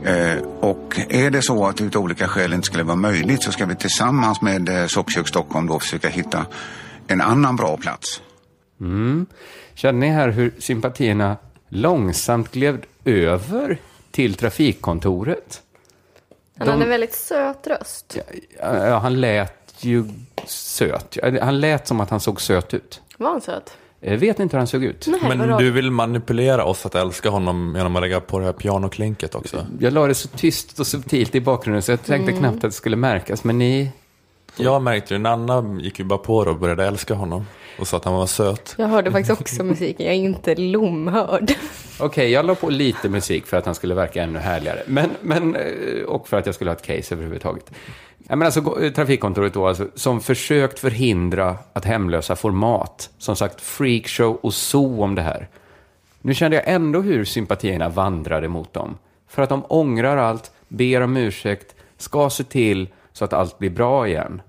Eh, 0.05 0.37
och 0.59 0.99
är 1.09 1.29
det 1.31 1.41
så 1.41 1.65
att 1.67 1.77
det 1.77 1.83
utav 1.83 2.01
olika 2.03 2.27
skäl 2.27 2.53
inte 2.53 2.65
skulle 2.65 2.83
vara 2.83 2.95
möjligt 2.95 3.43
så 3.43 3.51
ska 3.51 3.65
vi 3.65 3.75
tillsammans 3.75 4.41
med 4.41 4.69
eh, 4.69 4.87
Soppkök 4.87 5.27
Stockholm 5.27 5.67
då 5.67 5.79
försöka 5.79 6.09
hitta 6.09 6.45
en 7.07 7.21
annan 7.21 7.55
bra 7.55 7.77
plats. 7.77 8.21
Känner 9.73 9.99
ni 9.99 10.07
här 10.07 10.29
hur 10.29 10.53
sympatierna 10.59 11.37
långsamt 11.69 12.51
gled 12.51 12.85
över 13.05 13.77
till 14.11 14.33
trafikkontoret? 14.35 15.61
Han 16.57 16.67
De- 16.67 16.71
hade 16.71 16.83
en 16.83 16.89
väldigt 16.89 17.13
söt 17.15 17.67
röst. 17.67 18.17
Ja, 18.59 18.87
ja, 18.87 18.97
han 18.97 19.21
lät 19.21 19.73
ju 19.79 20.05
söt. 20.47 21.17
Han 21.41 21.59
lät 21.59 21.87
som 21.87 21.99
att 21.99 22.09
han 22.09 22.19
såg 22.19 22.41
söt 22.41 22.73
ut. 22.73 23.01
Var 23.17 23.29
han 23.29 23.41
söt? 23.41 23.77
Jag 24.05 24.17
vet 24.17 24.39
inte 24.39 24.55
hur 24.55 24.59
han 24.59 24.67
såg 24.67 24.83
ut. 24.83 25.07
Nej, 25.07 25.37
Men 25.37 25.57
du 25.57 25.71
vill 25.71 25.91
manipulera 25.91 26.65
oss 26.65 26.85
att 26.85 26.95
älska 26.95 27.29
honom 27.29 27.73
genom 27.77 27.95
att 27.95 28.01
lägga 28.01 28.19
på 28.19 28.39
det 28.39 28.45
här 28.45 28.53
pianoklinket 28.53 29.35
också. 29.35 29.65
Jag 29.79 29.93
la 29.93 30.07
det 30.07 30.15
så 30.15 30.27
tyst 30.27 30.79
och 30.79 30.87
subtilt 30.87 31.35
i 31.35 31.41
bakgrunden 31.41 31.81
så 31.81 31.91
jag 31.91 32.03
tänkte 32.03 32.31
knappt 32.31 32.55
att 32.55 32.61
det 32.61 32.71
skulle 32.71 32.95
märkas. 32.95 33.43
Men 33.43 33.57
ni... 33.57 33.91
Jag 34.55 34.81
märkte 34.81 35.13
ju, 35.13 35.19
Nanna 35.19 35.79
gick 35.81 35.99
ju 35.99 36.05
bara 36.05 36.19
på 36.19 36.43
det 36.43 36.51
och 36.51 36.59
började 36.59 36.85
älska 36.85 37.13
honom. 37.13 37.45
Och 37.79 37.87
sa 37.87 37.97
att 37.97 38.05
han 38.05 38.13
var 38.13 38.25
söt. 38.25 38.75
Jag 38.77 38.87
hörde 38.87 39.11
faktiskt 39.11 39.41
också 39.41 39.63
musiken, 39.63 40.05
jag 40.05 40.15
är 40.15 40.19
inte 40.19 40.55
lomhörd. 40.55 41.53
Okej, 41.99 42.31
jag 42.31 42.45
la 42.45 42.55
på 42.55 42.69
lite 42.69 43.09
musik 43.09 43.45
för 43.45 43.57
att 43.57 43.65
han 43.65 43.75
skulle 43.75 43.93
verka 43.95 44.23
ännu 44.23 44.39
härligare. 44.39 44.83
Men, 44.87 45.09
men, 45.21 45.55
eh, 45.55 46.03
och 46.03 46.27
för 46.27 46.37
att 46.37 46.45
jag 46.45 46.55
skulle 46.55 46.69
ha 46.69 46.75
ett 46.75 46.85
case 46.85 47.15
överhuvudtaget. 47.15 47.71
Ja, 48.27 48.35
men 48.35 48.45
alltså, 48.45 48.83
eh, 48.83 48.93
trafikkontoret 48.93 49.53
då, 49.53 49.67
alltså, 49.67 49.87
som 49.95 50.21
försökt 50.21 50.79
förhindra 50.79 51.57
att 51.73 51.85
hemlösa 51.85 52.35
får 52.35 52.51
mat. 52.51 53.09
Som 53.17 53.35
sagt, 53.35 53.61
freakshow 53.61 54.39
och 54.41 54.53
zoo 54.53 55.03
om 55.03 55.15
det 55.15 55.21
här. 55.21 55.49
Nu 56.21 56.33
kände 56.33 56.57
jag 56.57 56.67
ändå 56.67 57.01
hur 57.01 57.25
sympatierna 57.25 57.89
vandrade 57.89 58.47
mot 58.47 58.73
dem. 58.73 58.97
För 59.27 59.41
att 59.41 59.49
de 59.49 59.65
ångrar 59.67 60.17
allt, 60.17 60.51
ber 60.67 61.01
om 61.01 61.17
ursäkt, 61.17 61.75
ska 61.97 62.29
se 62.29 62.43
till 62.43 62.87
så 63.13 63.25
att 63.25 63.33
allt 63.33 63.59
blir 63.59 63.69
bra 63.69 64.07
igen. 64.07 64.41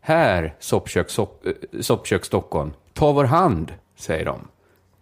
Här, 0.00 0.54
Soppkök, 0.60 1.10
sopp, 1.10 1.46
eh, 1.46 1.52
soppkök 1.80 2.24
Stockholm, 2.24 2.72
ta 2.92 3.12
vår 3.12 3.24
hand, 3.24 3.72
säger 3.96 4.24
de. 4.24 4.48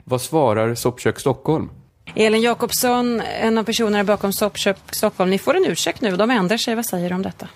Vad 0.04 0.20
svarar 0.20 0.74
Soppkök 0.74 1.20
Stockholm? 1.20 1.70
Elin 2.14 2.42
Jakobsson, 2.42 3.20
en 3.20 3.58
av 3.58 3.64
personerna 3.64 4.04
bakom 4.04 4.32
Soppköp 4.32 4.78
Stockholm. 4.90 5.30
Ni 5.30 5.38
får 5.38 5.56
en 5.56 5.66
ursäkt 5.66 6.00
nu. 6.00 6.16
De 6.16 6.30
ändrar 6.30 6.56
sig. 6.56 6.74
Vad 6.74 6.86
säger 6.86 7.08
du 7.08 7.14
om 7.14 7.22
detta? 7.22 7.48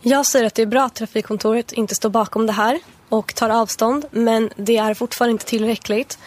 Jag 0.00 0.26
säger 0.26 0.46
att 0.46 0.54
det 0.54 0.62
är 0.62 0.66
bra 0.66 0.84
att 0.84 0.94
trafikkontoret 0.94 1.72
inte 1.72 1.94
står 1.94 2.10
bakom 2.10 2.46
det 2.46 2.52
här 2.52 2.80
och 3.08 3.34
tar 3.34 3.50
avstånd, 3.50 4.04
men 4.10 4.50
det 4.56 4.76
är 4.76 4.94
fortfarande 4.94 5.32
inte 5.32 5.44
tillräckligt. 5.44 6.18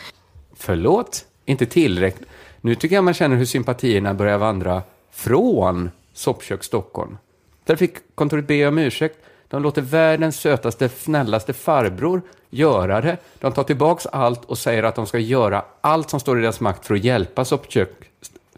Förlåt? 0.55 1.25
Inte 1.45 1.65
tillräckligt? 1.65 2.29
Nu 2.61 2.75
tycker 2.75 2.95
jag 2.95 3.03
man 3.03 3.13
känner 3.13 3.35
hur 3.35 3.45
sympatierna 3.45 4.13
börjar 4.13 4.37
vandra 4.37 4.83
från 5.11 5.91
Soppkök 6.13 6.63
Stockholm. 6.63 7.17
Trafikkontoret 7.65 8.47
ber 8.47 8.67
om 8.67 8.77
ursäkt. 8.77 9.17
De 9.51 9.63
låter 9.63 9.81
världens 9.81 10.39
sötaste, 10.39 10.89
snällaste 10.89 11.53
farbror 11.53 12.21
göra 12.49 13.01
det. 13.01 13.17
De 13.39 13.51
tar 13.51 13.63
tillbaks 13.63 14.05
allt 14.05 14.45
och 14.45 14.57
säger 14.57 14.83
att 14.83 14.95
de 14.95 15.07
ska 15.07 15.19
göra 15.19 15.65
allt 15.81 16.09
som 16.09 16.19
står 16.19 16.39
i 16.39 16.41
deras 16.41 16.59
makt 16.59 16.85
för 16.85 16.95
att 16.95 17.03
hjälpa 17.03 17.45
Soppkök, 17.45 17.89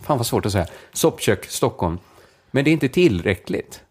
fan 0.02 0.18
vad 0.18 0.26
svårt 0.26 0.46
att 0.46 0.52
säga, 0.52 0.68
Soppkök 0.94 1.46
Stockholm. 1.46 2.00
Men 2.52 2.64
det 2.64 2.70
är 2.70 2.74
inte 2.74 2.90
tillräckligt. 2.90 3.82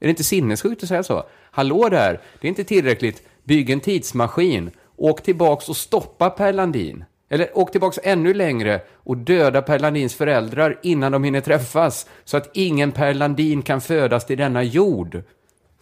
Är 0.00 0.06
det 0.06 0.10
inte 0.10 0.24
sinnessjukt 0.24 0.82
att 0.82 0.88
säga 0.88 1.02
så? 1.02 1.24
Hallå 1.50 1.88
där, 1.88 2.20
det 2.40 2.46
är 2.46 2.48
inte 2.48 2.64
tillräckligt. 2.64 3.22
Bygg 3.44 3.70
en 3.70 3.80
tidsmaskin. 3.80 4.70
Åk 4.96 5.22
tillbaks 5.22 5.68
och 5.68 5.76
stoppa 5.76 6.30
Per 6.30 6.52
Landin. 6.52 7.04
Eller 7.28 7.58
åk 7.58 7.72
tillbaks 7.72 7.98
ännu 8.02 8.34
längre 8.34 8.80
och 8.94 9.16
döda 9.16 9.62
Per 9.62 9.78
Landins 9.78 10.14
föräldrar 10.14 10.78
innan 10.82 11.12
de 11.12 11.24
hinner 11.24 11.40
träffas. 11.40 12.06
Så 12.24 12.36
att 12.36 12.50
ingen 12.54 12.92
Per 12.92 13.14
Landin 13.14 13.62
kan 13.62 13.80
födas 13.80 14.26
till 14.26 14.38
denna 14.38 14.62
jord. 14.62 15.22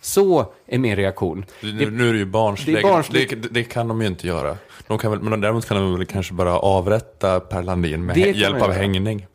Så 0.05 0.53
är 0.67 0.79
min 0.79 0.97
reaktion. 0.97 1.45
Nu, 1.61 1.91
nu 1.91 2.09
är 2.09 2.13
det 2.13 2.19
ju 2.19 2.25
barnsligt. 2.25 2.83
Det 2.83 2.89
är 2.89 2.93
barnsligt. 2.93 3.43
Det, 3.43 3.49
det 3.49 3.65
kan 3.65 3.89
de 3.89 4.01
ju 4.01 4.07
inte 4.07 4.27
göra. 4.27 4.57
De 4.87 4.99
kan 4.99 5.11
väl, 5.11 5.21
men 5.21 5.41
däremot 5.41 5.69
kan 5.69 5.77
de 5.77 5.97
väl 5.97 6.07
kanske 6.07 6.35
bara 6.35 6.59
avrätta 6.59 7.41
Per 7.41 7.63
Landin 7.63 8.07
med 8.07 8.37
hjälp 8.37 8.63
av 8.63 8.73
hängning. 8.73 9.27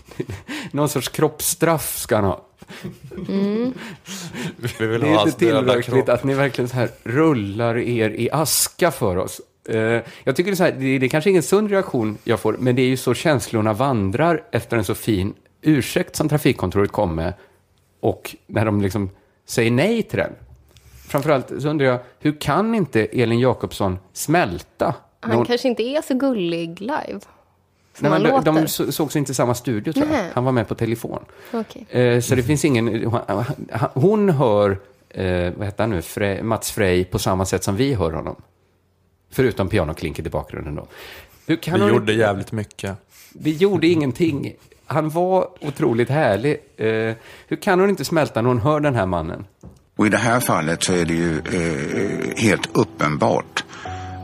Någon 0.70 0.88
sorts 0.88 1.08
kroppsstraff 1.08 1.98
ska 1.98 2.16
han 2.16 2.24
ha. 2.24 2.44
Vi 4.78 4.86
vill 4.86 5.00
Det 5.00 5.06
ha 5.06 5.12
är 5.12 5.16
hans 5.16 5.26
inte 5.26 5.38
tillräckligt 5.38 6.08
att 6.08 6.24
ni 6.24 6.34
verkligen 6.34 6.68
så 6.68 6.76
här 6.76 6.90
rullar 7.02 7.78
er 7.78 8.10
i 8.10 8.30
aska 8.32 8.90
för 8.90 9.16
oss. 9.16 9.40
Eh, 9.68 10.02
jag 10.24 10.36
tycker 10.36 10.44
det 10.50 10.54
är, 10.54 10.56
så 10.56 10.64
här, 10.64 10.72
det, 10.72 10.98
det 10.98 11.06
är 11.06 11.10
kanske 11.10 11.30
ingen 11.30 11.42
sund 11.42 11.70
reaktion 11.70 12.18
jag 12.24 12.40
får, 12.40 12.56
men 12.58 12.76
det 12.76 12.82
är 12.82 12.88
ju 12.88 12.96
så 12.96 13.14
känslorna 13.14 13.72
vandrar 13.72 14.42
efter 14.52 14.76
en 14.76 14.84
så 14.84 14.94
fin 14.94 15.34
ursäkt 15.62 16.16
som 16.16 16.28
trafikkontoret 16.28 16.92
kom 16.92 17.14
med 17.14 17.32
och 18.00 18.36
när 18.46 18.64
de 18.64 18.80
liksom 18.80 19.10
säger 19.48 19.70
nej 19.70 20.02
till 20.02 20.18
den. 20.18 20.32
Framförallt 21.08 21.48
så 21.62 21.68
undrar 21.68 21.86
jag, 21.86 21.98
hur 22.18 22.40
kan 22.40 22.74
inte 22.74 23.04
Elin 23.04 23.38
Jakobsson 23.38 23.98
smälta? 24.12 24.94
Han 25.20 25.36
hon- 25.36 25.46
kanske 25.46 25.68
inte 25.68 25.82
är 25.82 26.02
så 26.02 26.14
gullig 26.14 26.80
live. 26.80 27.20
Nej, 28.00 28.10
men 28.10 28.22
de, 28.22 28.44
de 28.44 28.68
så- 28.68 28.92
sågs 28.92 29.16
inte 29.16 29.32
i 29.32 29.34
samma 29.34 29.54
studio 29.54 29.92
tror 29.92 30.06
jag. 30.06 30.12
Nej. 30.12 30.30
Han 30.34 30.44
var 30.44 30.52
med 30.52 30.68
på 30.68 30.74
telefon. 30.74 31.24
Okej. 31.52 31.86
Eh, 31.90 32.20
så 32.20 32.34
det 32.34 32.42
finns 32.42 32.64
ingen... 32.64 33.04
hon- 33.04 33.44
Hon 33.94 34.28
hör, 34.28 34.70
eh, 35.10 35.52
vad 35.56 35.66
heter 35.66 35.82
han 35.82 35.90
nu, 35.90 36.02
Fre, 36.02 36.42
Mats 36.42 36.70
Frey 36.70 37.04
på 37.04 37.18
samma 37.18 37.44
sätt 37.44 37.64
som 37.64 37.76
vi 37.76 37.94
hör 37.94 38.12
honom. 38.12 38.36
Förutom 39.30 39.68
pianoklinket 39.68 40.26
i 40.26 40.30
bakgrunden 40.30 40.74
då. 40.74 40.86
Hur 41.46 41.56
kan 41.56 41.74
Vi 41.74 41.80
hon 41.80 41.88
gjorde 41.88 42.12
jävligt 42.12 42.52
mycket. 42.52 42.96
Vi 43.32 43.52
gjorde 43.56 43.86
ingenting. 43.86 44.54
Han 44.90 45.08
var 45.08 45.48
otroligt 45.60 46.10
härlig. 46.10 46.56
Eh, 46.76 47.14
hur 47.48 47.56
kan 47.62 47.80
hon 47.80 47.90
inte 47.90 48.04
smälta 48.04 48.42
när 48.42 48.48
hon 48.48 48.60
hör 48.60 48.80
den 48.80 48.94
här 48.94 49.06
mannen? 49.06 49.44
Och 49.96 50.06
i 50.06 50.08
det 50.08 50.16
här 50.16 50.40
fallet 50.40 50.82
så 50.82 50.92
är 50.92 51.04
det 51.04 51.14
ju 51.14 51.38
eh, 51.38 52.36
helt 52.36 52.76
uppenbart 52.76 53.64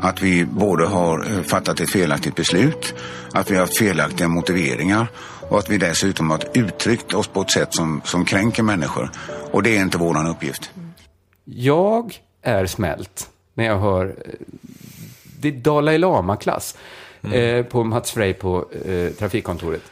att 0.01 0.23
vi 0.23 0.45
både 0.45 0.87
har 0.87 1.19
eh, 1.19 1.43
fattat 1.43 1.81
ett 1.81 1.91
felaktigt 1.91 2.35
beslut, 2.35 2.95
att 3.33 3.51
vi 3.51 3.55
har 3.55 3.61
haft 3.61 3.79
felaktiga 3.79 4.29
motiveringar 4.29 5.07
och 5.49 5.59
att 5.59 5.71
vi 5.71 5.79
dessutom 5.79 6.31
har 6.31 6.41
uttryckt 6.55 7.15
oss 7.15 7.29
på 7.29 7.41
ett 7.41 7.51
sätt 7.51 7.75
som, 7.75 8.01
som 8.05 8.25
kränker 8.25 8.63
människor. 8.63 9.11
Och 9.51 9.63
det 9.63 9.77
är 9.77 9.81
inte 9.81 9.99
våran 9.99 10.27
uppgift. 10.27 10.71
Jag 11.45 12.15
är 12.43 12.67
smält 12.67 13.31
när 13.55 13.65
jag 13.65 13.79
hör 13.79 14.07
eh, 14.07 14.35
det 15.41 15.49
är 15.49 15.53
Dalai 15.53 15.99
Lama-klass 15.99 16.77
eh, 17.33 17.65
på 17.65 17.85
Mats 17.85 18.11
Frey 18.11 18.35
på 18.35 18.69
eh, 18.85 19.13
trafikkontoret. 19.13 19.83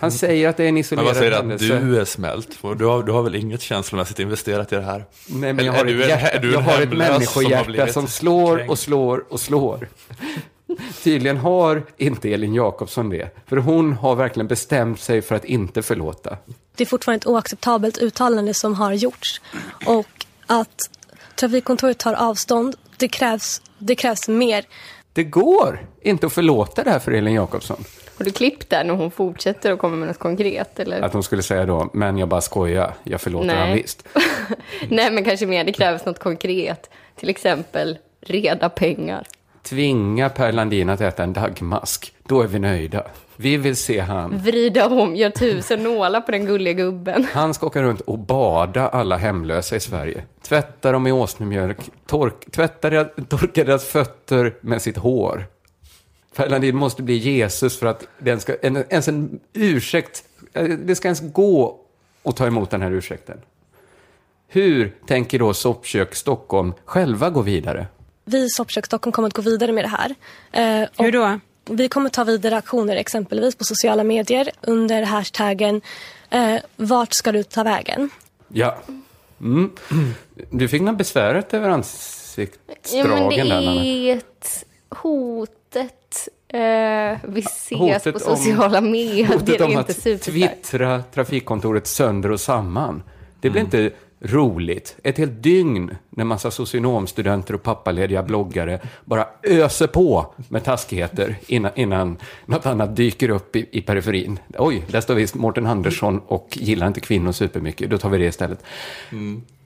Han 0.00 0.12
säger 0.12 0.48
att 0.48 0.56
det 0.56 0.64
är 0.64 0.68
en 0.68 0.74
Men 0.74 0.80
isolerad 0.80 1.06
vad 1.06 1.16
säger 1.16 1.30
du 1.30 1.36
händelse. 1.36 1.74
att 1.76 1.80
du 1.82 2.00
är 2.00 2.04
smält? 2.04 2.58
Du 2.78 2.84
har, 2.84 3.02
du 3.02 3.12
har 3.12 3.22
väl 3.22 3.34
inget 3.34 3.62
känslomässigt 3.62 4.18
investerat 4.18 4.72
i 4.72 4.76
det 4.76 4.82
här? 4.82 5.04
Nej, 5.26 5.52
men 5.52 5.64
jag 5.64 5.72
har, 5.72 5.84
ett, 5.84 5.90
en- 5.90 5.98
hjärta, 6.08 6.28
är 6.28 6.38
du 6.38 6.48
en 6.48 6.54
jag 6.54 6.60
har 6.60 6.82
ett 6.82 6.88
som 6.88 6.98
människohjärta 6.98 7.64
blivit 7.70 7.92
som 7.92 8.06
slår 8.08 8.56
kränkt? 8.56 8.70
och 8.70 8.78
slår 8.78 9.24
och 9.28 9.40
slår. 9.40 9.88
Tydligen 11.02 11.36
har 11.36 11.82
inte 11.96 12.32
Elin 12.32 12.54
Jakobsson 12.54 13.10
det. 13.10 13.30
För 13.46 13.56
hon 13.56 13.92
har 13.92 14.14
verkligen 14.14 14.46
bestämt 14.48 15.00
sig 15.00 15.22
för 15.22 15.34
att 15.34 15.44
inte 15.44 15.82
förlåta. 15.82 16.36
Det 16.76 16.84
är 16.84 16.86
fortfarande 16.86 17.16
ett 17.18 17.26
oacceptabelt 17.26 17.98
uttalande 17.98 18.54
som 18.54 18.74
har 18.74 18.92
gjorts. 18.92 19.40
Och 19.86 20.26
att 20.46 20.76
trafikkontoret 21.36 21.98
tar 21.98 22.14
avstånd, 22.14 22.76
det 22.96 23.08
krävs, 23.08 23.62
det 23.78 23.94
krävs 23.94 24.28
mer. 24.28 24.64
Det 25.12 25.24
går 25.24 25.86
inte 26.02 26.26
att 26.26 26.32
förlåta 26.32 26.84
det 26.84 26.90
här 26.90 26.98
för 26.98 27.12
Elin 27.12 27.34
Jakobsson. 27.34 27.84
Har 28.20 28.24
du 28.24 28.30
klippt 28.30 28.70
där 28.70 28.84
när 28.84 28.94
hon 28.94 29.10
fortsätter 29.10 29.72
och 29.72 29.78
kommer 29.78 29.96
med 29.96 30.08
något 30.08 30.18
konkret? 30.18 30.80
Eller? 30.80 31.02
Att 31.02 31.12
hon 31.12 31.22
skulle 31.22 31.42
säga 31.42 31.66
då, 31.66 31.90
men 31.92 32.18
jag 32.18 32.28
bara 32.28 32.40
skojar, 32.40 32.94
jag 33.02 33.20
förlåter 33.20 33.46
Nej. 33.46 33.56
han 33.56 33.72
visst. 33.72 34.08
Nej, 34.88 35.10
men 35.10 35.24
kanske 35.24 35.46
mer 35.46 35.64
det 35.64 35.72
krävs 35.72 36.04
något 36.04 36.18
konkret. 36.18 36.90
Till 37.16 37.28
exempel 37.28 37.98
reda 38.20 38.68
pengar. 38.68 39.26
Tvinga 39.62 40.28
Per 40.28 40.52
Landin 40.52 40.88
att 40.88 41.00
äta 41.00 41.22
en 41.22 41.32
dagmask, 41.32 42.14
då 42.26 42.42
är 42.42 42.46
vi 42.46 42.58
nöjda. 42.58 43.06
Vi 43.36 43.56
vill 43.56 43.76
se 43.76 44.00
han. 44.00 44.38
Vrida 44.38 44.86
om, 44.86 45.16
gör 45.16 45.30
tusen 45.30 45.82
nålar 45.82 46.20
på 46.20 46.30
den 46.30 46.46
gulliga 46.46 46.72
gubben. 46.72 47.26
Han 47.32 47.54
ska 47.54 47.66
åka 47.66 47.82
runt 47.82 48.00
och 48.00 48.18
bada 48.18 48.88
alla 48.88 49.16
hemlösa 49.16 49.76
i 49.76 49.80
Sverige. 49.80 50.22
Tvätta 50.42 50.92
dem 50.92 51.06
i 51.06 51.12
åsnemjölk, 51.12 51.78
tork, 52.06 52.50
tvätta 52.50 52.90
deras, 52.90 53.08
torka 53.28 53.64
deras 53.64 53.84
fötter 53.84 54.54
med 54.60 54.82
sitt 54.82 54.96
hår. 54.96 55.46
Per 56.34 56.48
Landin 56.48 56.76
måste 56.76 57.02
bli 57.02 57.16
Jesus 57.16 57.78
för 57.78 57.86
att 57.86 58.06
den 58.18 58.40
ska, 58.40 58.56
en, 58.62 58.76
ens 58.76 59.08
en 59.08 59.40
ursäkt, 59.52 60.24
eh, 60.52 60.64
det 60.64 60.94
ska 60.94 61.08
ens 61.08 61.20
gå 61.32 61.80
att 62.22 62.36
ta 62.36 62.46
emot 62.46 62.70
den 62.70 62.82
här 62.82 62.90
ursäkten. 62.90 63.38
Hur 64.48 64.94
tänker 65.06 65.38
då 65.38 65.54
Soppkök 65.54 66.14
Stockholm 66.14 66.72
själva 66.84 67.30
gå 67.30 67.42
vidare? 67.42 67.86
Vi 68.24 68.44
i 68.44 68.48
Soppkök 68.48 68.86
Stockholm 68.86 69.12
kommer 69.12 69.28
att 69.28 69.34
gå 69.34 69.42
vidare 69.42 69.72
med 69.72 69.84
det 69.84 69.88
här. 69.88 70.14
Eh, 70.82 70.88
Hur 70.98 71.12
då? 71.12 71.40
Vi 71.64 71.88
kommer 71.88 72.10
ta 72.10 72.24
vidare 72.24 72.56
aktioner 72.56 72.96
exempelvis 72.96 73.54
på 73.54 73.64
sociala 73.64 74.04
medier 74.04 74.50
under 74.60 75.02
hashtaggen 75.02 75.80
eh, 76.30 76.56
Vart 76.76 77.12
ska 77.12 77.32
du 77.32 77.42
ta 77.42 77.62
vägen? 77.62 78.10
Ja. 78.48 78.78
Mm. 79.40 79.70
Du 80.50 80.68
fick 80.68 80.82
något 80.82 80.98
besväret 80.98 81.54
över 81.54 81.64
Ja, 81.64 81.70
men 81.70 81.78
ansiktsdragen 81.78 83.28
det 83.28 83.42
där, 83.42 83.84
är 83.84 84.16
ett 84.16 84.64
hotet. 84.88 85.99
Eh, 86.52 87.18
vi 87.28 87.40
ses 87.40 87.78
Hotet 87.78 88.02
på 88.24 88.30
om- 88.30 88.36
sociala 88.36 88.80
medier. 88.80 89.26
Hotet 89.26 89.46
Det 89.46 89.56
är 89.56 89.62
om 89.64 89.70
inte 89.72 90.14
att 90.14 90.22
twittra 90.22 91.02
trafikkontoret 91.14 91.86
sönder 91.86 92.30
och 92.30 92.40
samman. 92.40 93.02
Det 93.40 93.50
blir 93.50 93.60
inte 93.62 93.90
roligt. 94.22 94.96
Ett 95.02 95.18
helt 95.18 95.42
dygn 95.42 95.90
när 96.10 96.24
massa 96.24 96.50
socionomstudenter 96.50 97.54
och 97.54 97.62
pappalediga 97.62 98.22
bloggare 98.22 98.80
bara 99.04 99.26
öser 99.42 99.86
på 99.86 100.34
med 100.48 100.64
taskigheter 100.64 101.36
innan, 101.46 101.70
innan 101.74 102.16
något 102.46 102.66
annat 102.66 102.96
dyker 102.96 103.28
upp 103.30 103.56
i, 103.56 103.66
i 103.70 103.80
periferin. 103.82 104.38
Oj, 104.58 104.84
där 104.90 105.00
står 105.00 105.14
visst 105.14 105.34
Mårten 105.34 105.66
Andersson 105.66 106.20
och 106.26 106.48
gillar 106.52 106.86
inte 106.86 107.00
kvinnor 107.00 107.32
supermycket. 107.32 107.90
Då 107.90 107.98
tar 107.98 108.08
vi 108.10 108.18
det 108.18 108.24
istället. 108.26 108.64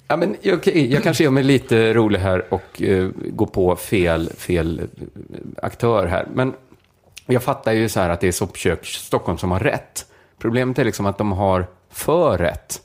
Ja, 0.09 0.17
men, 0.17 0.37
okej, 0.53 0.93
jag 0.93 1.03
kanske 1.03 1.25
gör 1.25 1.31
mig 1.31 1.43
lite 1.45 1.95
rolig 1.95 2.19
här 2.19 2.45
och 2.55 2.83
eh, 2.83 3.09
går 3.17 3.47
på 3.47 3.77
fel, 3.77 4.31
fel 4.37 4.79
eh, 4.79 4.85
aktör 5.63 6.07
här. 6.07 6.27
Men 6.35 6.53
jag 7.27 7.43
fattar 7.43 7.73
ju 7.73 7.89
så 7.89 8.01
här 8.01 8.11
att 8.11 8.21
det 8.21 8.29
är 8.29 8.33
Soppkök 8.33 8.87
Stockholm 8.87 9.39
som 9.39 9.51
har 9.51 9.61
rätt. 9.61 10.07
Problemet 10.39 10.79
är 10.79 10.85
liksom 10.85 11.07
att 11.07 11.19
de 11.19 11.33
har 11.33 11.67
för 11.91 12.39
rätt. 12.39 12.81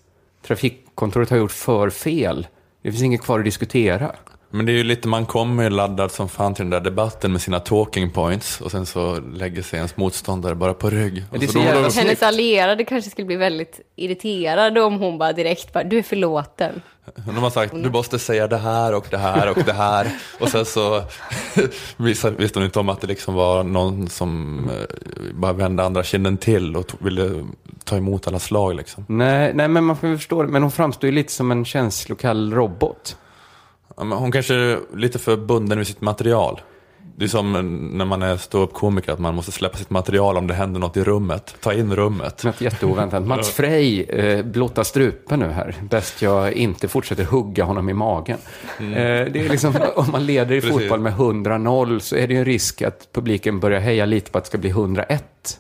Trafikkontoret 0.47 1.29
har 1.29 1.37
gjort 1.37 1.51
för 1.51 1.89
fel. 1.89 2.47
Det 2.81 2.91
finns 2.91 3.03
inget 3.03 3.21
kvar 3.21 3.39
att 3.39 3.45
diskutera. 3.45 4.15
Men 4.51 4.65
det 4.65 4.71
är 4.71 4.77
ju 4.77 4.83
lite, 4.83 5.07
man 5.07 5.25
kommer 5.25 5.63
ju 5.63 5.69
laddad 5.69 6.11
som 6.11 6.29
fan 6.29 6.53
till 6.53 6.63
den 6.63 6.69
där 6.69 6.79
debatten 6.79 7.31
med 7.31 7.41
sina 7.41 7.59
talking 7.59 8.09
points 8.11 8.61
och 8.61 8.71
sen 8.71 8.85
så 8.85 9.19
lägger 9.19 9.61
sig 9.61 9.77
ens 9.77 9.97
motståndare 9.97 10.55
bara 10.55 10.73
på 10.73 10.89
rygg. 10.89 11.23
det 11.31 11.37
är 11.37 11.43
Och 11.43 11.49
så 11.49 11.59
jävla 11.59 11.89
snyggt. 11.89 12.07
Hennes 12.07 12.23
allierade 12.23 12.83
kanske 12.85 13.11
skulle 13.11 13.25
bli 13.25 13.35
väldigt 13.35 13.79
irriterade 13.95 14.81
om 14.81 14.99
hon 14.99 15.17
bara 15.17 15.33
direkt 15.33 15.73
bara, 15.73 15.83
du 15.83 15.97
är 15.97 16.03
förlåten. 16.03 16.81
De 17.15 17.37
har 17.37 17.49
sagt, 17.49 17.73
du 17.73 17.89
måste 17.89 18.19
säga 18.19 18.47
det 18.47 18.57
här 18.57 18.95
och 18.95 19.05
det 19.09 19.17
här 19.17 19.49
och 19.49 19.63
det 19.65 19.73
här. 19.73 20.11
Och 20.39 20.49
sen 20.49 20.65
så 20.65 21.03
visste 21.97 22.33
hon 22.53 22.63
inte 22.63 22.79
om 22.79 22.89
att 22.89 23.01
det 23.01 23.07
liksom 23.07 23.33
var 23.33 23.63
någon 23.63 24.09
som 24.09 24.59
eh, 24.69 24.95
bara 25.33 25.53
vände 25.53 25.83
andra 25.83 26.03
kinden 26.03 26.37
till 26.37 26.75
och 26.75 26.91
ville 26.99 27.47
ta 27.83 27.97
emot 27.97 28.27
alla 28.27 28.39
slag 28.39 28.75
liksom. 28.75 29.05
Nej, 29.07 29.53
nej, 29.53 29.67
men 29.67 29.83
man 29.83 29.97
får 29.97 30.09
ju 30.09 30.17
förstå 30.17 30.43
det. 30.43 30.49
Men 30.49 30.61
hon 30.61 30.71
framstår 30.71 31.07
ju 31.09 31.15
lite 31.15 31.33
som 31.33 31.51
en 31.51 31.65
känslokall 31.65 32.53
robot. 32.53 33.17
Hon 33.99 34.31
kanske 34.31 34.53
är 34.53 34.79
lite 34.95 35.19
för 35.19 35.37
bunden 35.37 35.77
vid 35.77 35.87
sitt 35.87 36.01
material. 36.01 36.61
Det 37.15 37.25
är 37.25 37.29
som 37.29 37.51
när 37.93 38.05
man 38.05 38.21
är 38.21 38.37
ståuppkomiker, 38.37 39.11
att 39.11 39.19
man 39.19 39.35
måste 39.35 39.51
släppa 39.51 39.77
sitt 39.77 39.89
material 39.89 40.37
om 40.37 40.47
det 40.47 40.53
händer 40.53 40.79
något 40.79 40.97
i 40.97 41.03
rummet. 41.03 41.55
Ta 41.61 41.73
in 41.73 41.95
rummet. 41.95 42.43
Något 42.43 42.61
jätteoväntat. 42.61 43.27
Mats 43.27 43.49
Frey 43.49 44.03
eh, 44.03 44.45
blottar 44.45 44.83
strupen 44.83 45.39
nu 45.39 45.47
här. 45.47 45.75
Bäst 45.89 46.21
jag 46.21 46.53
inte 46.53 46.87
fortsätter 46.87 47.23
hugga 47.23 47.63
honom 47.63 47.89
i 47.89 47.93
magen. 47.93 48.37
Eh, 48.79 48.85
det 48.85 49.35
är 49.35 49.49
liksom, 49.49 49.73
om 49.95 50.11
man 50.11 50.25
leder 50.25 50.55
i 50.55 50.61
fotboll 50.61 50.99
med 50.99 51.13
100-0 51.13 51.99
så 51.99 52.15
är 52.15 52.27
det 52.27 52.33
ju 52.33 52.39
en 52.39 52.45
risk 52.45 52.81
att 52.81 53.07
publiken 53.11 53.59
börjar 53.59 53.79
heja 53.79 54.05
lite 54.05 54.31
på 54.31 54.37
att 54.37 54.43
det 54.43 54.47
ska 54.47 54.57
bli 54.57 54.69
101. 54.69 55.59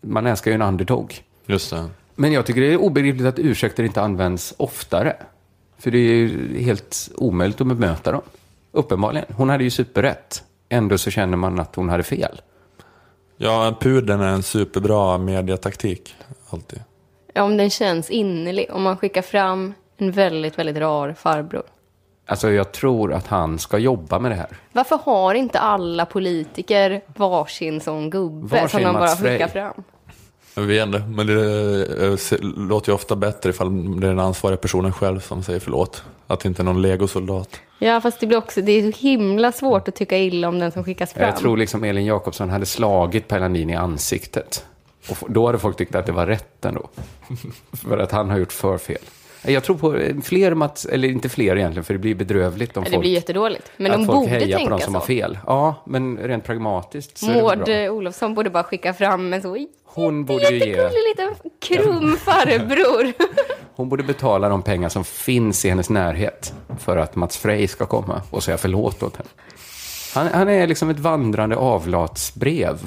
Man 0.00 0.26
älskar 0.26 0.50
ju 0.50 0.54
en 0.54 0.62
underdog. 0.62 1.14
Just 1.46 1.70
det. 1.70 1.84
Men 2.14 2.32
jag 2.32 2.46
tycker 2.46 2.60
det 2.60 2.72
är 2.72 2.76
obegripligt 2.76 3.26
att 3.26 3.38
ursäkter 3.38 3.84
inte 3.84 4.02
används 4.02 4.54
oftare. 4.56 5.16
För 5.78 5.90
det 5.90 5.98
är 5.98 6.14
ju 6.14 6.58
helt 6.62 7.10
omöjligt 7.14 7.60
att 7.60 7.66
bemöta 7.66 8.12
dem. 8.12 8.22
Uppenbarligen. 8.72 9.26
Hon 9.36 9.48
hade 9.48 9.64
ju 9.64 9.70
superrätt. 9.70 10.44
Ändå 10.68 10.98
så 10.98 11.10
känner 11.10 11.36
man 11.36 11.60
att 11.60 11.76
hon 11.76 11.88
hade 11.88 12.02
fel. 12.02 12.40
Ja, 13.36 13.76
pudeln 13.80 14.20
är 14.20 14.28
en 14.28 14.42
superbra 14.42 15.18
mediataktik. 15.18 16.14
Alltid. 16.50 16.82
Ja, 17.32 17.42
om 17.42 17.56
den 17.56 17.70
känns 17.70 18.10
innerlig. 18.10 18.66
Om 18.70 18.82
man 18.82 18.96
skickar 18.96 19.22
fram 19.22 19.74
en 19.96 20.12
väldigt, 20.12 20.58
väldigt 20.58 20.76
rar 20.76 21.12
farbror. 21.12 21.62
Alltså 22.26 22.50
jag 22.50 22.72
tror 22.72 23.12
att 23.12 23.26
han 23.26 23.58
ska 23.58 23.78
jobba 23.78 24.18
med 24.18 24.30
det 24.30 24.34
här. 24.34 24.48
Varför 24.72 24.96
har 25.04 25.34
inte 25.34 25.58
alla 25.58 26.06
politiker 26.06 27.00
varsin 27.06 27.80
sån 27.80 28.10
gubbe 28.10 28.46
Varsin 28.46 28.68
som 28.68 28.82
de 28.82 28.92
bara 28.92 29.16
skickar 29.16 29.48
fram? 29.48 29.82
Jag 30.58 30.66
vet 30.66 30.86
inte, 30.86 31.02
men 31.08 31.26
det 31.26 32.32
eh, 32.32 32.38
låter 32.40 32.90
ju 32.90 32.94
ofta 32.94 33.16
bättre 33.16 33.50
ifall 33.50 34.00
det 34.00 34.06
är 34.06 34.10
den 34.10 34.20
ansvariga 34.20 34.56
personen 34.56 34.92
själv 34.92 35.20
som 35.20 35.42
säger 35.42 35.60
förlåt. 35.60 36.02
Att 36.26 36.40
det 36.40 36.48
inte 36.48 36.62
är 36.62 36.64
någon 36.64 36.82
legosoldat. 36.82 37.60
Ja, 37.78 38.00
fast 38.00 38.20
det 38.20 38.26
blir 38.26 38.38
också, 38.38 38.62
det 38.62 38.72
är 38.72 38.92
så 38.92 38.98
himla 38.98 39.52
svårt 39.52 39.88
att 39.88 39.94
tycka 39.94 40.18
illa 40.18 40.48
om 40.48 40.58
den 40.58 40.72
som 40.72 40.84
skickas 40.84 41.12
fram. 41.12 41.26
Jag 41.26 41.36
tror 41.36 41.56
liksom 41.56 41.84
Elin 41.84 42.04
Jakobsson 42.04 42.50
hade 42.50 42.66
slagit 42.66 43.28
Per 43.28 43.40
Landin 43.40 43.70
i 43.70 43.74
ansiktet. 43.74 44.66
Och 45.08 45.16
då 45.28 45.46
hade 45.46 45.58
folk 45.58 45.76
tyckt 45.76 45.94
att 45.94 46.06
det 46.06 46.12
var 46.12 46.26
rätt 46.26 46.64
ändå. 46.64 46.88
för 47.72 47.98
att 47.98 48.12
han 48.12 48.30
har 48.30 48.38
gjort 48.38 48.52
för 48.52 48.78
fel. 48.78 48.98
Jag 49.42 49.64
tror 49.64 49.76
på 49.76 49.94
eh, 49.96 50.16
fler 50.20 50.54
Mats, 50.54 50.86
eller 50.86 51.08
inte 51.08 51.28
fler 51.28 51.56
egentligen, 51.56 51.84
för 51.84 51.94
det 51.94 51.98
blir 51.98 52.14
bedrövligt 52.14 52.76
om 52.76 52.84
det 52.84 52.90
folk, 52.90 53.00
blir 53.00 53.12
jättedåligt. 53.12 53.70
Men 53.76 53.92
att 53.92 53.98
de 53.98 54.06
folk 54.06 54.18
borde 54.18 54.40
tänka 54.40 54.58
på 54.58 54.70
de 54.70 54.80
som 54.80 54.92
så. 54.92 54.98
har 54.98 55.06
fel. 55.06 55.38
Ja, 55.46 55.74
men 55.84 56.18
rent 56.18 56.44
pragmatiskt 56.44 57.18
så 57.18 57.30
är 57.30 57.34
det 57.34 57.42
Maud 57.42 57.58
bra. 57.58 57.74
eh, 57.74 57.92
Olofsson 57.92 58.34
borde 58.34 58.50
bara 58.50 58.62
skicka 58.64 58.94
fram 58.94 59.32
en 59.32 59.42
så 59.42 59.66
Hon 59.84 60.24
borde 60.24 60.48
ju 60.48 60.58
ge, 60.58 60.88
liten 60.88 61.34
krum 61.60 62.16
farbror. 62.16 63.12
hon 63.74 63.88
borde 63.88 64.02
betala 64.02 64.48
de 64.48 64.62
pengar 64.62 64.88
som 64.88 65.04
finns 65.04 65.64
i 65.64 65.68
hennes 65.68 65.90
närhet 65.90 66.54
för 66.78 66.96
att 66.96 67.16
Mats 67.16 67.36
Frey 67.36 67.68
ska 67.68 67.86
komma 67.86 68.22
och 68.30 68.42
säga 68.42 68.56
förlåt 68.58 69.02
åt 69.02 69.16
henne. 69.16 69.28
Han, 70.14 70.26
han 70.26 70.48
är 70.48 70.66
liksom 70.66 70.90
ett 70.90 70.98
vandrande 70.98 71.56
avlatsbrev. 71.56 72.78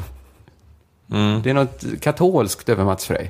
Det 1.43 1.49
är 1.49 1.53
något 1.53 1.83
katolskt 2.01 2.69
över 2.69 2.83
Mats 2.83 3.05
Frey. 3.05 3.27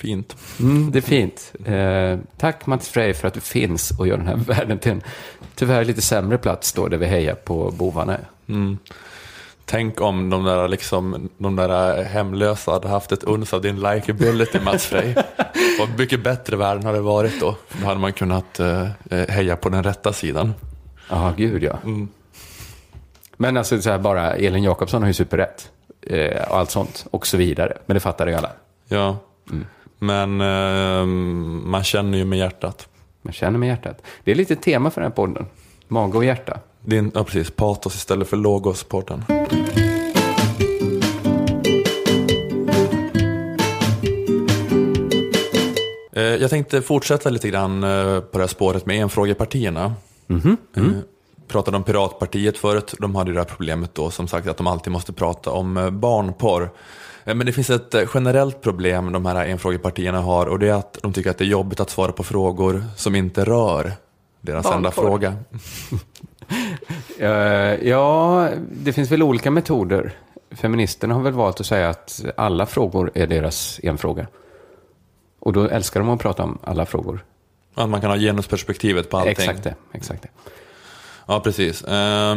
Fint. 0.00 0.36
Mm, 0.60 0.90
det 0.90 0.98
är 0.98 1.02
fint. 1.02 1.52
Eh, 1.64 2.18
tack 2.38 2.66
Mats 2.66 2.88
Frey 2.88 3.14
för 3.14 3.28
att 3.28 3.34
du 3.34 3.40
finns 3.40 3.90
och 3.98 4.08
gör 4.08 4.16
den 4.16 4.26
här 4.26 4.36
världen 4.46 4.78
till 4.78 4.92
en 4.92 5.02
tyvärr 5.54 5.84
lite 5.84 6.02
sämre 6.02 6.38
plats 6.38 6.72
då 6.72 6.88
där 6.88 6.96
vi 6.96 7.06
hejar 7.06 7.34
på 7.34 7.70
bovarna. 7.70 8.18
Tänk 9.64 10.00
om 10.00 10.30
de 10.30 10.44
där, 10.44 10.68
liksom, 10.68 11.28
de 11.38 11.56
där 11.56 12.04
hemlösa 12.04 12.72
hade 12.72 12.88
haft 12.88 13.12
ett 13.12 13.24
uns 13.24 13.54
av 13.54 13.62
din 13.62 13.80
likability 13.80 14.60
Mats 14.60 14.86
Frey. 14.86 15.14
Vad 15.78 15.98
mycket 15.98 16.24
bättre 16.24 16.56
världen 16.56 16.84
hade 16.84 17.00
varit 17.00 17.40
då. 17.40 17.56
Då 17.80 17.86
hade 17.86 18.00
man 18.00 18.12
kunnat 18.12 18.60
eh, 18.60 18.82
eh, 19.10 19.28
heja 19.28 19.56
på 19.56 19.68
den 19.68 19.82
rätta 19.82 20.12
sidan. 20.12 20.54
Ja, 21.10 21.34
gud 21.36 21.62
ja. 21.62 21.78
Men 23.36 23.56
alltså 23.56 23.82
så 23.82 23.90
här 23.90 23.98
bara, 23.98 24.34
Elin 24.34 24.62
Jakobsson 24.64 25.02
har 25.02 25.08
ju 25.08 25.14
superrätt. 25.14 25.70
Eh, 26.02 26.50
och 26.50 26.56
allt 26.58 26.70
sånt 26.70 27.06
och 27.10 27.26
så 27.26 27.36
vidare. 27.36 27.78
Men 27.86 27.94
det 27.94 28.00
fattar 28.00 28.26
ju 28.26 28.34
alla. 28.34 28.50
Ja, 28.88 29.18
men 30.00 30.40
eh, 30.40 31.06
man 31.66 31.84
känner 31.84 32.18
ju 32.18 32.24
med 32.24 32.38
hjärtat. 32.38 32.88
Man 33.22 33.32
känner 33.32 33.58
med 33.58 33.68
hjärtat. 33.68 34.02
Det 34.24 34.30
är 34.30 34.34
lite 34.34 34.56
tema 34.56 34.90
för 34.90 35.00
den 35.00 35.10
här 35.10 35.16
podden. 35.16 35.46
Mage 35.88 36.16
och 36.18 36.24
hjärta. 36.24 36.58
Din, 36.82 37.10
ja, 37.14 37.24
precis. 37.24 37.50
Patos 37.50 37.94
istället 37.94 38.28
för 38.28 38.36
Logos-podden. 38.36 39.22
Eh, 46.12 46.22
Jag 46.22 46.50
tänkte 46.50 46.82
fortsätta 46.82 47.30
lite 47.30 47.48
grann 47.48 47.84
eh, 47.84 48.20
på 48.20 48.38
det 48.38 48.42
här 48.42 48.46
spåret 48.46 48.86
med 48.86 48.96
enfrågepartierna. 49.02 49.94
Eh, 50.76 50.82
Pratade 51.48 51.76
om 51.76 51.82
Piratpartiet 51.82 52.58
förut. 52.58 52.94
De 52.98 53.14
hade 53.14 53.32
det 53.32 53.38
här 53.38 53.44
problemet 53.44 53.94
då, 53.94 54.10
som 54.10 54.28
sagt, 54.28 54.48
att 54.48 54.56
de 54.56 54.66
alltid 54.66 54.92
måste 54.92 55.12
prata 55.12 55.50
om 55.50 55.76
eh, 55.76 55.90
barnporr. 55.90 56.70
Eh, 57.24 57.34
Men 57.34 57.46
det 57.46 57.52
finns 57.52 57.70
ett 57.70 57.94
eh, 57.94 58.08
generellt 58.14 58.60
problem 58.60 59.12
de 59.12 59.26
här 59.26 59.46
enfrågepartierna 59.46 60.20
har 60.20 60.46
och 60.46 60.58
det 60.58 60.68
är 60.68 60.74
att 60.74 60.98
de 61.02 61.12
tycker 61.12 61.30
att 61.30 61.38
det 61.38 61.44
är 61.44 61.48
jobbigt 61.48 61.80
att 61.80 61.90
svara 61.90 62.12
på 62.12 62.22
frågor 62.22 62.84
som 62.96 63.14
inte 63.14 63.44
rör 63.44 63.92
deras 64.40 64.66
enda 64.66 64.80
Barnporr. 64.80 65.02
fråga. 65.02 65.36
Eh, 67.18 67.88
ja, 67.88 68.48
det 68.72 68.92
finns 68.92 69.10
väl 69.10 69.22
olika 69.22 69.50
metoder. 69.50 70.12
Feministerna 70.50 71.14
har 71.14 71.22
väl 71.22 71.32
valt 71.32 71.60
att 71.60 71.66
säga 71.66 71.88
att 71.88 72.24
alla 72.36 72.66
frågor 72.66 73.10
är 73.14 73.26
deras 73.26 73.80
enfråga. 73.82 74.26
Och 75.40 75.52
då 75.52 75.68
älskar 75.68 76.00
de 76.00 76.08
att 76.10 76.20
prata 76.20 76.42
om 76.42 76.58
alla 76.64 76.86
frågor. 76.86 77.24
Att 77.74 77.88
man 77.88 78.00
kan 78.00 78.10
ha 78.10 78.18
genusperspektivet 78.18 79.10
på 79.10 79.16
allting. 79.16 79.32
Exakt 79.32 79.64
det. 79.64 79.74
Exakt 79.92 80.22
det. 80.22 80.28
Ja, 81.26 81.40
precis. 81.40 81.84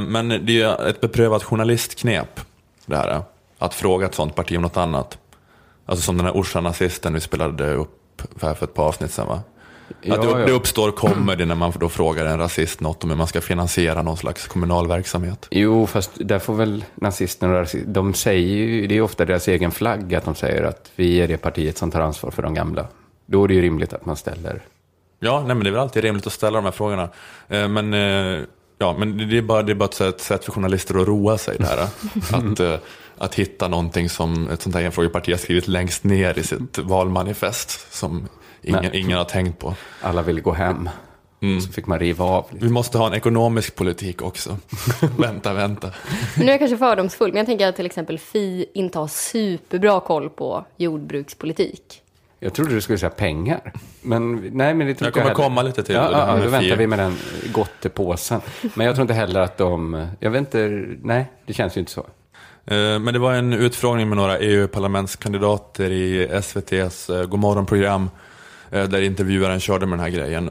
Men 0.07 0.45
det 0.45 0.61
är 0.61 0.87
ett 0.87 1.01
beprövat 1.01 1.43
journalistknep, 1.43 2.39
det 2.85 2.97
här. 2.97 3.21
Att 3.57 3.73
fråga 3.73 4.05
ett 4.05 4.15
sånt 4.15 4.35
parti 4.35 4.55
om 4.55 4.61
något 4.61 4.77
annat. 4.77 5.17
Alltså 5.85 6.03
som 6.05 6.17
den 6.17 6.25
här 6.25 6.33
Orsa-nazisten 6.33 7.13
vi 7.13 7.19
spelade 7.19 7.73
upp 7.73 8.21
för 8.35 8.53
för 8.53 8.65
ett 8.65 8.73
par 8.73 8.87
avsnitt 8.87 9.11
sedan, 9.11 9.27
va? 9.27 9.41
Ja, 10.01 10.15
att 10.15 10.21
det, 10.21 10.27
ja. 10.27 10.37
det 10.45 10.51
uppstår 10.51 10.91
comedy 10.91 11.45
när 11.45 11.55
man 11.55 11.73
då 11.79 11.89
frågar 11.89 12.25
en 12.25 12.37
rasist 12.37 12.79
något 12.79 13.03
om 13.03 13.09
hur 13.09 13.17
man 13.17 13.27
ska 13.27 13.41
finansiera 13.41 14.01
någon 14.01 14.17
slags 14.17 14.47
kommunal 14.47 14.87
verksamhet. 14.87 15.47
Jo, 15.51 15.87
fast 15.87 16.11
där 16.15 16.39
får 16.39 16.53
väl 16.53 16.85
nazisterna 16.95 17.53
och 17.53 17.59
rasisterna, 17.59 17.93
de 17.93 18.13
säger 18.13 18.47
ju, 18.47 18.87
det 18.87 18.97
är 18.97 19.01
ofta 19.01 19.25
deras 19.25 19.47
egen 19.47 19.71
flagg 19.71 20.15
att 20.15 20.25
de 20.25 20.35
säger 20.35 20.63
att 20.63 20.91
vi 20.95 21.21
är 21.21 21.27
det 21.27 21.37
partiet 21.37 21.77
som 21.77 21.91
tar 21.91 22.01
ansvar 22.01 22.31
för 22.31 22.41
de 22.41 22.53
gamla. 22.53 22.87
Då 23.25 23.43
är 23.43 23.47
det 23.47 23.53
ju 23.53 23.61
rimligt 23.61 23.93
att 23.93 24.05
man 24.05 24.15
ställer 24.15 24.61
Ja, 25.19 25.39
nej, 25.39 25.55
men 25.55 25.63
det 25.63 25.69
är 25.69 25.71
väl 25.71 25.81
alltid 25.81 26.03
rimligt 26.03 26.27
att 26.27 26.33
ställa 26.33 26.57
de 26.57 26.65
här 26.65 26.71
frågorna. 26.71 27.09
Eh, 27.49 27.67
Men, 27.67 27.93
eh, 27.93 28.41
ja, 28.83 28.95
men 28.97 29.29
det 29.29 29.37
är 29.37 29.41
bara, 29.41 29.63
det 29.63 29.71
är 29.71 29.75
bara 29.75 29.85
ett 29.85 29.93
sätt- 29.93 30.15
ett 30.15 30.21
sätt 30.21 30.45
för 30.45 30.51
journalister 30.51 31.01
att 31.01 31.07
roa 31.07 31.37
sig. 31.37 31.57
Det 31.59 31.65
här. 31.65 31.87
Att, 32.51 32.59
eh, 32.59 32.75
att 33.17 33.35
hitta 33.35 33.67
någonting 33.67 34.09
som 34.09 34.49
ett 34.49 34.61
sånt 34.61 34.75
här 34.75 34.83
enfrågeparti 34.83 35.31
har 35.31 35.37
skrivit 35.37 35.67
längst 35.67 36.03
ner 36.03 36.39
i 36.39 36.43
sitt 36.43 36.77
valmanifest. 36.77 37.93
Som 37.93 38.27
ingen, 38.61 38.81
Nej. 38.81 38.99
ingen 39.01 39.17
har 39.17 39.25
tänkt 39.25 39.59
på. 39.59 39.75
alla 40.01 40.21
vill 40.21 40.41
gå 40.41 40.51
hem. 40.53 40.89
Så 41.65 41.71
fick 41.71 41.87
man 41.87 41.99
riva 41.99 42.25
av. 42.25 42.45
Vi 42.51 42.69
måste 42.69 42.97
ha 42.97 43.07
en 43.07 43.13
ekonomisk 43.13 43.75
politik 43.75 44.21
också. 44.21 44.57
vänta, 45.17 45.53
vänta. 45.53 45.91
Nu 46.37 46.43
är 46.45 46.49
jag 46.49 46.59
kanske 46.59 46.77
fördomsfull, 46.77 47.29
men 47.29 47.37
jag 47.37 47.45
tänker 47.45 47.67
att 47.67 47.75
till 47.75 47.85
exempel 47.85 48.19
Fi 48.19 48.65
inte 48.73 48.99
har 48.99 49.07
superbra 49.07 49.99
koll 49.99 50.29
på 50.29 50.65
jordbrukspolitik. 50.77 52.01
Jag 52.43 52.53
trodde 52.53 52.73
du 52.73 52.81
skulle 52.81 52.97
säga 52.97 53.09
pengar. 53.09 53.73
Men 54.01 54.35
nej, 54.35 54.73
men 54.73 54.87
det 54.87 54.95
tror 54.95 55.07
Jag 55.07 55.13
kommer 55.13 55.23
heller. 55.23 55.35
komma 55.35 55.61
lite 55.61 55.83
till 55.83 55.95
Ja, 55.95 56.09
det 56.09 56.17
ja, 56.17 56.37
då 56.43 56.49
väntar 56.49 56.75
vi 56.75 56.87
med 56.87 56.99
den 56.99 57.17
gottepåsen. 57.53 58.41
Men 58.73 58.85
jag 58.85 58.95
tror 58.95 59.01
inte 59.01 59.13
heller 59.13 59.39
att 59.39 59.57
de... 59.57 60.07
Jag 60.19 60.31
vet 60.31 60.39
inte... 60.39 60.85
Nej, 61.01 61.31
det 61.45 61.53
känns 61.53 61.77
ju 61.77 61.79
inte 61.79 61.91
så. 61.91 61.99
Eh, 62.65 62.99
Men 62.99 63.05
det 63.13 63.19
var 63.19 63.33
en 63.33 63.53
utfrågning 63.53 64.09
med 64.09 64.17
några 64.17 64.37
EU-parlamentskandidater 64.37 65.91
i 65.91 66.27
SVTs 66.27 67.09
eh, 67.09 67.25
Godmorgon-program 67.25 68.09
eh, 68.71 68.83
där 68.83 69.01
intervjuaren 69.01 69.59
körde 69.59 69.85
med 69.85 69.99
den 69.99 70.03
här 70.03 70.11
grejen. 70.11 70.49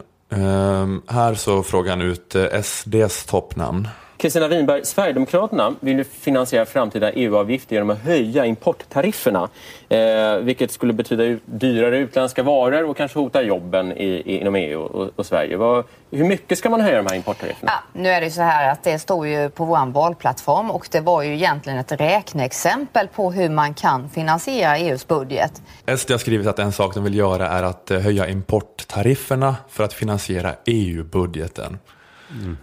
Här 1.09 1.35
så 1.35 1.63
frågar 1.63 1.91
han 1.91 2.03
ut 2.03 2.37
SDs 2.63 3.25
toppnamn. 3.25 3.89
Kristina 4.23 4.49
Winberg, 4.49 4.85
Sverigedemokraterna 4.85 5.75
vill 5.81 5.99
ju 5.99 6.05
finansiera 6.05 6.67
framtida 6.67 7.13
EU-avgifter 7.13 7.75
genom 7.75 7.91
att 7.91 7.99
höja 7.99 8.45
importtarifferna. 8.45 9.49
Eh, 9.89 10.37
vilket 10.37 10.71
skulle 10.71 10.93
betyda 10.93 11.39
dyrare 11.45 11.99
utländska 11.99 12.43
varor 12.43 12.85
och 12.85 12.97
kanske 12.97 13.19
hota 13.19 13.43
jobben 13.43 13.93
i, 13.93 14.05
i, 14.05 14.41
inom 14.41 14.55
EU 14.55 14.81
och, 14.81 15.11
och 15.17 15.27
Sverige. 15.27 15.57
Vad, 15.57 15.85
hur 16.11 16.25
mycket 16.25 16.59
ska 16.59 16.71
man 16.71 16.81
höja 16.81 16.97
de 16.97 17.07
här 17.07 17.15
importtarifferna? 17.15 17.73
Ja, 17.73 18.01
nu 18.01 18.09
är 18.09 18.21
det 18.21 18.27
ju 18.27 18.33
så 18.33 18.43
här 18.43 18.73
att 18.73 18.85
det 18.85 18.99
står 18.99 19.27
ju 19.27 19.51
på 19.51 19.65
vår 19.65 19.93
valplattform 19.93 20.71
och 20.71 20.89
det 20.91 21.01
var 21.01 21.23
ju 21.23 21.35
egentligen 21.35 21.79
ett 21.79 21.93
räkneexempel 21.93 23.09
på 23.09 23.33
hur 23.33 23.49
man 23.49 23.75
kan 23.75 24.11
finansiera 24.11 24.79
EUs 24.79 25.07
budget. 25.07 25.63
SD 25.97 26.11
har 26.11 26.19
skrivit 26.19 26.47
att 26.47 26.59
en 26.59 26.73
sak 26.73 26.95
de 26.95 27.05
vill 27.05 27.15
göra 27.15 27.49
är 27.49 27.63
att 27.63 27.91
eh, 27.91 28.01
höja 28.01 28.29
importtarifferna 28.29 29.57
för 29.69 29.85
att 29.85 29.93
finansiera 29.93 30.55
EU-budgeten. 30.65 31.79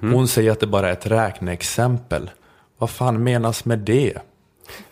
Hon 0.01 0.27
säger 0.27 0.51
att 0.51 0.59
det 0.59 0.67
bara 0.67 0.87
är 0.89 0.93
ett 0.93 1.05
räkneexempel. 1.05 2.29
Vad 2.77 2.89
fan 2.89 3.23
menas 3.23 3.65
med 3.65 3.79
det? 3.79 4.13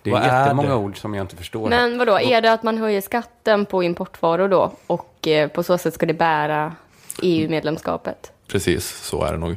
Det 0.01 0.09
är 0.09 0.13
Vad 0.13 0.21
är 0.23 0.41
jättemånga 0.43 0.69
det? 0.69 0.75
ord 0.75 0.97
som 0.97 1.13
jag 1.15 1.23
inte 1.23 1.35
förstår. 1.35 1.69
Men 1.69 1.97
vadå, 1.97 2.19
är 2.19 2.41
det 2.41 2.53
att 2.53 2.63
man 2.63 2.77
höjer 2.77 3.01
skatten 3.01 3.65
på 3.65 3.83
importvaror 3.83 4.47
då? 4.47 4.71
Och 4.87 5.27
eh, 5.27 5.47
på 5.49 5.63
så 5.63 5.77
sätt 5.77 5.93
ska 5.93 6.05
det 6.05 6.13
bära 6.13 6.75
EU-medlemskapet? 7.21 8.31
Precis, 8.47 8.87
så 9.03 9.23
är 9.23 9.31
det 9.31 9.37
nog. 9.37 9.55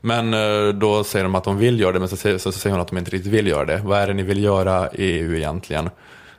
Men 0.00 0.34
eh, 0.34 0.68
då 0.74 1.04
säger 1.04 1.22
de 1.24 1.34
att 1.34 1.44
de 1.44 1.58
vill 1.58 1.80
göra 1.80 1.92
det, 1.92 1.98
men 1.98 2.08
så 2.08 2.16
säger, 2.16 2.38
så 2.38 2.52
säger 2.52 2.74
hon 2.74 2.80
att 2.82 2.88
de 2.88 2.98
inte 2.98 3.10
riktigt 3.10 3.32
vill 3.32 3.46
göra 3.46 3.64
det. 3.64 3.80
Vad 3.84 3.98
är 3.98 4.06
det 4.06 4.14
ni 4.14 4.22
vill 4.22 4.44
göra 4.44 4.90
i 4.92 5.02
EU 5.04 5.34
egentligen? 5.36 5.90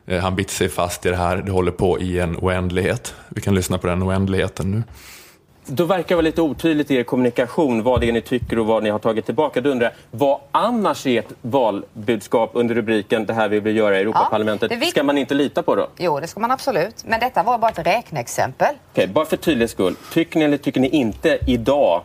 Eh, 0.06 0.22
Han 0.22 0.36
biter 0.36 0.54
sig 0.54 0.70
fast 0.70 1.06
i 1.06 1.10
det 1.10 1.16
här, 1.16 1.38
det 1.38 1.52
håller 1.52 1.72
på 1.72 2.00
i 2.00 2.20
en 2.20 2.38
oändlighet. 2.38 3.16
Vi 3.30 3.42
kan 3.42 3.56
lyssna 3.56 3.78
på 3.78 3.88
den 3.88 4.04
oändligheten 4.04 4.72
nu. 4.72 4.84
Då 5.70 5.86
verkar 5.86 6.08
det 6.08 6.16
vara 6.16 6.22
lite 6.22 6.42
otydligt 6.42 6.92
i 6.92 6.96
er 6.96 7.04
kommunikation 7.04 7.84
vad 7.84 8.02
det 8.02 8.08
är 8.08 8.12
ni 8.12 8.22
tycker 8.22 8.60
och 8.60 8.66
vad 8.66 8.84
ni 8.84 8.90
har 8.90 9.00
tagit 9.00 9.26
tillbaka. 9.26 9.62
Då 9.62 9.70
undrar 9.70 9.86
jag, 9.88 10.20
vad 10.20 10.40
annars 10.52 11.08
är 11.08 11.20
ert 11.20 11.26
valbudskap 11.42 12.50
under 12.54 12.76
rubriken 12.76 13.26
det 13.26 13.34
här 13.34 13.50
vi 13.50 13.60
vill 13.60 13.78
göra 13.78 13.98
i 13.98 14.02
Europaparlamentet? 14.02 14.72
är 14.72 14.76
vik- 14.76 14.90
Ska 14.90 15.04
man 15.04 15.18
inte 15.18 15.34
lita 15.34 15.64
på 15.64 15.76
då? 15.76 15.88
Jo, 15.98 16.20
det 16.20 16.28
ska 16.28 16.40
man 16.40 16.52
absolut. 16.52 17.04
Men 17.06 17.20
detta 17.20 17.44
var 17.44 17.58
bara 17.58 17.72
ett 17.72 17.88
räkneexempel. 17.88 18.76
Okej, 18.92 19.08
bara 19.08 19.26
för 19.26 19.38
tydlighets 19.38 19.74
skull. 19.74 19.96
Tycker 20.14 20.40
ni 20.40 20.46
eller 20.46 20.58
tycker 20.58 20.80
ni 20.82 20.88
inte 20.90 21.40
idag 21.48 22.02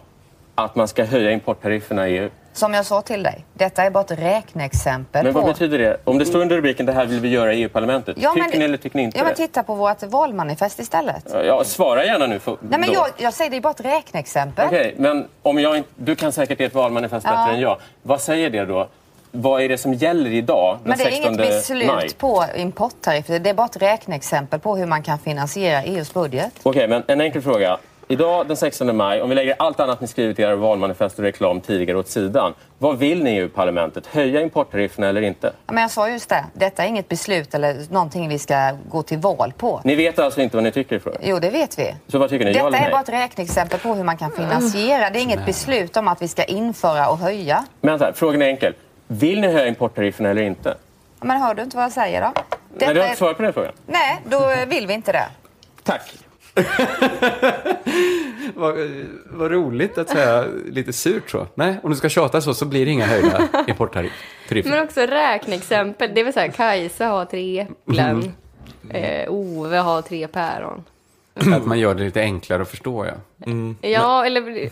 att 0.55 0.75
man 0.77 0.89
ska 0.89 1.05
höja 1.05 1.31
importtarifferna 1.31 2.09
i 2.09 2.19
EU? 2.19 2.31
Som 2.55 2.75
jag 2.75 2.87
sa 2.87 3.03
till 3.03 3.23
dig, 3.23 3.45
detta 3.55 3.83
är 3.83 3.91
bara 3.91 4.01
ett 4.05 4.11
räkneexempel 4.11 5.25
Men 5.25 5.33
vad 5.33 5.43
på... 5.45 5.49
betyder 5.53 5.79
det? 5.79 5.97
Om 6.05 6.19
det 6.19 6.27
står 6.27 6.41
under 6.41 6.57
rubriken 6.57 6.87
det 6.87 6.93
här 6.93 7.07
vill 7.07 7.21
vi 7.21 7.29
göra 7.29 7.53
i 7.55 7.63
EU-parlamentet. 7.63 8.17
Ja, 8.21 8.33
men 8.35 8.45
tycker 8.45 8.53
det- 8.53 8.59
ni 8.59 8.65
eller 8.65 8.77
tycker 8.77 8.97
ni 8.97 9.03
inte 9.03 9.19
Ja, 9.19 9.25
men 9.25 9.33
det? 9.33 9.37
titta 9.37 9.63
på 9.63 9.75
vårt 9.75 10.03
valmanifest 10.03 10.79
istället. 10.79 11.35
Ja, 11.47 11.65
svara 11.65 12.05
gärna 12.05 12.27
nu. 12.27 12.39
För, 12.39 12.57
Nej, 12.61 12.81
men 12.81 12.93
jag, 12.93 13.07
jag 13.19 13.35
säger 13.35 13.51
det 13.51 13.57
är 13.57 13.61
bara 13.61 13.71
ett 13.71 13.81
räkneexempel. 13.85 14.67
Okej, 14.67 14.95
men 14.99 15.29
om 15.43 15.59
jag 15.59 15.77
inte, 15.77 15.89
du 15.97 16.15
kan 16.17 16.33
säkert 16.33 16.61
ert 16.61 16.75
valmanifest 16.75 17.27
Ja. 17.27 17.37
bättre 17.37 17.55
än 17.55 17.61
jag. 17.61 17.79
Vad 18.03 18.21
säger 18.21 18.51
det 18.51 18.65
då? 18.65 18.89
Vad 19.35 19.63
är 19.63 19.69
det 19.69 19.79
som 19.79 19.95
gäller 19.95 20.31
idag, 20.31 20.79
den 20.83 20.89
Men 20.89 20.99
det 20.99 21.05
är 21.05 21.11
16 21.11 21.35
inget 21.35 21.47
beslut 21.47 21.87
maj? 21.87 22.11
på 22.19 22.45
importtariffer. 22.57 23.39
Det 23.39 23.51
är 23.51 23.55
bara 23.55 23.67
ett 23.67 23.83
räkneexempel 23.83 24.61
på 24.61 24.77
hur 24.77 24.87
man 24.87 25.03
kan 25.03 25.19
finansiera 25.19 25.83
EUs 25.83 26.15
budget. 26.15 26.53
Okej, 26.63 26.89
men 26.89 27.03
en 27.07 27.21
enkel 27.21 27.43
fråga. 27.43 27.79
Idag 28.13 28.49
den 28.49 28.57
16 28.57 28.97
maj, 28.97 29.23
om 29.23 29.29
vi 29.29 29.35
lägger 29.35 29.55
allt 29.59 29.81
annat 29.81 30.01
ni 30.01 30.07
skrivit 30.07 30.39
i 30.39 30.43
era 30.43 30.57
valmanifest 30.57 31.19
och 31.19 31.25
reklam 31.25 31.61
tidigare 31.61 31.99
åt 31.99 32.09
sidan. 32.09 32.55
Vad 32.79 32.99
vill 32.99 33.23
ni 33.25 33.31
i 33.31 33.39
EU-parlamentet? 33.39 34.07
Höja 34.07 34.41
importtarifferna 34.41 35.09
eller 35.09 35.23
inte? 35.23 35.53
Ja, 35.67 35.73
Men 35.73 35.83
jag 35.83 35.91
sa 35.91 36.09
just 36.09 36.29
det, 36.29 36.45
detta 36.55 36.85
är 36.85 36.89
inget 36.89 37.09
beslut 37.09 37.55
eller 37.55 37.93
någonting 37.93 38.29
vi 38.29 38.39
ska 38.39 38.73
gå 38.89 39.03
till 39.03 39.19
val 39.19 39.53
på. 39.57 39.81
Ni 39.85 39.95
vet 39.95 40.19
alltså 40.19 40.41
inte 40.41 40.57
vad 40.57 40.65
ni 40.65 40.73
tycker 40.73 40.99
frågan? 40.99 41.21
Jo, 41.25 41.39
det 41.39 41.51
vet 41.51 41.79
vi. 41.79 41.95
Så 42.09 42.19
vad 42.19 42.31
tycker 42.31 42.45
ni? 42.45 42.53
Detta 42.53 42.77
är 42.77 42.91
bara 42.91 43.01
ett 43.01 43.09
räkneexempel 43.09 43.79
på 43.79 43.95
hur 43.95 44.05
man 44.05 44.17
kan 44.17 44.31
finansiera. 44.31 45.11
Det 45.11 45.19
är 45.19 45.23
inget 45.23 45.47
beslut 45.47 45.97
om 45.97 46.09
att 46.09 46.23
vi 46.23 46.29
ska 46.29 46.45
införa 46.45 47.09
och 47.09 47.19
höja. 47.19 47.65
Men 47.81 48.01
här, 48.01 48.13
frågan 48.13 48.43
är 48.43 48.47
enkel. 48.47 48.75
Vill 49.07 49.41
ni 49.41 49.53
höja 49.53 49.67
importtarifferna 49.67 50.29
eller 50.29 50.43
inte? 50.43 50.69
Ja, 51.21 51.27
Men 51.27 51.43
hör 51.43 51.55
du 51.55 51.63
inte 51.63 51.77
vad 51.77 51.85
jag 51.85 51.93
säger 51.93 52.21
då? 52.21 52.33
Nej, 52.79 52.95
du 52.95 53.01
har 53.01 53.07
inte 53.07 53.19
svarat 53.19 53.37
på 53.37 53.43
den 53.43 53.53
frågan. 53.53 53.73
Nej, 53.87 54.21
då 54.25 54.53
vill 54.67 54.87
vi 54.87 54.95
inte 54.95 55.13
det. 55.13 55.27
Tack. 55.83 56.03
Vad, 58.55 58.75
vad 59.25 59.51
roligt 59.51 59.99
att 59.99 60.09
säga 60.09 60.45
lite 60.67 60.93
surt 60.93 61.31
så. 61.31 61.47
Nej, 61.55 61.77
om 61.83 61.91
du 61.91 61.97
ska 61.97 62.09
tjata 62.09 62.41
så 62.41 62.55
så 62.55 62.65
blir 62.67 62.85
det 62.87 62.91
inga 62.93 63.07
höjda 63.07 63.49
importtariffer. 63.67 64.71
Men 64.71 64.83
också 64.85 65.01
räkneexempel. 65.01 66.11
Det 66.15 66.21
är 66.21 66.25
väl 66.25 66.33
så 66.33 66.41
här, 66.41 66.49
Kajsa 66.49 67.07
har 67.07 67.25
tre 67.25 67.61
äpplen. 67.61 68.33
Eh, 68.91 69.31
Ove 69.33 69.77
har 69.77 70.03
tre 70.03 70.27
päron. 70.29 70.85
Att 71.35 71.67
man 71.67 71.79
gör 71.79 71.95
det 71.95 72.05
lite 72.05 72.21
enklare 72.21 72.63
att 72.63 72.69
förstå, 72.71 73.07
ja. 73.07 73.13
Ja, 73.81 74.27
eller 74.27 74.71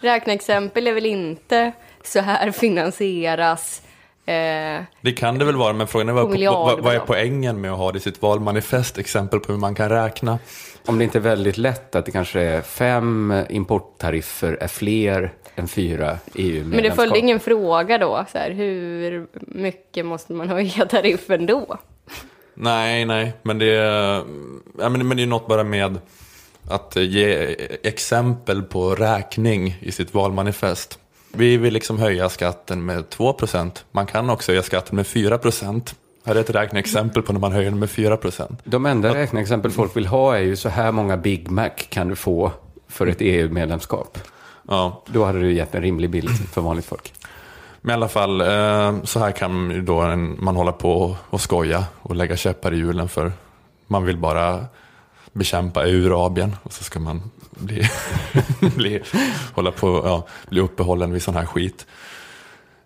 räkneexempel 0.00 0.86
är 0.86 0.92
väl 0.92 1.06
inte 1.06 1.72
så 2.04 2.20
här 2.20 2.50
finansieras. 2.50 3.82
Eh, 4.26 4.82
Det 5.00 5.12
kan 5.16 5.38
det 5.38 5.44
väl 5.44 5.56
vara, 5.56 5.72
men 5.72 5.86
frågan 5.86 6.08
är 6.08 6.12
vad, 6.12 6.28
vad, 6.66 6.80
vad 6.80 6.94
är 6.94 6.98
poängen 7.00 7.60
med 7.60 7.72
att 7.72 7.78
ha 7.78 7.92
det 7.92 7.98
i 7.98 8.00
sitt 8.00 8.22
valmanifest, 8.22 8.98
exempel 8.98 9.40
på 9.40 9.52
hur 9.52 9.58
man 9.58 9.74
kan 9.74 9.88
räkna? 9.88 10.38
Om 10.86 10.98
det 10.98 11.04
inte 11.04 11.18
är 11.18 11.20
väldigt 11.20 11.58
lätt 11.58 11.94
att 11.94 12.06
det 12.06 12.12
kanske 12.12 12.40
är 12.40 12.60
fem 12.60 13.34
importtariffer 13.48 14.58
är 14.60 14.68
fler 14.68 15.32
än 15.54 15.68
fyra 15.68 16.18
EU-medlemskap. 16.34 16.74
men 16.74 16.82
det 16.82 16.92
följde 16.92 17.18
ingen 17.18 17.40
fråga 17.40 17.98
då. 17.98 18.24
Så 18.32 18.38
här, 18.38 18.50
hur 18.50 19.26
mycket 19.40 20.06
måste 20.06 20.32
man 20.32 20.48
höja 20.48 20.86
tariffen 20.86 21.46
då? 21.46 21.78
Nej, 22.54 23.04
nej, 23.04 23.32
men 23.42 23.58
det 23.58 23.74
är, 23.74 24.24
ja, 24.78 24.88
men, 24.88 25.08
men 25.08 25.16
det 25.16 25.22
är 25.22 25.26
något 25.26 25.46
bara 25.46 25.64
med 25.64 25.98
att 26.68 26.96
ge 26.96 27.56
exempel 27.82 28.62
på 28.62 28.94
räkning 28.94 29.78
i 29.80 29.92
sitt 29.92 30.14
valmanifest. 30.14 30.98
Vi 31.32 31.56
vill 31.56 31.74
liksom 31.74 31.98
höja 31.98 32.28
skatten 32.28 32.84
med 32.84 33.04
2%. 33.04 33.70
Man 33.90 34.06
kan 34.06 34.30
också 34.30 34.52
höja 34.52 34.62
skatten 34.62 34.96
med 34.96 35.06
4%. 35.06 35.94
Här 36.24 36.34
är 36.34 36.40
ett 36.40 36.50
räkneexempel 36.50 37.22
på 37.22 37.32
när 37.32 37.40
man 37.40 37.52
höjer 37.52 37.70
den 37.70 37.78
med 37.78 37.88
4%. 37.88 38.56
De 38.64 38.86
enda 38.86 39.14
räkneexempel 39.14 39.70
folk 39.70 39.96
vill 39.96 40.06
ha 40.06 40.36
är 40.36 40.40
ju 40.40 40.56
så 40.56 40.68
här 40.68 40.92
många 40.92 41.16
Big 41.16 41.50
Mac 41.50 41.70
kan 41.88 42.08
du 42.08 42.16
få 42.16 42.52
för 42.88 43.06
ett 43.06 43.20
EU-medlemskap. 43.20 44.18
Ja. 44.68 45.02
Då 45.06 45.24
hade 45.24 45.40
du 45.40 45.52
gett 45.52 45.74
en 45.74 45.82
rimlig 45.82 46.10
bild 46.10 46.48
för 46.52 46.60
vanligt 46.60 46.84
folk. 46.84 47.12
Men 47.80 47.92
i 47.92 47.94
alla 47.94 48.08
fall, 48.08 48.40
eh, 48.40 49.02
så 49.04 49.18
här 49.18 49.32
kan 49.32 49.84
då 49.84 50.16
man 50.16 50.56
hålla 50.56 50.72
på 50.72 51.16
och 51.30 51.40
skoja 51.40 51.84
och 52.02 52.16
lägga 52.16 52.36
käppar 52.36 52.74
i 52.74 52.76
hjulen 52.76 53.08
för 53.08 53.32
man 53.86 54.04
vill 54.04 54.16
bara 54.16 54.64
bekämpa 55.32 55.86
eurabien 55.86 56.56
och 56.62 56.72
så 56.72 56.84
ska 56.84 57.00
man 57.00 57.30
bli, 57.50 57.88
bli, 58.76 59.02
hålla 59.54 59.70
på, 59.70 60.02
ja, 60.04 60.26
bli 60.48 60.60
uppehållen 60.60 61.12
vid 61.12 61.22
sån 61.22 61.36
här 61.36 61.46
skit. 61.46 61.86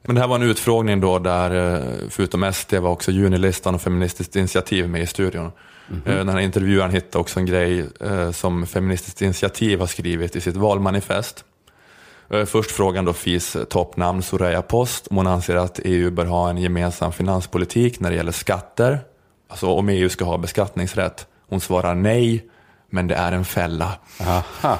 Men 0.07 0.14
det 0.14 0.20
här 0.20 0.28
var 0.28 0.36
en 0.36 0.42
utfrågning 0.42 1.00
då 1.00 1.18
där 1.18 1.74
eh, 1.74 2.09
förutom 2.11 2.52
SD 2.52 2.74
var 2.74 2.90
också 2.90 3.11
Junilistan 3.11 3.74
och 3.74 3.82
Feministiskt 3.82 4.36
initiativ 4.36 4.88
med 4.88 5.02
i 5.02 5.07
studion. 5.07 5.52
Eh, 6.07 6.16
Den 6.16 6.28
här 6.28 6.38
intervjuaren 6.38 6.90
hittade 6.90 7.18
också 7.18 7.40
en 7.40 7.46
grej 7.46 7.84
eh, 8.00 8.30
som 8.30 8.66
Feministiskt 8.66 9.22
initiativ 9.22 9.80
har 9.80 9.86
skrivit 9.86 10.36
i 10.36 10.40
sitt 10.40 10.57
valmanifest. 10.57 11.44
Först 12.46 12.70
frågan 12.70 13.04
då 13.04 13.12
FIs 13.12 13.57
toppnamn 13.70 14.22
Soraya 14.22 14.62
Post 14.62 15.07
om 15.07 15.16
hon 15.16 15.26
anser 15.26 15.57
att 15.57 15.80
EU 15.84 16.11
bör 16.11 16.24
ha 16.24 16.50
en 16.50 16.59
gemensam 16.59 17.12
finanspolitik 17.12 18.00
när 18.00 18.11
det 18.11 18.16
gäller 18.16 18.32
skatter. 18.32 19.00
Alltså 19.48 19.66
om 19.66 19.88
EU 19.88 20.09
ska 20.09 20.24
ha 20.24 20.38
beskattningsrätt. 20.38 21.26
Hon 21.48 21.61
svarar 21.61 21.94
nej, 21.94 22.46
men 22.90 23.07
det 23.07 23.14
är 23.14 23.32
en 23.32 23.44
fälla. 23.44 23.92
Aha. 24.20 24.78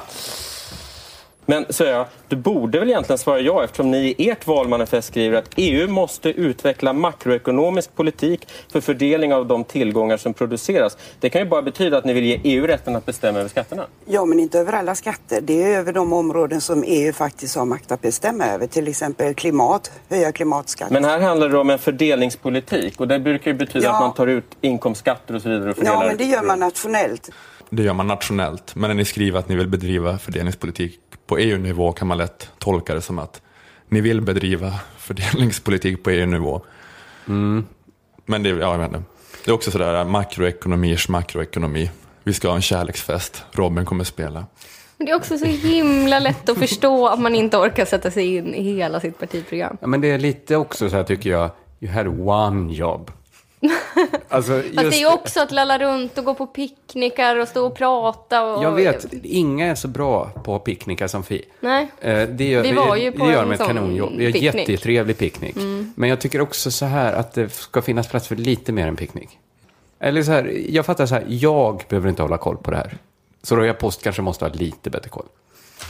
Men 1.49 1.65
så 1.69 1.83
jag, 1.83 2.05
du 2.27 2.35
borde 2.35 2.79
väl 2.79 2.89
egentligen 2.89 3.17
svara 3.17 3.39
ja 3.39 3.63
eftersom 3.63 3.91
ni 3.91 4.15
i 4.17 4.29
ert 4.29 4.47
valmanifest 4.47 5.07
skriver 5.07 5.37
att 5.37 5.49
EU 5.55 5.87
måste 5.87 6.29
utveckla 6.29 6.93
makroekonomisk 6.93 7.95
politik 7.95 8.47
för 8.71 8.81
fördelning 8.81 9.33
av 9.33 9.47
de 9.47 9.63
tillgångar 9.63 10.17
som 10.17 10.33
produceras. 10.33 10.97
Det 11.19 11.29
kan 11.29 11.41
ju 11.41 11.47
bara 11.47 11.61
betyda 11.61 11.97
att 11.97 12.05
ni 12.05 12.13
vill 12.13 12.25
ge 12.25 12.39
EU 12.43 12.67
rätten 12.67 12.95
att 12.95 13.05
bestämma 13.05 13.39
över 13.39 13.49
skatterna. 13.49 13.85
Ja, 14.05 14.25
men 14.25 14.39
inte 14.39 14.59
över 14.59 14.73
alla 14.73 14.95
skatter. 14.95 15.41
Det 15.41 15.63
är 15.63 15.77
över 15.77 15.93
de 15.93 16.13
områden 16.13 16.61
som 16.61 16.83
EU 16.87 17.13
faktiskt 17.13 17.55
har 17.55 17.65
makt 17.65 17.91
att 17.91 18.01
bestämma 18.01 18.45
över. 18.45 18.67
Till 18.67 18.87
exempel 18.87 19.33
klimat, 19.33 19.91
höja 20.09 20.31
klimatskatter. 20.31 20.93
Men 20.93 21.03
här 21.05 21.19
handlar 21.19 21.49
det 21.49 21.57
om 21.57 21.69
en 21.69 21.79
fördelningspolitik 21.79 22.99
och 22.99 23.07
det 23.07 23.19
brukar 23.19 23.51
ju 23.51 23.57
betyda 23.57 23.85
Ja. 23.85 23.93
att 23.95 24.01
man 24.01 24.13
tar 24.13 24.27
ut 24.27 24.45
inkomstskatter 24.61 25.35
och 25.35 25.41
så 25.41 25.49
vidare 25.49 25.69
och 25.69 25.75
fördelar. 25.75 26.01
Ja, 26.01 26.07
men 26.07 26.17
det 26.17 26.23
gör 26.23 26.43
man 26.43 26.59
nationellt. 26.59 27.29
Det 27.69 27.83
gör 27.83 27.93
man 27.93 28.07
nationellt. 28.07 28.75
Men 28.75 28.89
när 28.89 28.95
ni 28.95 29.05
skriver 29.05 29.39
att 29.39 29.49
ni 29.49 29.55
vill 29.55 29.67
bedriva 29.67 30.17
fördelningspolitik 30.17 30.99
på 31.27 31.37
EU-nivå 31.37 31.91
kan 31.91 32.07
man 32.07 32.17
lätt 32.17 32.49
tolka 32.59 32.93
det 32.93 33.01
som 33.01 33.19
att 33.19 33.41
ni 33.89 34.01
vill 34.01 34.21
bedriva 34.21 34.73
fördelningspolitik 34.97 36.03
på 36.03 36.09
EU-nivå. 36.09 36.61
Men 38.25 38.43
det, 38.43 38.49
ja, 38.49 38.55
jag 38.55 38.77
vet 38.77 38.87
inte. 38.87 39.03
det 39.45 39.51
är 39.51 39.55
också 39.55 39.71
sådär 39.71 40.05
makroekonomiers 40.05 41.09
makroekonomi. 41.09 41.91
Vi 42.23 42.33
ska 42.33 42.47
ha 42.47 42.55
en 42.55 42.61
kärleksfest. 42.61 43.43
Robin 43.51 43.85
kommer 43.85 44.03
spela. 44.03 44.45
Men 44.97 45.05
det 45.05 45.11
är 45.11 45.15
också 45.15 45.37
så 45.37 45.45
himla 45.45 46.19
lätt 46.19 46.49
att 46.49 46.57
förstå 46.57 47.07
att 47.07 47.19
man 47.19 47.35
inte 47.35 47.57
orkar 47.57 47.85
sätta 47.85 48.11
sig 48.11 48.35
in 48.35 48.55
i 48.55 48.63
hela 48.63 48.99
sitt 48.99 49.19
partiprogram. 49.19 49.77
Ja, 49.81 49.87
men 49.87 50.01
det 50.01 50.11
är 50.11 50.19
lite 50.19 50.55
också 50.55 50.89
så 50.89 50.95
här 50.95 51.03
tycker 51.03 51.29
jag, 51.29 51.49
you 51.79 51.93
had 51.93 52.07
one 52.07 52.73
job. 52.73 53.11
Alltså, 54.29 54.61
Fast 54.75 54.91
det 54.91 55.01
är 55.01 55.13
också 55.13 55.41
att 55.41 55.51
lalla 55.51 55.79
runt 55.79 56.17
och 56.17 56.25
gå 56.25 56.33
på 56.33 56.47
picknickar 56.47 57.35
och 57.39 57.47
stå 57.47 57.65
och 57.65 57.75
prata. 57.75 58.43
Och... 58.45 58.63
Jag 58.63 58.71
vet, 58.71 59.13
inga 59.23 59.65
är 59.65 59.75
så 59.75 59.87
bra 59.87 60.31
på 60.43 60.59
picknickar 60.59 61.07
som 61.07 61.23
Fi. 61.23 61.45
Nej. 61.59 61.87
Eh, 62.01 62.27
Det 62.29 62.49
gör, 62.49 62.63
Vi 62.63 62.71
var 62.71 62.95
ju 62.95 63.11
på 63.11 63.25
det 63.25 63.31
gör 63.31 63.43
en 63.43 63.51
ett 63.51 63.57
sån 63.57 63.67
kanonjobb. 63.67 64.17
Det 64.17 64.23
är 64.23 64.27
en 64.27 64.33
picknick. 64.33 64.55
jättetrevlig 64.69 65.17
picknick. 65.17 65.55
Mm. 65.55 65.93
Men 65.95 66.09
jag 66.09 66.19
tycker 66.21 66.41
också 66.41 66.71
så 66.71 66.85
här 66.85 67.13
att 67.13 67.33
det 67.33 67.49
ska 67.49 67.81
finnas 67.81 68.07
plats 68.07 68.27
för 68.27 68.35
lite 68.35 68.71
mer 68.71 68.87
än 68.87 68.95
picknick. 68.95 69.29
Eller 69.99 70.23
så 70.23 70.31
här, 70.31 70.65
jag 70.69 70.85
fattar 70.85 71.05
så 71.05 71.15
här, 71.15 71.25
jag 71.27 71.83
behöver 71.89 72.09
inte 72.09 72.21
hålla 72.21 72.37
koll 72.37 72.57
på 72.57 72.71
det 72.71 72.77
här. 72.77 72.97
Så 73.43 73.55
Roja 73.55 73.73
Post 73.73 74.03
kanske 74.03 74.21
måste 74.21 74.45
ha 74.45 74.51
lite 74.53 74.89
bättre 74.89 75.09
koll. 75.09 75.25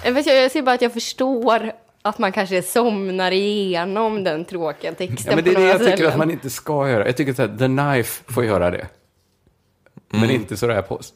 Jag, 0.05 0.11
vet, 0.11 0.25
jag 0.25 0.51
ser 0.51 0.61
bara 0.61 0.75
att 0.75 0.81
jag 0.81 0.93
förstår 0.93 1.71
att 2.01 2.19
man 2.19 2.31
kanske 2.31 2.61
somnar 2.61 3.31
igenom 3.31 4.23
den 4.23 4.45
tråkiga 4.45 4.93
texten 4.93 5.25
Ja, 5.29 5.35
men 5.35 5.43
det 5.45 5.49
är 5.51 5.53
på 5.55 5.59
det 5.61 5.67
jag 5.67 5.79
tycker 5.97 6.07
att 6.07 6.17
man 6.17 6.31
inte 6.31 6.49
ska 6.49 6.89
göra. 6.89 7.05
Jag 7.05 7.17
tycker 7.17 7.33
här, 7.33 7.57
The 7.57 7.65
Knife 7.65 8.33
får 8.33 8.45
göra 8.45 8.71
det. 8.71 8.87
Men 10.09 10.23
Mm. 10.23 10.35
inte 10.35 10.57
Soraya 10.57 10.81
Post. 10.81 11.13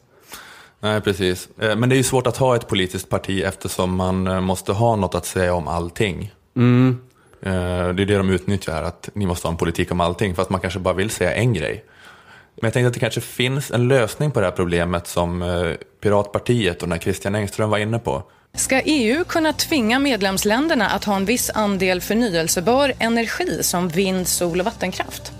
Nej, 0.80 1.00
precis. 1.00 1.48
Eh, 1.58 1.76
Men 1.76 1.88
det 1.88 1.94
är 1.94 1.96
ju 1.96 2.02
svårt 2.02 2.26
att 2.26 2.36
ha 2.36 2.56
ett 2.56 2.68
politiskt 2.68 3.08
parti 3.08 3.42
eftersom 3.42 3.96
man 3.96 4.26
eh, 4.26 4.40
måste 4.40 4.72
ha 4.72 4.96
något 4.96 5.14
att 5.14 5.26
säga 5.26 5.54
om 5.54 5.68
allting. 5.68 6.32
Mm. 6.56 6.98
Eh, 7.42 7.50
Det 7.94 8.02
är 8.02 8.06
det 8.06 8.16
de 8.16 8.30
utnyttjar 8.30 8.72
här, 8.72 8.82
att 8.82 9.08
ni 9.14 9.26
måste 9.26 9.46
ha 9.48 9.52
en 9.52 9.58
politik 9.58 9.92
om 9.92 10.00
allting, 10.00 10.34
för 10.34 10.42
att 10.42 10.50
man 10.50 10.60
kanske 10.60 10.78
bara 10.80 10.94
vill 10.94 11.10
säga 11.10 11.34
en 11.34 11.52
grej. 11.52 11.84
Men 12.54 12.66
jag 12.66 12.72
tänkte 12.72 12.86
att 12.88 12.94
det 12.94 13.00
kanske 13.00 13.20
finns 13.20 13.70
en 13.70 13.88
lösning 13.88 14.30
på 14.30 14.40
det 14.40 14.46
här 14.46 14.52
problemet 14.52 15.06
som 15.06 15.44
Piratpartiet 16.00 16.82
och 16.82 16.88
när 16.88 16.98
Christian 16.98 17.34
Engström 17.34 17.70
var 17.70 17.78
inne 17.78 17.98
på. 17.98 18.22
Ska 18.54 18.80
EU 18.80 19.24
kunna 19.24 19.52
tvinga 19.52 19.98
medlemsländerna 19.98 20.88
att 20.88 21.04
ha 21.04 21.16
en 21.16 21.24
viss 21.24 21.50
andel 21.50 22.00
förnyelsebar 22.00 22.92
energi 22.98 23.62
som 23.62 23.88
vind, 23.88 24.28
sol 24.28 24.60
och 24.60 24.64
vattenkraft? 24.64 25.32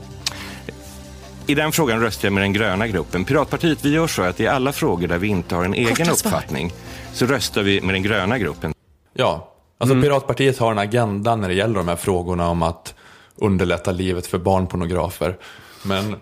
I 1.46 1.54
den 1.54 1.72
frågan 1.72 2.00
röstar 2.00 2.26
jag 2.26 2.32
med 2.32 2.42
den 2.42 2.52
gröna 2.52 2.86
gruppen. 2.86 3.24
Piratpartiet, 3.24 3.84
vi 3.84 3.90
gör 3.90 4.06
så 4.06 4.22
att 4.22 4.40
i 4.40 4.46
alla 4.46 4.72
frågor 4.72 5.08
där 5.08 5.18
vi 5.18 5.28
inte 5.28 5.54
har 5.54 5.64
en 5.64 5.74
egen 5.74 5.88
Korta 5.88 6.04
svar. 6.04 6.30
uppfattning 6.30 6.72
så 7.12 7.26
röstar 7.26 7.62
vi 7.62 7.80
med 7.80 7.94
den 7.94 8.02
gröna 8.02 8.38
gruppen. 8.38 8.74
Ja, 9.14 9.52
alltså 9.78 10.00
Piratpartiet 10.00 10.58
har 10.58 10.72
en 10.72 10.78
agenda 10.78 11.36
när 11.36 11.48
det 11.48 11.54
gäller 11.54 11.74
de 11.74 11.88
här 11.88 11.96
frågorna 11.96 12.48
om 12.48 12.62
att 12.62 12.94
underlätta 13.36 13.92
livet 13.92 14.26
för 14.26 14.38
barnpornografer. 14.38 15.36
Men, 15.82 16.16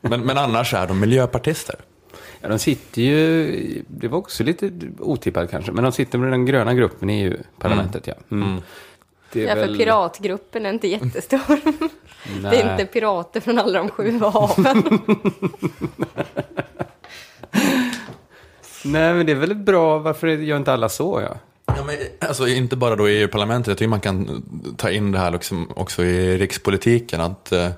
men, 0.00 0.20
men 0.20 0.38
annars 0.38 0.74
är 0.74 0.86
de 0.86 1.00
miljöpartister. 1.00 1.76
Ja, 2.40 2.48
de 2.48 2.58
sitter 2.58 3.02
ju, 3.02 3.82
det 3.88 4.08
var 4.08 4.18
också 4.18 4.44
lite 4.44 4.70
otippat 4.98 5.50
kanske, 5.50 5.72
men 5.72 5.84
de 5.84 5.92
sitter 5.92 6.18
med 6.18 6.30
den 6.32 6.46
gröna 6.46 6.74
gruppen 6.74 7.10
i 7.10 7.22
EU-parlamentet. 7.22 8.06
Ja. 8.06 8.14
Mm. 8.30 8.60
Det 9.32 9.42
är 9.44 9.48
Ja, 9.48 9.54
för 9.54 9.60
väl- 9.60 9.76
piratgruppen 9.78 10.66
är 10.66 10.70
inte 10.70 10.88
jättestor. 10.88 11.40
Det 12.50 12.60
är 12.60 12.72
inte 12.72 12.86
pirater 12.86 13.40
från 13.40 13.58
alla 13.58 13.78
de 13.78 13.88
sju 13.88 14.18
haven. 14.18 14.82
Nej, 18.84 19.14
men 19.14 19.26
det 19.26 19.32
är 19.32 19.36
väl 19.36 19.54
bra, 19.54 19.98
varför 19.98 20.26
gör 20.28 20.56
inte 20.56 20.72
alla 20.72 20.88
så? 20.88 21.20
Ja? 21.20 21.36
Ja, 21.76 21.84
men, 21.86 21.96
alltså, 22.28 22.48
inte 22.48 22.76
bara 22.76 22.96
då 22.96 23.08
i 23.08 23.20
EU-parlamentet, 23.22 23.66
jag 23.68 23.78
tycker 23.78 23.88
man 23.88 24.00
kan 24.00 24.42
ta 24.76 24.90
in 24.90 25.12
det 25.12 25.18
här 25.18 25.30
liksom 25.30 25.70
också 25.76 26.02
i 26.04 26.38
rikspolitiken. 26.38 27.20
Att, 27.20 27.52
eh, 27.52 27.68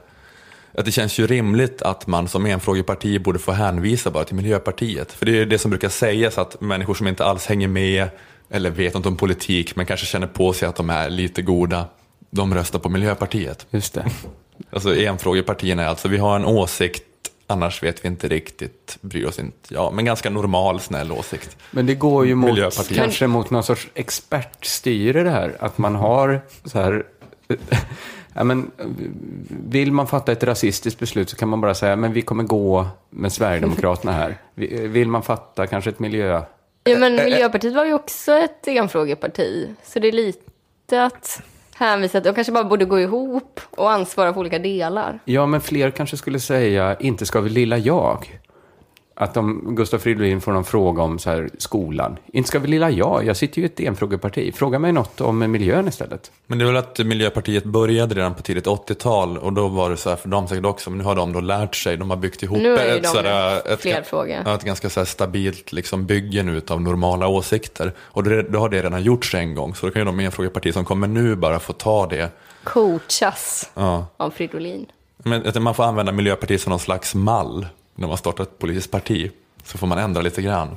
att 0.74 0.84
det 0.84 0.92
känns 0.92 1.18
ju 1.18 1.26
rimligt 1.26 1.82
att 1.82 2.06
man 2.06 2.28
som 2.28 2.46
enfrågeparti 2.46 3.22
borde 3.22 3.38
få 3.38 3.52
hänvisa 3.52 4.10
bara 4.10 4.24
till 4.24 4.36
Miljöpartiet. 4.36 5.12
För 5.12 5.26
det 5.26 5.38
är 5.38 5.46
det 5.46 5.58
som 5.58 5.70
brukar 5.70 5.88
sägas, 5.88 6.38
att 6.38 6.60
människor 6.60 6.94
som 6.94 7.06
inte 7.06 7.24
alls 7.24 7.46
hänger 7.46 7.68
med 7.68 8.08
eller 8.50 8.70
vet 8.70 8.94
något 8.94 9.06
om 9.06 9.16
politik 9.16 9.76
men 9.76 9.86
kanske 9.86 10.06
känner 10.06 10.26
på 10.26 10.52
sig 10.52 10.68
att 10.68 10.76
de 10.76 10.90
är 10.90 11.10
lite 11.10 11.42
goda, 11.42 11.86
de 12.30 12.54
röstar 12.54 12.78
på 12.78 12.88
Miljöpartiet. 12.88 13.66
Just 13.70 13.94
det. 13.94 14.06
Alltså 14.70 14.96
enfrågepartierna 14.96 15.82
är 15.82 15.86
alltså, 15.86 16.08
vi 16.08 16.18
har 16.18 16.36
en 16.36 16.44
åsikt, 16.44 17.04
annars 17.46 17.82
vet 17.82 18.04
vi 18.04 18.08
inte 18.08 18.28
riktigt, 18.28 18.98
bryr 19.00 19.26
oss 19.26 19.38
inte. 19.38 19.56
Ja, 19.68 19.90
men 19.94 20.04
ganska 20.04 20.30
normal, 20.30 20.80
snäll 20.80 21.12
åsikt. 21.12 21.56
Men 21.70 21.86
det 21.86 21.94
går 21.94 22.26
ju 22.26 22.34
mot, 22.34 22.88
kanske 22.94 23.26
mot 23.26 23.50
någon 23.50 23.62
sorts 23.62 23.88
expertstyre 23.94 25.22
det 25.22 25.30
här. 25.30 25.56
Att 25.60 25.78
man 25.78 25.94
har 25.94 26.40
så 26.64 26.78
här... 26.78 27.04
Ja, 28.34 28.44
men, 28.44 28.70
vill 29.68 29.92
man 29.92 30.06
fatta 30.06 30.32
ett 30.32 30.44
rasistiskt 30.44 31.00
beslut 31.00 31.30
så 31.30 31.36
kan 31.36 31.48
man 31.48 31.60
bara 31.60 31.74
säga 31.74 31.96
men 31.96 32.12
vi 32.12 32.22
kommer 32.22 32.44
gå 32.44 32.86
med 33.10 33.32
Sverigedemokraterna 33.32 34.12
här. 34.12 34.36
Vi- 34.54 34.86
Vill 34.86 35.08
man 35.08 35.22
fatta 35.22 35.66
kanske 35.66 35.90
ett 35.90 35.98
miljö... 35.98 36.42
Ja, 36.84 36.98
men 36.98 37.14
Miljöpartiet 37.16 37.74
var 37.74 37.84
ju 37.84 37.94
också 37.94 38.32
ett 38.32 38.68
enfrågeparti. 38.68 39.68
Så 39.84 39.98
det 39.98 40.08
är 40.08 40.12
lite 40.12 41.04
att 41.04 41.42
hänvisa 41.74 42.18
att 42.18 42.24
de 42.24 42.34
kanske 42.34 42.52
bara 42.52 42.64
borde 42.64 42.84
gå 42.84 43.00
ihop 43.00 43.60
och 43.70 43.90
ansvara 43.92 44.32
för 44.32 44.40
olika 44.40 44.58
delar. 44.58 45.18
Ja, 45.24 45.46
men 45.46 45.60
fler 45.60 45.90
kanske 45.90 46.16
skulle 46.16 46.40
säga 46.40 46.96
inte 47.00 47.26
ska 47.26 47.40
vi 47.40 47.50
lilla 47.50 47.78
jag. 47.78 48.40
Att 49.22 49.36
om 49.36 49.74
Gustav 49.76 49.98
Fridolin 49.98 50.40
får 50.40 50.52
någon 50.52 50.64
fråga 50.64 51.02
om 51.02 51.18
så 51.18 51.30
här, 51.30 51.50
skolan. 51.58 52.16
Inte 52.32 52.48
ska 52.48 52.58
vi 52.58 52.68
lilla 52.68 52.90
jag, 52.90 53.24
jag 53.26 53.36
sitter 53.36 53.58
ju 53.58 53.62
i 53.62 53.66
ett 53.66 53.80
enfrågeparti. 53.80 54.54
Fråga 54.54 54.78
mig 54.78 54.92
något 54.92 55.20
om 55.20 55.38
miljön 55.38 55.88
istället. 55.88 56.30
Men 56.46 56.58
det 56.58 56.64
är 56.64 56.66
väl 56.66 56.76
att 56.76 56.98
Miljöpartiet 56.98 57.64
började 57.64 58.14
redan 58.14 58.34
på 58.34 58.42
tidigt 58.42 58.66
80-tal 58.66 59.38
och 59.38 59.52
då 59.52 59.68
var 59.68 59.90
det 59.90 59.96
så 59.96 60.08
här 60.08 60.16
för 60.16 60.28
dem 60.28 60.48
säkert 60.48 60.64
också, 60.64 60.90
men 60.90 60.98
nu 60.98 61.04
har 61.04 61.14
de 61.14 61.32
då 61.32 61.40
lärt 61.40 61.74
sig, 61.74 61.96
de 61.96 62.10
har 62.10 62.16
byggt 62.16 62.42
ihop 62.42 62.58
Nu 62.58 62.78
ett, 62.78 63.02
de 63.02 63.08
sådär, 63.08 63.56
ett, 63.72 63.84
ja, 64.44 64.54
ett 64.54 64.64
ganska 64.64 64.90
så 64.90 65.00
här 65.00 65.04
stabilt 65.04 65.72
liksom 65.72 66.06
bygge 66.06 66.42
nu 66.42 66.62
av 66.68 66.80
normala 66.82 67.28
åsikter. 67.28 67.92
Och 67.98 68.24
det, 68.24 68.42
då 68.42 68.58
har 68.58 68.68
det 68.68 68.82
redan 68.82 69.02
gjorts 69.02 69.34
en 69.34 69.54
gång, 69.54 69.74
så 69.74 69.86
då 69.86 69.92
kan 69.92 70.00
ju 70.00 70.06
de 70.06 70.20
enfrågepartier 70.20 70.72
som 70.72 70.84
kommer 70.84 71.08
nu 71.08 71.36
bara 71.36 71.58
få 71.58 71.72
ta 71.72 72.06
det. 72.06 72.28
Coachas 72.64 73.70
Ja. 73.74 74.06
av 74.16 74.30
Fridolin. 74.30 74.86
Men 75.24 75.62
man 75.62 75.74
får 75.74 75.84
använda 75.84 76.12
Miljöpartiet 76.12 76.60
som 76.60 76.70
någon 76.70 76.78
slags 76.78 77.14
mall 77.14 77.66
när 77.94 78.08
man 78.08 78.16
startar 78.16 78.42
ett 78.44 78.58
politiskt 78.58 78.90
parti. 78.90 79.30
Så 79.64 79.78
får 79.78 79.86
man 79.86 79.98
ändra 79.98 80.22
lite 80.22 80.42
grann. 80.42 80.68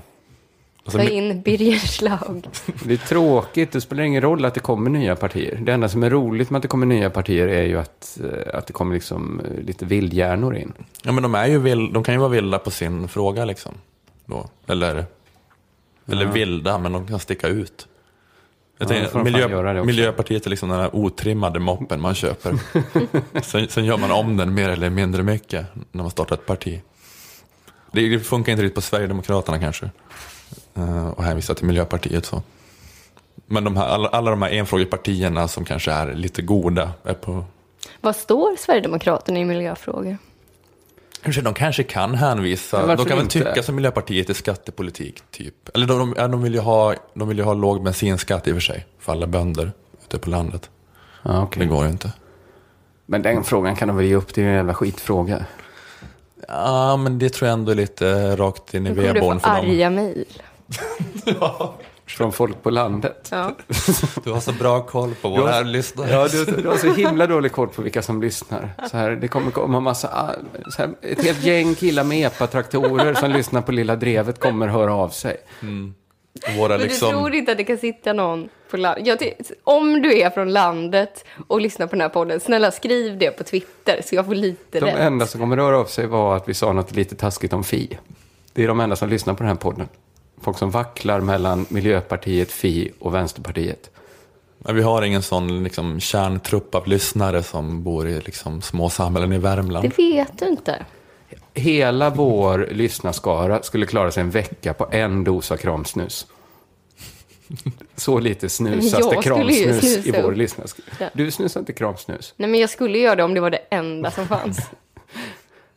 Alltså, 0.84 0.98
Ta 0.98 1.04
in 1.04 1.42
Birger 1.42 1.78
Schlaug. 1.80 2.48
Det 2.84 2.94
är 2.94 2.98
tråkigt, 2.98 3.72
det 3.72 3.82
spelar 3.82 4.04
ingen 4.04 4.22
roll 4.22 4.46
att 4.46 4.54
det 4.54 4.60
kommer 4.60 4.90
nya 4.90 5.16
partier. 5.16 5.56
Det 5.62 5.74
enda 5.74 5.90
som 5.90 6.04
är 6.04 6.10
roligt 6.10 6.50
med 6.50 6.58
att 6.58 6.62
det 6.62 6.68
kommer 6.68 6.86
nya 6.86 7.10
partier 7.10 7.48
är 7.48 7.64
ju 7.64 7.80
att, 7.80 8.20
eh, 8.24 8.58
att 8.58 8.68
det 8.68 8.74
kommer 8.74 8.94
liksom 8.94 9.40
eh, 9.40 9.64
lite 9.64 9.86
vildhjärnor 9.86 10.56
in. 10.56 10.74
Ja, 11.04 11.12
men 11.12 11.24
de, 11.24 11.36
är 11.36 11.48
ju 11.48 11.60
vild, 11.60 11.94
de 11.94 12.04
kan 12.04 12.14
ju 12.16 12.20
vara 12.20 12.30
vilda 12.30 12.60
på 12.60 12.72
sin 12.72 13.08
fråga 13.08 13.46
liksom. 13.46 13.74
Då. 14.26 14.50
Eller, 14.68 15.06
eller 16.08 16.26
Ja. 16.26 16.32
vilda, 16.32 16.78
men 16.78 16.92
de 16.92 17.08
kan 17.08 17.20
sticka 17.20 17.48
ut. 17.48 17.88
Jag 18.78 18.86
Ja, 18.86 18.90
tänker, 18.90 19.24
miljö. 19.24 19.84
Miljöpartiet 19.84 20.46
är 20.46 20.50
liksom 20.50 20.70
den 20.70 20.80
här 20.80 20.96
otrimmade 20.96 21.60
moppen 21.60 22.02
man 22.02 22.16
köper. 22.16 22.56
sen, 23.42 23.68
sen 23.70 23.86
gör 23.86 23.98
man 23.98 24.12
om 24.12 24.38
den 24.38 24.54
mer 24.54 24.70
eller 24.70 24.90
mindre 24.90 25.24
mycket 25.24 25.66
när 25.92 26.02
man 26.04 26.12
startar 26.12 26.36
ett 26.36 26.46
parti. 26.46 26.82
Det, 27.92 28.20
funkar 28.20 28.52
inte 28.52 28.64
riktigt 28.64 28.76
på 28.76 28.82
Sverigedemokraterna 28.82 29.60
kanske. 29.60 29.90
Uh, 30.78 31.08
och 31.08 31.24
hänvisa 31.24 31.54
till 31.54 31.66
Miljöpartiet 31.66 32.26
så. 32.26 32.44
Men 33.48 33.64
de 33.64 33.78
här, 33.78 33.88
alla, 33.88 34.10
alla 34.10 34.32
de 34.32 34.42
här 34.42 34.50
enfrågepartierna 34.50 35.48
som 35.48 35.66
kanske 35.66 35.92
är 35.92 36.14
lite 36.14 36.42
goda 36.42 36.92
är 37.04 37.14
på 37.14 37.46
Vad 38.02 38.16
står 38.16 38.56
Sverigedemokraterna 38.56 39.40
i 39.40 39.46
miljöfrågor? 39.46 40.18
De 41.44 41.54
kanske 41.54 41.84
kan 41.84 42.16
hänvisa, 42.16 42.96
de 42.96 42.98
kan 42.98 43.18
väl 43.18 43.20
inte? 43.20 43.40
tycka 43.40 43.64
som 43.64 43.76
Miljöpartiet 43.76 44.30
i 44.30 44.34
skattepolitik, 44.34 45.24
typ. 45.32 45.70
Eller 45.74 45.88
de, 45.88 46.14
de, 46.14 46.32
de, 46.32 46.42
vill 46.42 46.54
ju 46.54 46.60
ha, 46.60 46.96
de 47.14 47.28
vill 47.28 47.38
ju 47.38 47.44
ha 47.44 47.54
låg 47.54 47.84
bensinskatt 47.84 48.48
i 48.48 48.52
och 48.52 48.56
för 48.56 48.62
sig, 48.62 48.86
för 49.00 49.12
alla 49.12 49.28
bönder 49.28 49.72
ute 50.04 50.20
på 50.20 50.30
landet. 50.30 50.70
Ja, 51.22 51.44
okej. 51.44 51.60
Det 51.60 51.66
går 51.66 51.86
ju 51.86 51.92
inte. 51.92 52.12
Men 53.06 53.22
den 53.22 53.44
frågan 53.44 53.76
kan 53.76 53.88
de 53.88 53.98
väl 53.98 54.06
ge 54.06 54.16
upp, 54.16 54.34
det 54.34 54.42
är 54.42 54.44
ju 54.44 54.50
en 54.50 54.56
jävla 54.56 54.74
skitfråga. 54.74 55.46
Ja, 56.48 56.98
men 56.98 57.20
det 57.20 57.30
tror 57.30 57.48
jag 57.48 57.54
ändå 57.54 57.72
är 57.72 57.76
lite 57.76 58.36
rakt 58.36 58.74
in 58.74 58.88
i 58.88 58.90
Nu 58.90 58.96
kommer 58.96 59.08
du 59.08 59.14
vedboden 59.14 59.40
få 59.40 59.50
för 59.50 59.56
dem. 59.56 59.66
arga 59.72 59.90
mejl. 59.90 60.26
Från 62.08 62.32
folk 62.32 62.64
på 62.64 62.70
landet. 62.70 63.28
Ja. 63.32 63.56
Du 64.24 64.32
har 64.32 64.40
så 64.40 64.52
bra 64.52 64.82
koll 64.82 65.14
på 65.22 65.28
Du 65.28 65.34
har- 65.36 65.42
våra 65.42 65.62
lyssnare. 65.62 66.10
Ja, 66.12 66.28
du, 66.28 66.46
du 66.46 66.68
har 66.70 66.78
så 66.78 66.94
himla 66.94 67.28
dålig 67.28 67.52
koll 67.52 67.68
på 67.68 67.82
vilka 67.82 68.02
som 68.02 68.22
lyssnar. 68.22 68.74
Så 68.92 68.98
här, 68.98 69.12
det 69.12 69.28
kommer 69.28 69.52
komma 69.52 69.80
massa, 69.80 70.08
ah, 70.08 70.32
så 70.72 70.82
här, 70.82 70.90
ett 71.02 71.24
helt 71.24 71.44
gäng 71.44 71.76
killar 71.76 72.04
med 72.04 72.28
epatraktorer 72.28 73.14
som 73.14 73.32
lyssnar 73.32 73.62
på 73.62 73.72
Lilla 73.72 73.96
Drevet 73.96 74.40
kommer 74.40 74.68
höra 74.68 74.94
av 74.94 75.10
sig. 75.10 75.38
Våra 76.58 76.70
Men 76.70 76.80
du 76.80 76.86
liksom... 76.86 77.10
tror 77.10 77.34
inte 77.36 77.52
att 77.52 77.58
det 77.58 77.64
kan 77.64 77.78
sitta 77.78 78.14
någon 78.14 78.50
på 78.70 78.78
landet? 78.78 79.52
Om 79.64 80.02
du 80.02 80.20
är 80.20 80.30
från 80.30 80.54
landet 80.54 81.26
och 81.48 81.62
lyssnar 81.62 81.88
på 81.88 81.92
den 81.92 82.02
här 82.02 82.10
podden, 82.10 82.40
snälla 82.40 82.72
skriv 82.72 83.18
det 83.18 83.32
på 83.32 83.44
Twitter 83.44 84.02
så 84.06 84.16
jag 84.16 84.26
får 84.26 84.36
lite 84.36 84.80
De 84.80 84.86
rätt. 84.86 84.96
enda 85.00 85.26
som 85.26 85.42
kommer 85.42 85.58
röra 85.58 85.78
av 85.78 85.86
sig 85.86 86.08
var 86.08 86.36
att 86.36 86.50
vi 86.50 86.54
sa 86.54 86.74
något 86.74 86.92
lite 86.92 87.16
taskigt 87.16 87.54
om 87.54 87.64
Fi. 87.64 87.98
Det 88.54 88.64
är 88.64 88.68
de 88.68 88.80
enda 88.80 88.96
som 88.96 89.10
lyssnar 89.10 89.34
på 89.34 89.44
den 89.44 89.48
här 89.48 89.56
podden. 89.56 89.90
Folk 90.42 90.58
som 90.58 90.72
vacklar 90.72 91.20
mellan 91.20 91.66
Miljöpartiet, 91.70 92.52
Fi 92.52 92.92
och 93.00 93.14
Vänsterpartiet. 93.14 93.90
Vi 94.74 94.82
har 94.82 95.02
ingen 95.02 95.22
sån 95.22 95.64
liksom, 95.64 96.00
kärntrupp 96.00 96.76
av 96.76 96.88
lyssnare 96.88 97.44
som 97.44 97.84
bor 97.84 98.08
i 98.08 98.22
liksom, 98.22 98.62
små 98.62 98.90
samhällen 98.90 99.34
i 99.34 99.38
Värmland. 99.38 99.90
Det 99.90 99.98
vet 100.04 100.40
du 100.40 100.46
inte. 100.46 100.86
Hela 101.56 102.10
vår 102.10 102.68
lyssnarskara 102.72 103.64
skulle 103.64 103.86
klara 103.86 104.12
sig 104.12 104.22
en 104.22 104.30
vecka 104.32 104.74
på 104.74 104.88
en 104.92 105.24
dosa 105.24 105.58
kramsnus. 105.58 106.28
Så 107.96 108.20
lite 108.20 108.50
snusas 108.50 109.10
det 109.10 109.16
ju 109.16 109.22
kramsnus 109.22 110.06
i 110.08 110.12
vår 110.12 110.36
lyssnarskara. 110.36 110.86
Ja. 111.00 111.10
Du 111.14 111.32
snusar 111.32 111.60
inte 111.60 111.74
kramsnus. 111.74 112.34
Nej, 112.38 112.50
men 112.50 112.60
jag 112.60 112.70
skulle 112.70 112.98
göra 112.98 113.16
det 113.16 113.24
om 113.24 113.34
det 113.34 113.40
var 113.40 113.50
det 113.50 113.62
enda 113.70 114.12
som 114.12 114.28
fanns. 114.28 114.60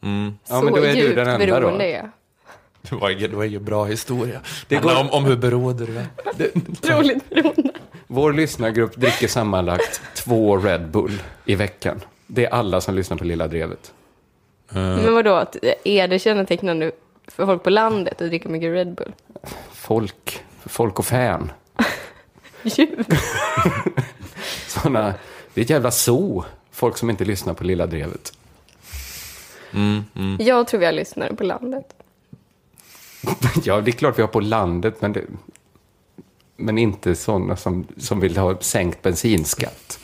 Mm. 0.03 0.33
Ja, 0.49 0.59
så 0.59 0.65
men 0.65 0.75
då 0.75 0.81
är 0.83 0.93
du 0.93 0.99
djupt 0.99 1.17
den 1.17 1.29
enda 1.29 1.47
då. 1.47 1.53
beroende 1.53 1.85
är 1.85 1.97
jag. 1.97 2.11
Det 2.83 2.95
var 2.97 3.11
ingen, 3.11 3.31
det 3.31 3.37
var 3.37 3.45
ingen 3.45 3.65
bra 3.65 3.85
historia. 3.85 4.41
Det 4.69 4.77
går- 4.77 5.01
om, 5.01 5.11
om 5.11 5.25
hur 5.25 5.37
beroende 5.37 5.87
du 5.87 5.99
är. 5.99 6.07
Otroligt 6.71 7.31
beroende. 7.31 7.71
Vår 8.07 8.33
lyssnargrupp 8.33 8.97
dricker 8.97 9.29
sammanlagt 9.29 10.01
två 10.15 10.57
Red 10.57 10.89
Bull 10.91 11.23
i 11.45 11.55
veckan. 11.55 12.01
Det 12.27 12.45
är 12.47 12.51
alla 12.51 12.81
som 12.81 12.95
lyssnar 12.95 13.17
på 13.17 13.25
Lilla 13.25 13.49
Drevet. 13.49 13.93
Men 14.69 15.15
vadå, 15.15 15.35
att- 15.35 15.57
är 15.85 16.09
det 16.09 16.19
kännetecknande 16.19 16.93
för 17.27 17.47
folk 17.47 17.63
på 17.63 17.71
landet 17.71 18.23
att 18.23 18.29
dricka 18.29 18.49
mycket 18.49 18.73
Red 18.73 18.95
Bull? 18.95 19.13
Folk, 19.73 20.43
folk 20.67 20.99
och 20.99 21.07
fan. 21.07 21.53
Djur. 22.63 23.05
Såna, 24.67 25.15
det 25.55 25.61
är 25.61 25.65
ett 25.65 25.71
jävla 25.71 25.91
zoo. 25.91 26.45
Folk 26.71 26.97
som 26.97 27.11
inte 27.11 27.25
lyssnar 27.25 27.55
på 27.55 27.65
Lilla 27.65 27.87
Drevet. 27.87 28.33
Mm, 29.73 30.05
mm. 30.15 30.37
Jag 30.47 30.67
tror 30.69 30.81
vi 30.81 30.87
har 30.87 30.93
lyssnare 30.93 31.35
på 31.35 31.45
landet. 31.45 31.95
Ja, 33.65 33.81
det 33.81 33.91
är 33.91 33.93
klart 33.93 34.19
vi 34.19 34.23
har 34.23 34.29
på 34.29 34.41
landet, 34.41 34.95
men, 35.03 35.13
det, 35.13 35.25
men 36.57 36.79
inte 36.79 37.15
sådana 37.15 37.57
som, 37.57 37.87
som 37.97 38.21
vill 38.21 38.37
ha 38.37 38.61
sänkt 38.61 39.03
bensinskatt. 39.03 39.99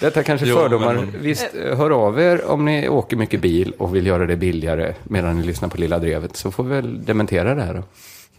Detta 0.00 0.22
kanske 0.22 0.46
Jo, 0.46 0.56
fördomar. 0.56 0.94
men- 0.94 1.14
Visst, 1.22 1.46
hör 1.54 1.90
av 1.90 2.20
er 2.20 2.44
om 2.44 2.64
ni 2.64 2.88
åker 2.88 3.16
mycket 3.16 3.40
bil 3.40 3.72
och 3.78 3.94
vill 3.96 4.06
göra 4.06 4.26
det 4.26 4.36
billigare 4.36 4.94
medan 5.04 5.40
ni 5.40 5.46
lyssnar 5.46 5.68
på 5.68 5.76
Lilla 5.76 5.98
Drevet, 5.98 6.36
så 6.36 6.50
får 6.50 6.64
vi 6.64 6.74
väl 6.74 7.04
dementera 7.04 7.54
det 7.54 7.62
här 7.62 7.74
då. 7.74 7.82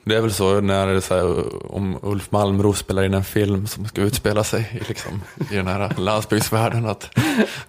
Det 0.03 0.15
är 0.15 0.21
väl 0.21 0.33
så 0.33 0.61
när 0.61 0.99
så 0.99 1.15
här, 1.15 1.43
om 1.75 1.97
Ulf 2.01 2.31
Malmros 2.31 2.77
spelar 2.79 3.03
in 3.03 3.13
en 3.13 3.23
film 3.23 3.67
som 3.67 3.85
ska 3.85 4.01
utspela 4.01 4.43
sig 4.43 4.81
i, 4.81 4.87
liksom, 4.87 5.21
i 5.51 5.55
den 5.55 5.67
här 5.67 5.93
landsbygdsvärlden 5.97 6.85
att 6.85 7.09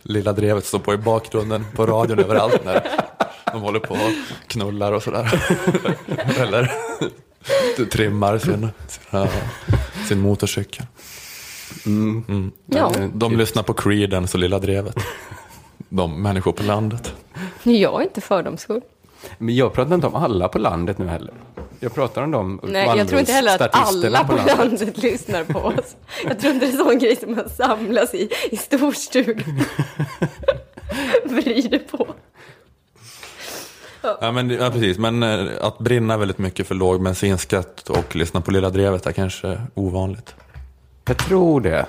Lilla 0.03 0.33
Drevet 0.33 0.65
står 0.65 0.79
på 0.79 0.95
i 0.95 0.97
bakgrunden 0.99 1.65
på 1.77 1.87
radion 1.87 2.19
överallt 2.19 2.65
när 2.65 2.83
de 3.53 3.61
håller 3.63 3.81
på 3.81 3.95
och 3.95 4.01
knullar 4.47 4.93
och 4.93 5.03
sådär. 5.03 5.43
Eller 6.41 6.73
trimmar 7.91 8.39
sin, 8.39 8.69
sina, 8.89 9.29
sin 10.09 10.19
motorcykel. 10.21 10.87
Mm. 11.87 12.53
Ja. 12.67 12.93
De 13.15 13.37
lyssnar 13.37 13.63
på 13.63 13.75
Creedence 13.75 14.37
och 14.37 14.41
Lilla 14.41 14.59
Drevet. 14.59 14.97
De 15.89 16.23
människor 16.23 16.53
på 16.53 16.63
landet. 16.63 17.15
Jag 17.63 18.01
är 18.01 18.05
inte 18.05 18.21
fördomsfull. 18.21 18.81
Men 19.39 19.55
jag 19.55 19.73
pratar 19.73 19.95
inte 19.95 20.07
om 20.07 20.15
alla 20.15 20.49
på 20.49 20.59
landet 20.59 20.99
nu 20.99 21.07
heller. 21.07 21.35
Jag 21.81 21.95
pratar 21.95 22.23
om 22.23 22.31
de 22.31 22.61
Nej, 22.63 22.91
jag 22.97 23.09
tror 23.09 23.21
inte 23.21 23.33
heller 23.33 23.55
att 23.63 23.71
alla 23.73 24.25
på 24.25 24.37
landet. 24.57 24.99
lyssnar 24.99 25.45
på 25.45 25.59
oss. 25.59 25.97
Jag 26.25 26.41
tror 26.41 26.53
inte 26.55 26.67
det 26.67 26.73
är 26.73 26.81
en 26.81 26.85
sån 26.87 26.99
grej 26.99 27.17
som 27.17 27.35
man 27.35 27.49
samlas 27.49 28.15
i, 28.15 28.29
i 28.51 28.57
storstugan. 28.57 29.65
Vrider 31.25 31.79
på. 31.79 32.07
Ja, 34.21 34.33
men, 34.33 34.51
ja, 34.51 34.71
precis. 34.71 34.99
Men 34.99 35.23
eh, 35.23 35.47
att 35.61 35.79
brinna 35.79 36.17
väldigt 36.17 36.39
mycket 36.39 36.67
för 36.67 36.75
låg 36.75 37.03
bensinskatt 37.03 37.89
och 37.89 38.17
lyssna 38.17 38.41
på 38.41 38.51
Lilla 38.51 38.71
Drevet 38.71 39.07
är 39.07 39.13
kanske 39.13 39.61
ovanligt. 39.75 40.35
Jag 41.05 41.19
tror 41.19 41.61
det. 41.61 41.87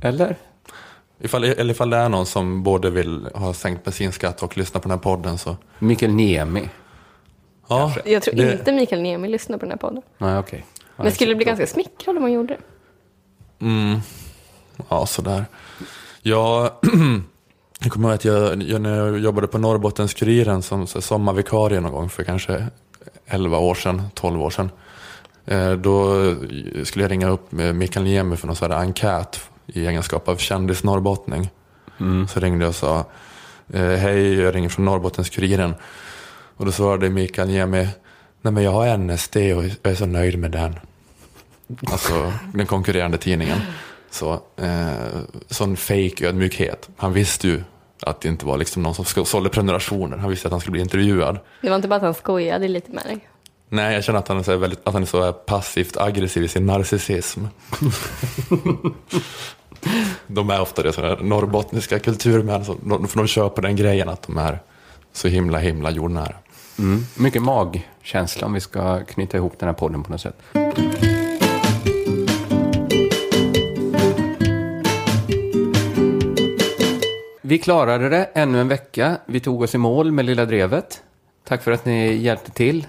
Eller? 0.00 0.36
Ifall, 1.20 1.44
eller 1.44 1.70
ifall 1.74 1.90
det 1.90 1.96
är 1.96 2.08
någon 2.08 2.26
som 2.26 2.62
både 2.62 2.90
vill 2.90 3.28
ha 3.34 3.54
sänkt 3.54 3.84
bensinskatt 3.84 4.42
och 4.42 4.56
lyssna 4.58 4.80
på 4.80 4.88
den 4.88 4.98
här 4.98 5.02
podden 5.02 5.38
så... 5.38 5.56
Mikael 5.78 6.12
Niemi. 6.12 6.68
Ja, 7.68 7.94
Jag 8.04 8.22
tror 8.22 8.34
det- 8.34 8.52
inte 8.52 8.72
Mikael 8.72 9.02
Niemi 9.02 9.28
lyssnar 9.28 9.58
på 9.58 9.64
den 9.64 9.70
här 9.70 9.78
podden. 9.78 10.02
Nej, 10.18 10.38
okej. 10.38 10.64
Ja, 10.96 11.02
Men 11.02 11.12
skulle 11.12 11.30
du 11.30 11.34
bli 11.34 11.44
ganska 11.44 11.66
smickrad 11.66 12.16
om 12.16 12.22
man 12.22 12.32
gjorde 12.32 12.56
det? 13.58 13.64
Mm. 13.66 13.98
Ja, 14.88 15.06
sådär. 15.06 15.44
Jag, 16.22 16.70
jag 17.80 17.92
kommer 17.92 18.08
ihåg 18.08 18.14
att 18.14 18.24
jag, 18.24 18.62
jag, 18.62 18.80
när 18.80 18.96
jag 18.96 19.18
jobbade 19.18 19.46
på 19.46 19.58
Norrbottens-Kuriren 19.58 20.60
som 20.62 20.86
sommarvikarie 20.86 21.80
någon 21.80 21.92
gång 21.92 22.08
för 22.10 22.24
kanske 22.24 22.66
11 23.26 23.58
år 23.58 23.74
sedan, 23.74 24.02
12 24.14 24.42
år 24.42 24.50
sedan. 24.50 24.70
Eh, 25.46 25.72
då 25.72 26.14
skulle 26.84 27.04
jag 27.04 27.10
ringa 27.10 27.28
upp 27.28 27.52
med 27.52 27.74
Mikael 27.74 28.04
Niemi 28.04 28.36
för 28.36 28.46
någon 28.46 28.56
sån 28.56 28.70
här 28.70 28.78
enkät 28.78 29.40
i 29.66 29.86
egenskap 29.86 30.28
av 30.28 30.36
kändis-norrbottning. 30.36 31.50
Så 32.28 32.40
ringde 32.40 32.64
jag 32.64 32.68
och 32.68 32.74
sa 32.74 33.04
eh, 33.72 33.90
Hej, 33.90 34.34
jag 34.40 34.54
ringer 34.54 34.68
från 34.68 34.88
Norrbottens-Kuriren. 34.88 35.74
Och 36.56 36.66
då 36.66 36.72
svarade 36.72 37.10
Mikael 37.10 37.48
Niemi 37.48 37.88
Nej 38.42 38.52
men 38.52 38.62
jag 38.62 38.70
har 38.70 38.96
NSD 38.96 39.36
och 39.36 39.64
jag 39.64 39.92
är 39.92 39.94
så 39.94 40.06
nöjd 40.06 40.38
med 40.38 40.50
den. 40.50 40.78
Alltså 41.86 42.32
den 42.54 42.66
konkurrerande 42.66 43.18
tidningen. 43.18 43.58
Så, 44.10 44.32
eh, 44.56 44.92
sån 45.50 45.76
fake 45.76 46.28
ödmjukhet. 46.28 46.88
Han 46.96 47.12
visste 47.12 47.48
ju 47.48 47.62
att 48.02 48.20
det 48.20 48.28
inte 48.28 48.46
var 48.46 48.58
liksom 48.58 48.82
någon 48.82 48.94
som 48.94 49.24
sålde 49.24 49.50
prenumerationer. 49.50 50.16
Han 50.16 50.30
visste 50.30 50.48
att 50.48 50.52
han 50.52 50.60
skulle 50.60 50.72
bli 50.72 50.80
intervjuad. 50.80 51.38
Det 51.60 51.68
var 51.68 51.76
inte 51.76 51.88
bara 51.88 51.96
att 51.96 52.02
han 52.02 52.14
skojade 52.14 52.68
lite 52.68 52.92
med 52.92 53.04
dig. 53.04 53.28
Nej, 53.74 53.94
jag 53.94 54.04
känner 54.04 54.18
att 54.18 54.28
han 54.28 54.38
är 54.38 54.42
så, 54.42 54.56
väldigt, 54.56 54.80
att 54.84 54.92
han 54.92 55.02
är 55.02 55.06
så 55.06 55.32
passivt 55.32 55.96
aggressiv 55.96 56.44
i 56.44 56.48
sin 56.48 56.66
narcissism. 56.66 57.40
de 60.26 60.50
är 60.50 60.60
ofta 60.60 60.82
det, 60.82 60.92
sådana 60.92 61.22
norrbottniska 61.22 61.98
kulturmän, 61.98 62.64
så 62.64 62.76
de, 62.84 63.08
för 63.08 63.18
de 63.18 63.26
kör 63.26 63.48
på 63.48 63.60
den 63.60 63.76
grejen 63.76 64.08
att 64.08 64.22
de 64.22 64.38
är 64.38 64.58
så 65.12 65.28
himla, 65.28 65.58
himla 65.58 65.90
jordnära. 65.90 66.34
Mm. 66.78 67.04
Mycket 67.16 67.42
magkänsla 67.42 68.46
om 68.46 68.52
vi 68.52 68.60
ska 68.60 69.04
knyta 69.04 69.36
ihop 69.36 69.58
den 69.58 69.68
här 69.68 69.74
podden 69.74 70.02
på 70.02 70.12
något 70.12 70.20
sätt. 70.20 70.36
Vi 77.42 77.58
klarade 77.58 78.08
det 78.08 78.24
ännu 78.34 78.60
en 78.60 78.68
vecka. 78.68 79.16
Vi 79.26 79.40
tog 79.40 79.62
oss 79.62 79.74
i 79.74 79.78
mål 79.78 80.12
med 80.12 80.24
Lilla 80.24 80.44
Drevet. 80.44 81.02
Tack 81.44 81.62
för 81.62 81.72
att 81.72 81.84
ni 81.84 82.14
hjälpte 82.14 82.50
till 82.50 82.86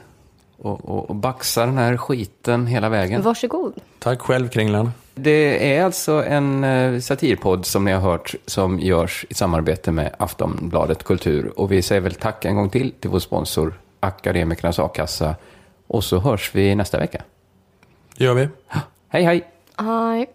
och, 0.63 0.85
och, 0.85 1.09
och 1.09 1.15
baxa 1.15 1.65
den 1.65 1.77
här 1.77 1.97
skiten 1.97 2.67
hela 2.67 2.89
vägen. 2.89 3.21
Varsågod. 3.21 3.73
Tack 3.99 4.21
själv, 4.21 4.49
Kringlan. 4.49 4.91
Det 5.15 5.75
är 5.75 5.83
alltså 5.83 6.23
en 6.23 6.63
eh, 6.63 6.99
satirpodd 6.99 7.65
som 7.65 7.85
ni 7.85 7.91
har 7.91 8.01
hört 8.01 8.35
som 8.45 8.79
görs 8.79 9.25
i 9.29 9.33
samarbete 9.33 9.91
med 9.91 10.15
Aftonbladet 10.19 11.03
Kultur. 11.03 11.59
Och 11.59 11.71
vi 11.71 11.81
säger 11.81 12.01
väl 12.01 12.13
tack 12.13 12.45
en 12.45 12.55
gång 12.55 12.69
till 12.69 12.91
till 12.99 13.09
vår 13.09 13.19
sponsor 13.19 13.73
Akademikernas 13.99 14.79
A-kassa. 14.79 15.35
Och 15.87 16.03
så 16.03 16.19
hörs 16.19 16.51
vi 16.53 16.75
nästa 16.75 16.99
vecka. 16.99 17.23
gör 18.17 18.33
vi. 18.33 18.47
Hej 19.09 19.23
hej! 19.23 19.43
Hej. 19.77 20.27